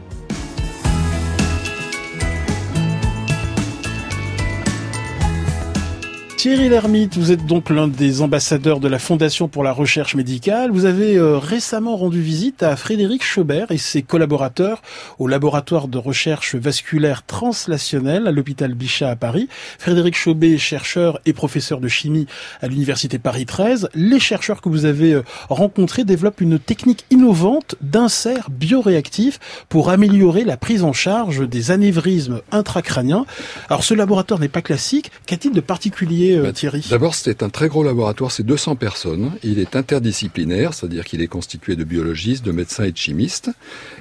Thierry 6.41 6.69
Lhermitte, 6.69 7.19
vous 7.19 7.31
êtes 7.31 7.45
donc 7.45 7.69
l'un 7.69 7.87
des 7.87 8.23
ambassadeurs 8.23 8.79
de 8.79 8.87
la 8.87 8.97
Fondation 8.97 9.47
pour 9.47 9.63
la 9.63 9.71
recherche 9.71 10.15
médicale. 10.15 10.71
Vous 10.71 10.85
avez 10.85 11.15
euh, 11.15 11.37
récemment 11.37 11.95
rendu 11.95 12.19
visite 12.19 12.63
à 12.63 12.75
Frédéric 12.75 13.23
Chaubert 13.23 13.69
et 13.69 13.77
ses 13.77 14.01
collaborateurs 14.01 14.81
au 15.19 15.27
laboratoire 15.27 15.87
de 15.87 15.99
recherche 15.99 16.55
vasculaire 16.55 17.27
translationnelle 17.27 18.25
à 18.25 18.31
l'hôpital 18.31 18.73
Bichat 18.73 19.11
à 19.11 19.15
Paris. 19.15 19.49
Frédéric 19.77 20.15
Chaubert, 20.15 20.57
chercheur 20.57 21.19
et 21.27 21.33
professeur 21.33 21.79
de 21.79 21.87
chimie 21.87 22.25
à 22.59 22.67
l'université 22.67 23.19
Paris 23.19 23.45
13. 23.45 23.89
Les 23.93 24.19
chercheurs 24.19 24.61
que 24.61 24.69
vous 24.69 24.85
avez 24.85 25.13
euh, 25.13 25.23
rencontrés 25.47 26.05
développent 26.05 26.41
une 26.41 26.57
technique 26.57 27.05
innovante 27.11 27.75
d'insert 27.81 28.49
bioréactif 28.49 29.39
pour 29.69 29.91
améliorer 29.91 30.43
la 30.43 30.57
prise 30.57 30.83
en 30.83 30.93
charge 30.93 31.47
des 31.47 31.69
anévrismes 31.69 32.41
intracrâniens. 32.51 33.27
Alors 33.69 33.83
ce 33.83 33.93
laboratoire 33.93 34.39
n'est 34.39 34.47
pas 34.47 34.63
classique. 34.63 35.11
Qu'a-t-il 35.27 35.53
de 35.53 35.61
particulier 35.61 36.30
euh, 36.35 36.51
Thierry 36.51 36.85
D'abord, 36.89 37.15
c'est 37.15 37.43
un 37.43 37.49
très 37.49 37.67
gros 37.67 37.83
laboratoire, 37.83 38.31
c'est 38.31 38.43
200 38.43 38.75
personnes. 38.75 39.31
Il 39.43 39.59
est 39.59 39.75
interdisciplinaire, 39.75 40.73
c'est-à-dire 40.73 41.05
qu'il 41.05 41.21
est 41.21 41.27
constitué 41.27 41.75
de 41.75 41.83
biologistes, 41.83 42.45
de 42.45 42.51
médecins 42.51 42.83
et 42.83 42.91
de 42.91 42.97
chimistes. 42.97 43.49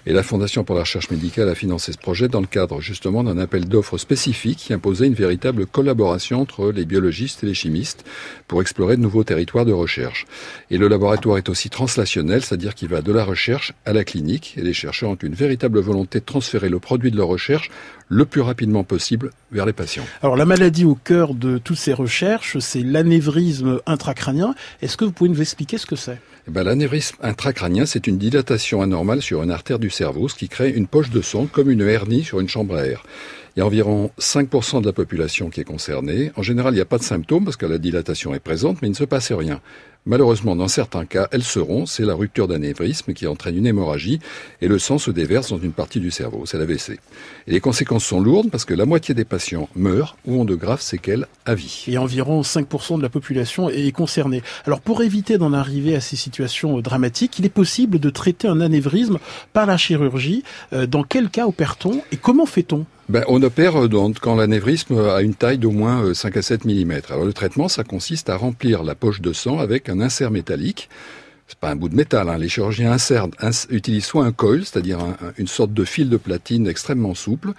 Et 0.06 0.12
la 0.12 0.22
Fondation 0.22 0.64
pour 0.64 0.74
la 0.74 0.82
recherche 0.82 1.10
médicale 1.10 1.48
a 1.48 1.54
financé 1.54 1.92
ce 1.92 1.98
projet 1.98 2.28
dans 2.28 2.40
le 2.40 2.46
cadre 2.46 2.80
justement 2.80 3.22
d'un 3.22 3.38
appel 3.38 3.68
d'offres 3.68 3.98
spécifique 3.98 4.58
qui 4.58 4.72
imposait 4.72 5.06
une 5.06 5.14
véritable 5.14 5.66
collaboration 5.66 6.40
entre 6.40 6.70
les 6.70 6.84
biologistes 6.84 7.44
et 7.44 7.46
les 7.46 7.54
chimistes 7.54 8.04
pour 8.48 8.60
explorer 8.60 8.96
de 8.96 9.02
nouveaux 9.02 9.24
territoires 9.24 9.64
de 9.64 9.72
recherche. 9.72 10.26
Et 10.70 10.78
le 10.78 10.88
laboratoire 10.88 11.38
est 11.38 11.48
aussi 11.48 11.70
translationnel, 11.70 12.42
c'est-à-dire 12.42 12.74
qu'il 12.74 12.88
va 12.88 13.02
de 13.02 13.12
la 13.12 13.24
recherche 13.24 13.74
à 13.84 13.92
la 13.92 14.04
clinique 14.04 14.54
et 14.56 14.62
les 14.62 14.72
chercheurs 14.72 15.10
ont 15.10 15.14
une 15.14 15.34
véritable 15.34 15.80
volonté 15.80 16.20
de 16.20 16.24
transférer 16.24 16.68
le 16.68 16.78
produit 16.78 17.10
de 17.10 17.16
leur 17.16 17.28
recherche 17.28 17.70
le 18.10 18.24
plus 18.24 18.40
rapidement 18.40 18.82
possible 18.82 19.30
vers 19.52 19.64
les 19.64 19.72
patients. 19.72 20.04
Alors 20.22 20.36
la 20.36 20.44
maladie 20.44 20.84
au 20.84 20.96
cœur 20.96 21.32
de 21.32 21.58
toutes 21.58 21.78
ces 21.78 21.92
recherches, 21.92 22.10
c'est 22.60 22.82
l'anévrisme 22.82 23.80
intracrânien. 23.86 24.54
Est-ce 24.82 24.96
que 24.96 25.04
vous 25.04 25.12
pouvez 25.12 25.30
nous 25.30 25.40
expliquer 25.40 25.78
ce 25.78 25.86
que 25.86 25.96
c'est? 25.96 26.18
Eh 26.48 26.50
ben, 26.50 26.64
L'anévrisme 26.64 27.16
intracrânien, 27.22 27.86
c'est 27.86 28.06
une 28.06 28.18
dilatation 28.18 28.82
anormale 28.82 29.22
sur 29.22 29.42
une 29.42 29.50
artère 29.50 29.78
du 29.78 29.90
cerveau, 29.90 30.28
ce 30.28 30.34
qui 30.34 30.48
crée 30.48 30.70
une 30.70 30.86
poche 30.86 31.10
de 31.10 31.22
sang 31.22 31.46
comme 31.46 31.70
une 31.70 31.80
hernie 31.80 32.24
sur 32.24 32.40
une 32.40 32.48
chambre 32.48 32.76
à 32.76 32.86
air. 32.86 33.02
Il 33.56 33.60
y 33.60 33.62
a 33.62 33.66
environ 33.66 34.10
5% 34.18 34.80
de 34.80 34.86
la 34.86 34.92
population 34.92 35.50
qui 35.50 35.60
est 35.60 35.64
concernée. 35.64 36.30
En 36.36 36.42
général, 36.42 36.72
il 36.74 36.76
n'y 36.76 36.82
a 36.82 36.86
pas 36.86 36.98
de 36.98 37.02
symptômes 37.02 37.44
parce 37.44 37.56
que 37.56 37.66
la 37.66 37.78
dilatation 37.78 38.34
est 38.34 38.40
présente, 38.40 38.80
mais 38.80 38.88
il 38.88 38.92
ne 38.92 38.96
se 38.96 39.04
passe 39.04 39.32
rien. 39.32 39.60
Malheureusement, 40.06 40.56
dans 40.56 40.68
certains 40.68 41.04
cas, 41.04 41.28
elles 41.30 41.42
seront. 41.42 41.84
C'est 41.84 42.04
la 42.04 42.14
rupture 42.14 42.48
d'anévrisme 42.48 43.12
qui 43.12 43.26
entraîne 43.26 43.58
une 43.58 43.66
hémorragie 43.66 44.18
et 44.62 44.68
le 44.68 44.78
sang 44.78 44.96
se 44.96 45.10
déverse 45.10 45.50
dans 45.50 45.58
une 45.58 45.72
partie 45.72 46.00
du 46.00 46.10
cerveau. 46.10 46.46
C'est 46.46 46.58
l'AVC. 46.58 46.98
Et 47.46 47.52
les 47.52 47.60
conséquences 47.60 48.04
sont 48.06 48.20
lourdes 48.20 48.50
parce 48.50 48.64
que 48.64 48.72
la 48.72 48.86
moitié 48.86 49.14
des 49.14 49.26
patients 49.26 49.68
meurent 49.76 50.16
ou 50.26 50.40
ont 50.40 50.46
de 50.46 50.54
graves 50.54 50.80
séquelles 50.80 51.26
à 51.44 51.54
vie. 51.54 51.84
Et 51.86 51.98
environ 51.98 52.40
5% 52.40 52.96
de 52.96 53.02
la 53.02 53.10
population 53.10 53.68
est 53.68 53.92
concernée. 53.92 54.42
Alors 54.64 54.80
pour 54.80 55.02
éviter 55.02 55.36
d'en 55.36 55.52
arriver 55.52 55.94
à 55.94 56.00
ces 56.00 56.16
situations 56.16 56.78
euh, 56.78 56.82
dramatiques, 56.82 57.38
il 57.38 57.44
est 57.44 57.50
possible 57.50 57.98
de 57.98 58.10
traiter 58.10 58.48
un 58.48 58.62
anévrisme 58.62 59.18
par 59.52 59.66
la 59.66 59.76
chirurgie. 59.76 60.44
Euh, 60.72 60.86
dans 60.86 61.02
quel 61.02 61.28
cas 61.28 61.46
opère-t-on 61.46 62.02
et 62.10 62.16
comment 62.16 62.46
fait-on? 62.46 62.86
Ben, 63.10 63.24
on 63.28 63.42
opère 63.42 63.76
euh, 63.76 63.88
donc 63.88 64.20
quand 64.20 64.36
l'anévrisme 64.36 64.98
a 64.98 65.20
une 65.20 65.34
taille 65.34 65.58
d'au 65.58 65.70
moins 65.72 66.14
5 66.14 66.36
à 66.36 66.42
7 66.42 66.64
mm. 66.64 66.92
Alors 67.10 67.24
le 67.24 67.32
traitement, 67.32 67.68
ça 67.68 67.84
consiste 67.84 68.30
à 68.30 68.36
remplir 68.36 68.82
la 68.82 68.94
poche 68.94 69.20
de 69.20 69.32
sang 69.32 69.58
avec 69.58 69.88
un 69.88 70.00
insert 70.00 70.30
métallique. 70.30 70.88
C'est 71.48 71.58
pas 71.58 71.70
un 71.70 71.76
bout 71.76 71.88
de 71.88 71.96
métal. 71.96 72.28
Hein. 72.28 72.38
Les 72.38 72.48
chirurgiens 72.48 72.92
insèrent, 72.92 73.26
utilisent 73.70 74.04
soit 74.04 74.24
un 74.24 74.32
coil, 74.32 74.64
c'est-à-dire 74.64 75.00
une 75.36 75.48
sorte 75.48 75.72
de 75.72 75.84
fil 75.84 76.08
de 76.08 76.16
platine 76.16 76.68
extrêmement 76.68 77.16
souple, 77.16 77.54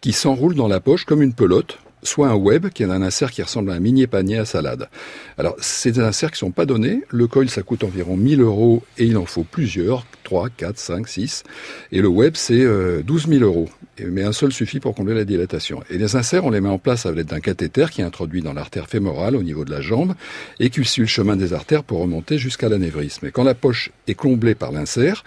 qui 0.00 0.12
s'enroule 0.12 0.54
dans 0.54 0.68
la 0.68 0.78
poche 0.78 1.04
comme 1.04 1.20
une 1.20 1.34
pelote, 1.34 1.78
soit 2.04 2.28
un 2.28 2.34
web, 2.34 2.68
qui 2.68 2.84
est 2.84 2.86
un 2.86 3.02
insert 3.02 3.32
qui 3.32 3.42
ressemble 3.42 3.72
à 3.72 3.74
un 3.74 3.80
mini 3.80 4.06
panier 4.06 4.38
à 4.38 4.44
salade. 4.44 4.88
Alors, 5.36 5.56
des 5.84 5.98
inserts 5.98 6.30
qui 6.30 6.38
sont 6.38 6.52
pas 6.52 6.66
donnés. 6.66 7.02
Le 7.08 7.26
coil, 7.26 7.48
ça 7.48 7.62
coûte 7.62 7.82
environ 7.82 8.16
1000 8.16 8.40
euros 8.40 8.82
et 8.98 9.04
il 9.04 9.16
en 9.16 9.26
faut 9.26 9.44
plusieurs, 9.44 10.06
3, 10.22 10.50
4, 10.50 10.78
5, 10.78 11.08
6. 11.08 11.42
Et 11.90 12.00
le 12.00 12.08
web, 12.08 12.34
c'est 12.36 12.64
12 13.02 13.28
000 13.28 13.42
euros. 13.42 13.68
Mais 14.04 14.22
un 14.24 14.32
seul 14.32 14.52
suffit 14.52 14.80
pour 14.80 14.94
combler 14.94 15.14
la 15.14 15.24
dilatation. 15.24 15.82
Et 15.90 15.98
les 15.98 16.16
inserts, 16.16 16.44
on 16.44 16.50
les 16.50 16.60
met 16.60 16.68
en 16.68 16.78
place 16.78 17.06
avec 17.06 17.18
l'aide 17.18 17.26
d'un 17.28 17.40
cathéter 17.40 17.86
qui 17.90 18.00
est 18.00 18.04
introduit 18.04 18.42
dans 18.42 18.52
l'artère 18.52 18.88
fémorale 18.88 19.36
au 19.36 19.42
niveau 19.42 19.64
de 19.64 19.70
la 19.70 19.80
jambe 19.80 20.14
et 20.60 20.70
qui 20.70 20.84
suit 20.84 21.02
le 21.02 21.08
chemin 21.08 21.36
des 21.36 21.52
artères 21.52 21.84
pour 21.84 22.00
remonter 22.00 22.38
jusqu'à 22.38 22.68
l'anévrisme. 22.68 23.26
Et 23.26 23.30
quand 23.30 23.44
la 23.44 23.54
poche 23.54 23.90
est 24.08 24.14
comblée 24.14 24.54
par 24.54 24.72
l'insert, 24.72 25.24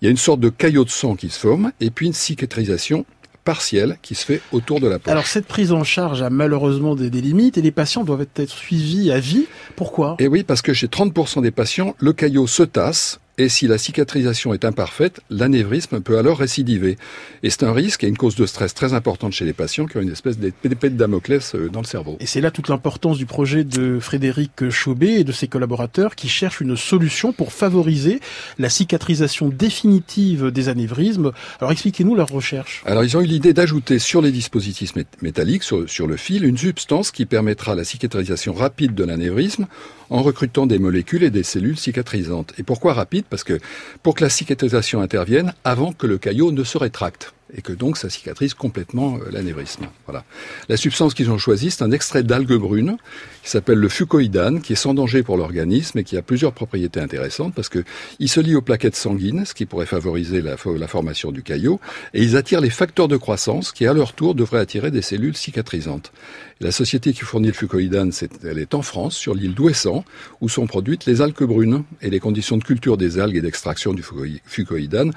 il 0.00 0.06
y 0.06 0.08
a 0.08 0.10
une 0.10 0.16
sorte 0.16 0.40
de 0.40 0.48
caillot 0.48 0.84
de 0.84 0.90
sang 0.90 1.14
qui 1.14 1.28
se 1.28 1.38
forme 1.38 1.72
et 1.80 1.90
puis 1.90 2.06
une 2.06 2.12
cicatrisation 2.12 3.04
partielle 3.50 3.98
qui 4.00 4.14
se 4.14 4.24
fait 4.24 4.42
autour 4.52 4.78
de 4.78 4.86
la 4.86 5.00
poche. 5.00 5.10
Alors 5.10 5.26
cette 5.26 5.46
prise 5.46 5.72
en 5.72 5.82
charge 5.82 6.22
a 6.22 6.30
malheureusement 6.30 6.94
des, 6.94 7.10
des 7.10 7.20
limites 7.20 7.58
et 7.58 7.62
les 7.62 7.72
patients 7.72 8.04
doivent 8.04 8.28
être 8.36 8.48
suivis 8.48 9.10
à 9.10 9.18
vie. 9.18 9.46
Pourquoi? 9.74 10.14
Et 10.20 10.28
oui, 10.28 10.44
parce 10.44 10.62
que 10.62 10.72
chez 10.72 10.86
30% 10.86 11.42
des 11.42 11.50
patients, 11.50 11.96
le 11.98 12.12
caillot 12.12 12.46
se 12.46 12.62
tasse 12.62 13.18
et 13.40 13.48
si 13.48 13.66
la 13.66 13.78
cicatrisation 13.78 14.52
est 14.52 14.66
imparfaite, 14.66 15.20
l'anévrisme 15.30 16.02
peut 16.02 16.18
alors 16.18 16.36
récidiver. 16.36 16.98
Et 17.42 17.48
c'est 17.48 17.62
un 17.62 17.72
risque 17.72 18.04
et 18.04 18.06
une 18.06 18.18
cause 18.18 18.34
de 18.34 18.44
stress 18.44 18.74
très 18.74 18.92
importante 18.92 19.32
chez 19.32 19.46
les 19.46 19.54
patients 19.54 19.86
qui 19.86 19.96
ont 19.96 20.02
une 20.02 20.12
espèce 20.12 20.38
d'épée 20.38 20.90
de 20.90 20.96
Damoclès 20.96 21.54
euh, 21.54 21.70
dans 21.70 21.80
le 21.80 21.86
cerveau. 21.86 22.18
Et 22.20 22.26
c'est 22.26 22.42
là 22.42 22.50
toute 22.50 22.68
l'importance 22.68 23.16
du 23.16 23.24
projet 23.24 23.64
de 23.64 23.98
Frédéric 23.98 24.68
Chaubet 24.68 25.20
et 25.20 25.24
de 25.24 25.32
ses 25.32 25.48
collaborateurs 25.48 26.16
qui 26.16 26.28
cherchent 26.28 26.60
une 26.60 26.76
solution 26.76 27.32
pour 27.32 27.54
favoriser 27.54 28.20
la 28.58 28.68
cicatrisation 28.68 29.48
définitive 29.48 30.50
des 30.50 30.68
anévrismes. 30.68 31.32
Alors 31.60 31.72
expliquez-nous 31.72 32.14
leur 32.14 32.28
recherche. 32.28 32.82
Alors 32.84 33.04
ils 33.04 33.16
ont 33.16 33.22
eu 33.22 33.26
l'idée 33.26 33.54
d'ajouter 33.54 33.98
sur 33.98 34.20
les 34.20 34.32
dispositifs 34.32 34.92
métalliques, 35.22 35.62
sur, 35.62 35.88
sur 35.88 36.06
le 36.06 36.18
fil, 36.18 36.44
une 36.44 36.58
substance 36.58 37.10
qui 37.10 37.24
permettra 37.24 37.74
la 37.74 37.84
cicatrisation 37.84 38.52
rapide 38.52 38.94
de 38.94 39.04
l'anévrisme 39.04 39.66
en 40.10 40.22
recrutant 40.22 40.66
des 40.66 40.78
molécules 40.78 41.22
et 41.22 41.30
des 41.30 41.42
cellules 41.42 41.78
cicatrisantes. 41.78 42.52
Et 42.58 42.62
pourquoi 42.62 42.92
rapide? 42.92 43.24
Parce 43.30 43.44
que 43.44 43.58
pour 44.02 44.14
que 44.14 44.24
la 44.24 44.30
cicatrisation 44.30 45.00
intervienne 45.00 45.54
avant 45.64 45.92
que 45.92 46.06
le 46.06 46.18
caillot 46.18 46.52
ne 46.52 46.64
se 46.64 46.76
rétracte 46.76 47.32
et 47.56 47.62
que 47.62 47.72
donc 47.72 47.96
ça 47.96 48.10
cicatrise 48.10 48.54
complètement 48.54 49.16
euh, 49.16 49.30
l'anévrisme. 49.30 49.86
Voilà. 50.06 50.24
La 50.68 50.76
substance 50.76 51.14
qu'ils 51.14 51.30
ont 51.30 51.38
choisie, 51.38 51.70
c'est 51.70 51.82
un 51.82 51.90
extrait 51.90 52.22
d'algue 52.22 52.54
brune 52.54 52.96
qui 53.42 53.50
s'appelle 53.50 53.78
le 53.78 53.88
fucoïdane, 53.88 54.60
qui 54.60 54.74
est 54.74 54.76
sans 54.76 54.94
danger 54.94 55.22
pour 55.22 55.36
l'organisme 55.36 55.98
et 55.98 56.04
qui 56.04 56.16
a 56.16 56.22
plusieurs 56.22 56.52
propriétés 56.52 57.00
intéressantes 57.00 57.54
parce 57.54 57.68
que 57.68 57.84
il 58.18 58.28
se 58.28 58.40
lie 58.40 58.54
aux 58.54 58.62
plaquettes 58.62 58.96
sanguines, 58.96 59.44
ce 59.44 59.54
qui 59.54 59.66
pourrait 59.66 59.86
favoriser 59.86 60.42
la, 60.42 60.56
la 60.76 60.88
formation 60.88 61.32
du 61.32 61.42
caillot, 61.42 61.80
et 62.14 62.22
ils 62.22 62.36
attirent 62.36 62.60
les 62.60 62.70
facteurs 62.70 63.08
de 63.08 63.16
croissance 63.16 63.72
qui, 63.72 63.86
à 63.86 63.92
leur 63.92 64.12
tour, 64.12 64.34
devraient 64.34 64.60
attirer 64.60 64.90
des 64.90 65.02
cellules 65.02 65.36
cicatrisantes. 65.36 66.12
la 66.60 66.72
société 66.72 67.12
qui 67.12 67.20
fournit 67.20 67.48
le 67.48 67.54
fucoïdane, 67.54 68.12
elle 68.44 68.58
est 68.58 68.74
en 68.74 68.82
France, 68.82 69.16
sur 69.16 69.34
l'île 69.34 69.54
d'Ouessant, 69.54 70.04
où 70.40 70.48
sont 70.48 70.66
produites 70.66 71.06
les 71.06 71.22
algues 71.22 71.44
brunes, 71.44 71.84
et 72.02 72.10
les 72.10 72.20
conditions 72.20 72.58
de 72.58 72.64
culture 72.64 72.96
des 72.96 73.18
algues 73.18 73.36
et 73.36 73.40
d'extraction 73.40 73.94
du 73.94 74.04
fucoïdane 74.44 75.12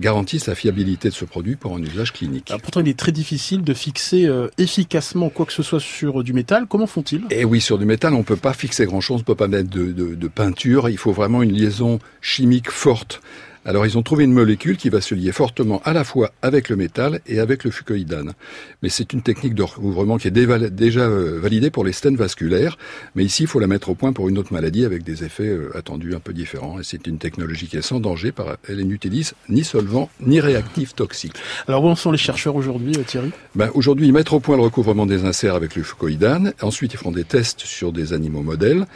garantissent 0.00 0.46
la 0.46 0.54
fiabilité 0.54 1.08
de 1.08 1.14
ce 1.14 1.24
produit 1.24 1.56
pour 1.56 1.74
un 1.74 1.82
usage 1.82 2.12
clinique. 2.12 2.52
pourtant, 2.62 2.80
il 2.80 2.88
est 2.88 2.98
très 2.98 3.12
difficile 3.12 3.62
de 3.62 3.74
fixer 3.74 4.26
euh, 4.26 4.48
efficacement 4.56 5.28
quoi 5.28 5.46
que 5.46 5.52
ce 5.52 5.62
soit 5.62 5.80
sur 5.80 6.22
du 6.22 6.32
métal. 6.32 6.66
Comment 6.68 6.86
font-ils? 6.86 7.22
Eh 7.30 7.44
oui, 7.44 7.60
sur 7.68 7.76
du 7.76 7.84
métal, 7.84 8.14
on 8.14 8.22
peut 8.22 8.36
pas 8.36 8.54
fixer 8.54 8.86
grand-chose, 8.86 9.20
on 9.20 9.24
peut 9.24 9.34
pas 9.34 9.46
mettre 9.46 9.68
de 9.68 10.28
peinture. 10.28 10.88
Il 10.88 10.96
faut 10.96 11.12
vraiment 11.12 11.42
une 11.42 11.52
liaison 11.52 11.98
chimique 12.22 12.70
forte 12.70 13.20
alors 13.64 13.86
ils 13.86 13.98
ont 13.98 14.02
trouvé 14.02 14.24
une 14.24 14.32
molécule 14.32 14.76
qui 14.76 14.88
va 14.88 15.00
se 15.00 15.14
lier 15.14 15.32
fortement 15.32 15.80
à 15.84 15.92
la 15.92 16.04
fois 16.04 16.32
avec 16.42 16.68
le 16.68 16.76
métal 16.76 17.20
et 17.26 17.40
avec 17.40 17.64
le 17.64 17.70
fucoïdane. 17.70 18.32
Mais 18.82 18.88
c'est 18.88 19.12
une 19.12 19.22
technique 19.22 19.54
de 19.54 19.62
recouvrement 19.62 20.18
qui 20.18 20.28
est 20.28 20.30
déjà 20.30 21.00
euh, 21.00 21.38
validée 21.40 21.70
pour 21.70 21.84
les 21.84 21.92
stènes 21.92 22.16
vasculaires, 22.16 22.78
mais 23.14 23.24
ici 23.24 23.44
il 23.44 23.46
faut 23.46 23.60
la 23.60 23.66
mettre 23.66 23.90
au 23.90 23.94
point 23.94 24.12
pour 24.12 24.28
une 24.28 24.38
autre 24.38 24.52
maladie 24.52 24.84
avec 24.84 25.02
des 25.02 25.24
effets 25.24 25.48
euh, 25.48 25.76
attendus 25.76 26.14
un 26.14 26.20
peu 26.20 26.32
différents. 26.32 26.78
Et 26.80 26.84
c'est 26.84 27.06
une 27.06 27.18
technologie 27.18 27.66
qui 27.66 27.76
est 27.76 27.82
sans 27.82 28.00
danger, 28.00 28.32
par 28.32 28.56
elle 28.68 28.80
n'utilise 28.82 29.34
ni 29.48 29.64
solvant 29.64 30.10
ni 30.20 30.40
réactif 30.40 30.94
toxique. 30.94 31.34
Alors 31.66 31.84
où 31.84 31.88
en 31.88 31.96
sont 31.96 32.12
les 32.12 32.18
chercheurs 32.18 32.56
aujourd'hui, 32.56 32.94
euh, 32.96 33.02
Thierry? 33.02 33.30
Ben, 33.54 33.70
Aujourd'hui 33.74 34.06
ils 34.06 34.12
mettent 34.12 34.32
au 34.32 34.40
point 34.40 34.56
le 34.56 34.62
recouvrement 34.62 35.06
des 35.06 35.24
inserts 35.24 35.54
avec 35.54 35.76
le 35.76 35.82
fucoïdane, 35.82 36.52
ensuite 36.62 36.94
ils 36.94 36.98
font 36.98 37.12
des 37.12 37.24
tests 37.24 37.60
sur 37.60 37.92
des 37.92 38.12
animaux 38.12 38.42
modèles 38.42 38.86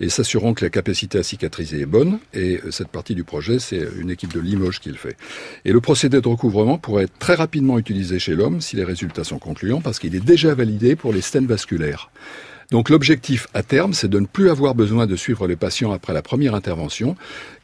et 0.00 0.08
s'assureront 0.08 0.54
que 0.54 0.64
la 0.64 0.70
capacité 0.70 1.18
à 1.18 1.22
cicatriser 1.22 1.80
est 1.80 1.86
bonne. 1.86 2.18
Et 2.34 2.60
cette 2.70 2.88
partie 2.88 3.14
du 3.14 3.24
projet, 3.24 3.58
c'est 3.58 3.86
une 3.98 4.10
équipe 4.12 4.32
de 4.32 4.40
Limoges 4.40 4.80
qui 4.80 4.90
le 4.90 4.96
fait. 4.96 5.16
Et 5.64 5.72
le 5.72 5.80
procédé 5.80 6.20
de 6.20 6.28
recouvrement 6.28 6.78
pourrait 6.78 7.04
être 7.04 7.18
très 7.18 7.34
rapidement 7.34 7.78
utilisé 7.78 8.18
chez 8.18 8.34
l'homme 8.34 8.60
si 8.60 8.76
les 8.76 8.84
résultats 8.84 9.24
sont 9.24 9.38
concluants 9.38 9.80
parce 9.80 9.98
qu'il 9.98 10.14
est 10.14 10.24
déjà 10.24 10.54
validé 10.54 10.96
pour 10.96 11.12
les 11.12 11.20
stènes 11.20 11.46
vasculaires. 11.46 12.10
Donc 12.72 12.88
l'objectif 12.88 13.48
à 13.52 13.62
terme, 13.62 13.92
c'est 13.92 14.08
de 14.08 14.18
ne 14.18 14.24
plus 14.24 14.48
avoir 14.48 14.74
besoin 14.74 15.06
de 15.06 15.14
suivre 15.14 15.46
les 15.46 15.56
patients 15.56 15.92
après 15.92 16.14
la 16.14 16.22
première 16.22 16.54
intervention, 16.54 17.16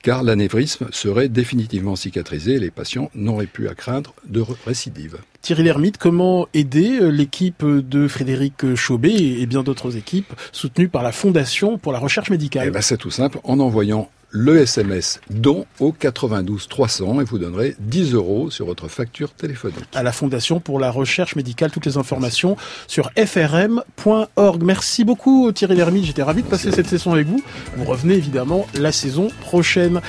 car 0.02 0.22
l'anévrisme 0.22 0.88
serait 0.92 1.30
définitivement 1.30 1.96
cicatrisé 1.96 2.56
et 2.56 2.58
les 2.58 2.70
patients 2.70 3.10
n'auraient 3.14 3.46
plus 3.46 3.68
à 3.68 3.74
craindre 3.74 4.12
de 4.26 4.44
récidive. 4.66 5.16
Thierry 5.40 5.62
Lhermitte, 5.62 5.96
comment 5.96 6.46
aider 6.52 6.98
euh, 7.00 7.08
l'équipe 7.08 7.64
de 7.64 8.06
Frédéric 8.06 8.74
Chaubet 8.74 9.14
et 9.14 9.46
bien 9.46 9.62
d'autres 9.62 9.96
équipes 9.96 10.34
soutenues 10.52 10.90
par 10.90 11.02
la 11.02 11.10
Fondation 11.12 11.78
pour 11.78 11.92
la 11.92 12.00
recherche 12.00 12.28
médicale? 12.28 12.68
Eh 12.68 12.70
ben 12.70 12.82
C'est 12.82 12.98
tout 12.98 13.10
simple, 13.10 13.38
en 13.44 13.60
envoyant 13.60 14.10
le 14.30 14.58
SMS 14.58 15.20
don 15.30 15.66
au 15.80 15.92
92 15.92 16.68
300 16.68 17.20
et 17.20 17.24
vous 17.24 17.38
donnerez 17.38 17.76
10 17.80 18.14
euros 18.14 18.50
sur 18.50 18.66
votre 18.66 18.88
facture 18.88 19.32
téléphonique. 19.32 19.78
À 19.94 20.02
la 20.02 20.12
Fondation 20.12 20.60
pour 20.60 20.78
la 20.78 20.90
recherche 20.90 21.34
médicale, 21.36 21.70
toutes 21.70 21.86
les 21.86 21.96
informations 21.96 22.56
sur 22.86 23.10
frm.org. 23.16 24.62
Merci 24.62 25.04
beaucoup 25.04 25.50
Thierry 25.52 25.76
Lhermitte, 25.76 26.04
j'étais 26.04 26.22
ravi 26.22 26.42
de 26.42 26.48
passer 26.48 26.70
cette 26.72 26.88
session 26.88 27.12
avec 27.12 27.26
vous. 27.26 27.42
Vous 27.76 27.84
revenez 27.84 28.14
évidemment 28.14 28.66
la 28.74 28.92
saison 28.92 29.28
prochaine. 29.40 30.00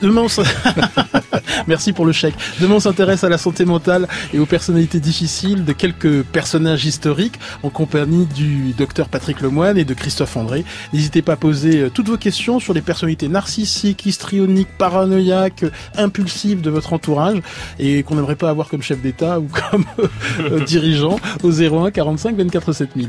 Demain, 0.00 0.22
on 0.22 0.28
Merci 1.66 1.92
pour 1.92 2.06
le 2.06 2.12
chèque. 2.12 2.34
Demain, 2.60 2.74
on 2.74 2.80
s'intéresse 2.80 3.24
à 3.24 3.28
la 3.28 3.38
santé 3.38 3.64
mentale 3.64 4.08
et 4.32 4.38
aux 4.38 4.46
personnalités 4.46 5.00
difficiles 5.00 5.64
de 5.64 5.72
quelques 5.72 6.22
personnages 6.22 6.84
historiques 6.84 7.38
en 7.62 7.70
compagnie 7.70 8.26
du 8.26 8.72
docteur 8.72 9.08
Patrick 9.08 9.40
Lemoine 9.40 9.78
et 9.78 9.84
de 9.84 9.94
Christophe 9.94 10.36
André. 10.36 10.64
N'hésitez 10.92 11.22
pas 11.22 11.34
à 11.34 11.36
poser 11.36 11.82
euh, 11.82 11.90
toutes 11.90 12.08
vos 12.08 12.16
questions 12.16 12.60
sur 12.60 12.74
les 12.74 12.82
personnalités 12.82 13.28
narcissiques, 13.28 13.63
histrioniques, 14.06 14.68
paranoïaques, 14.78 15.64
euh, 15.64 15.70
impulsives 15.96 16.60
de 16.60 16.70
votre 16.70 16.92
entourage 16.92 17.38
et 17.78 18.02
qu'on 18.02 18.14
n'aimerait 18.14 18.36
pas 18.36 18.50
avoir 18.50 18.68
comme 18.68 18.82
chef 18.82 19.00
d'État 19.00 19.40
ou 19.40 19.48
comme 19.70 19.84
euh, 20.40 20.64
dirigeant 20.64 21.18
au 21.42 21.50
01 21.50 21.90
45 21.90 22.36
24 22.36 22.72
7000. 22.72 23.02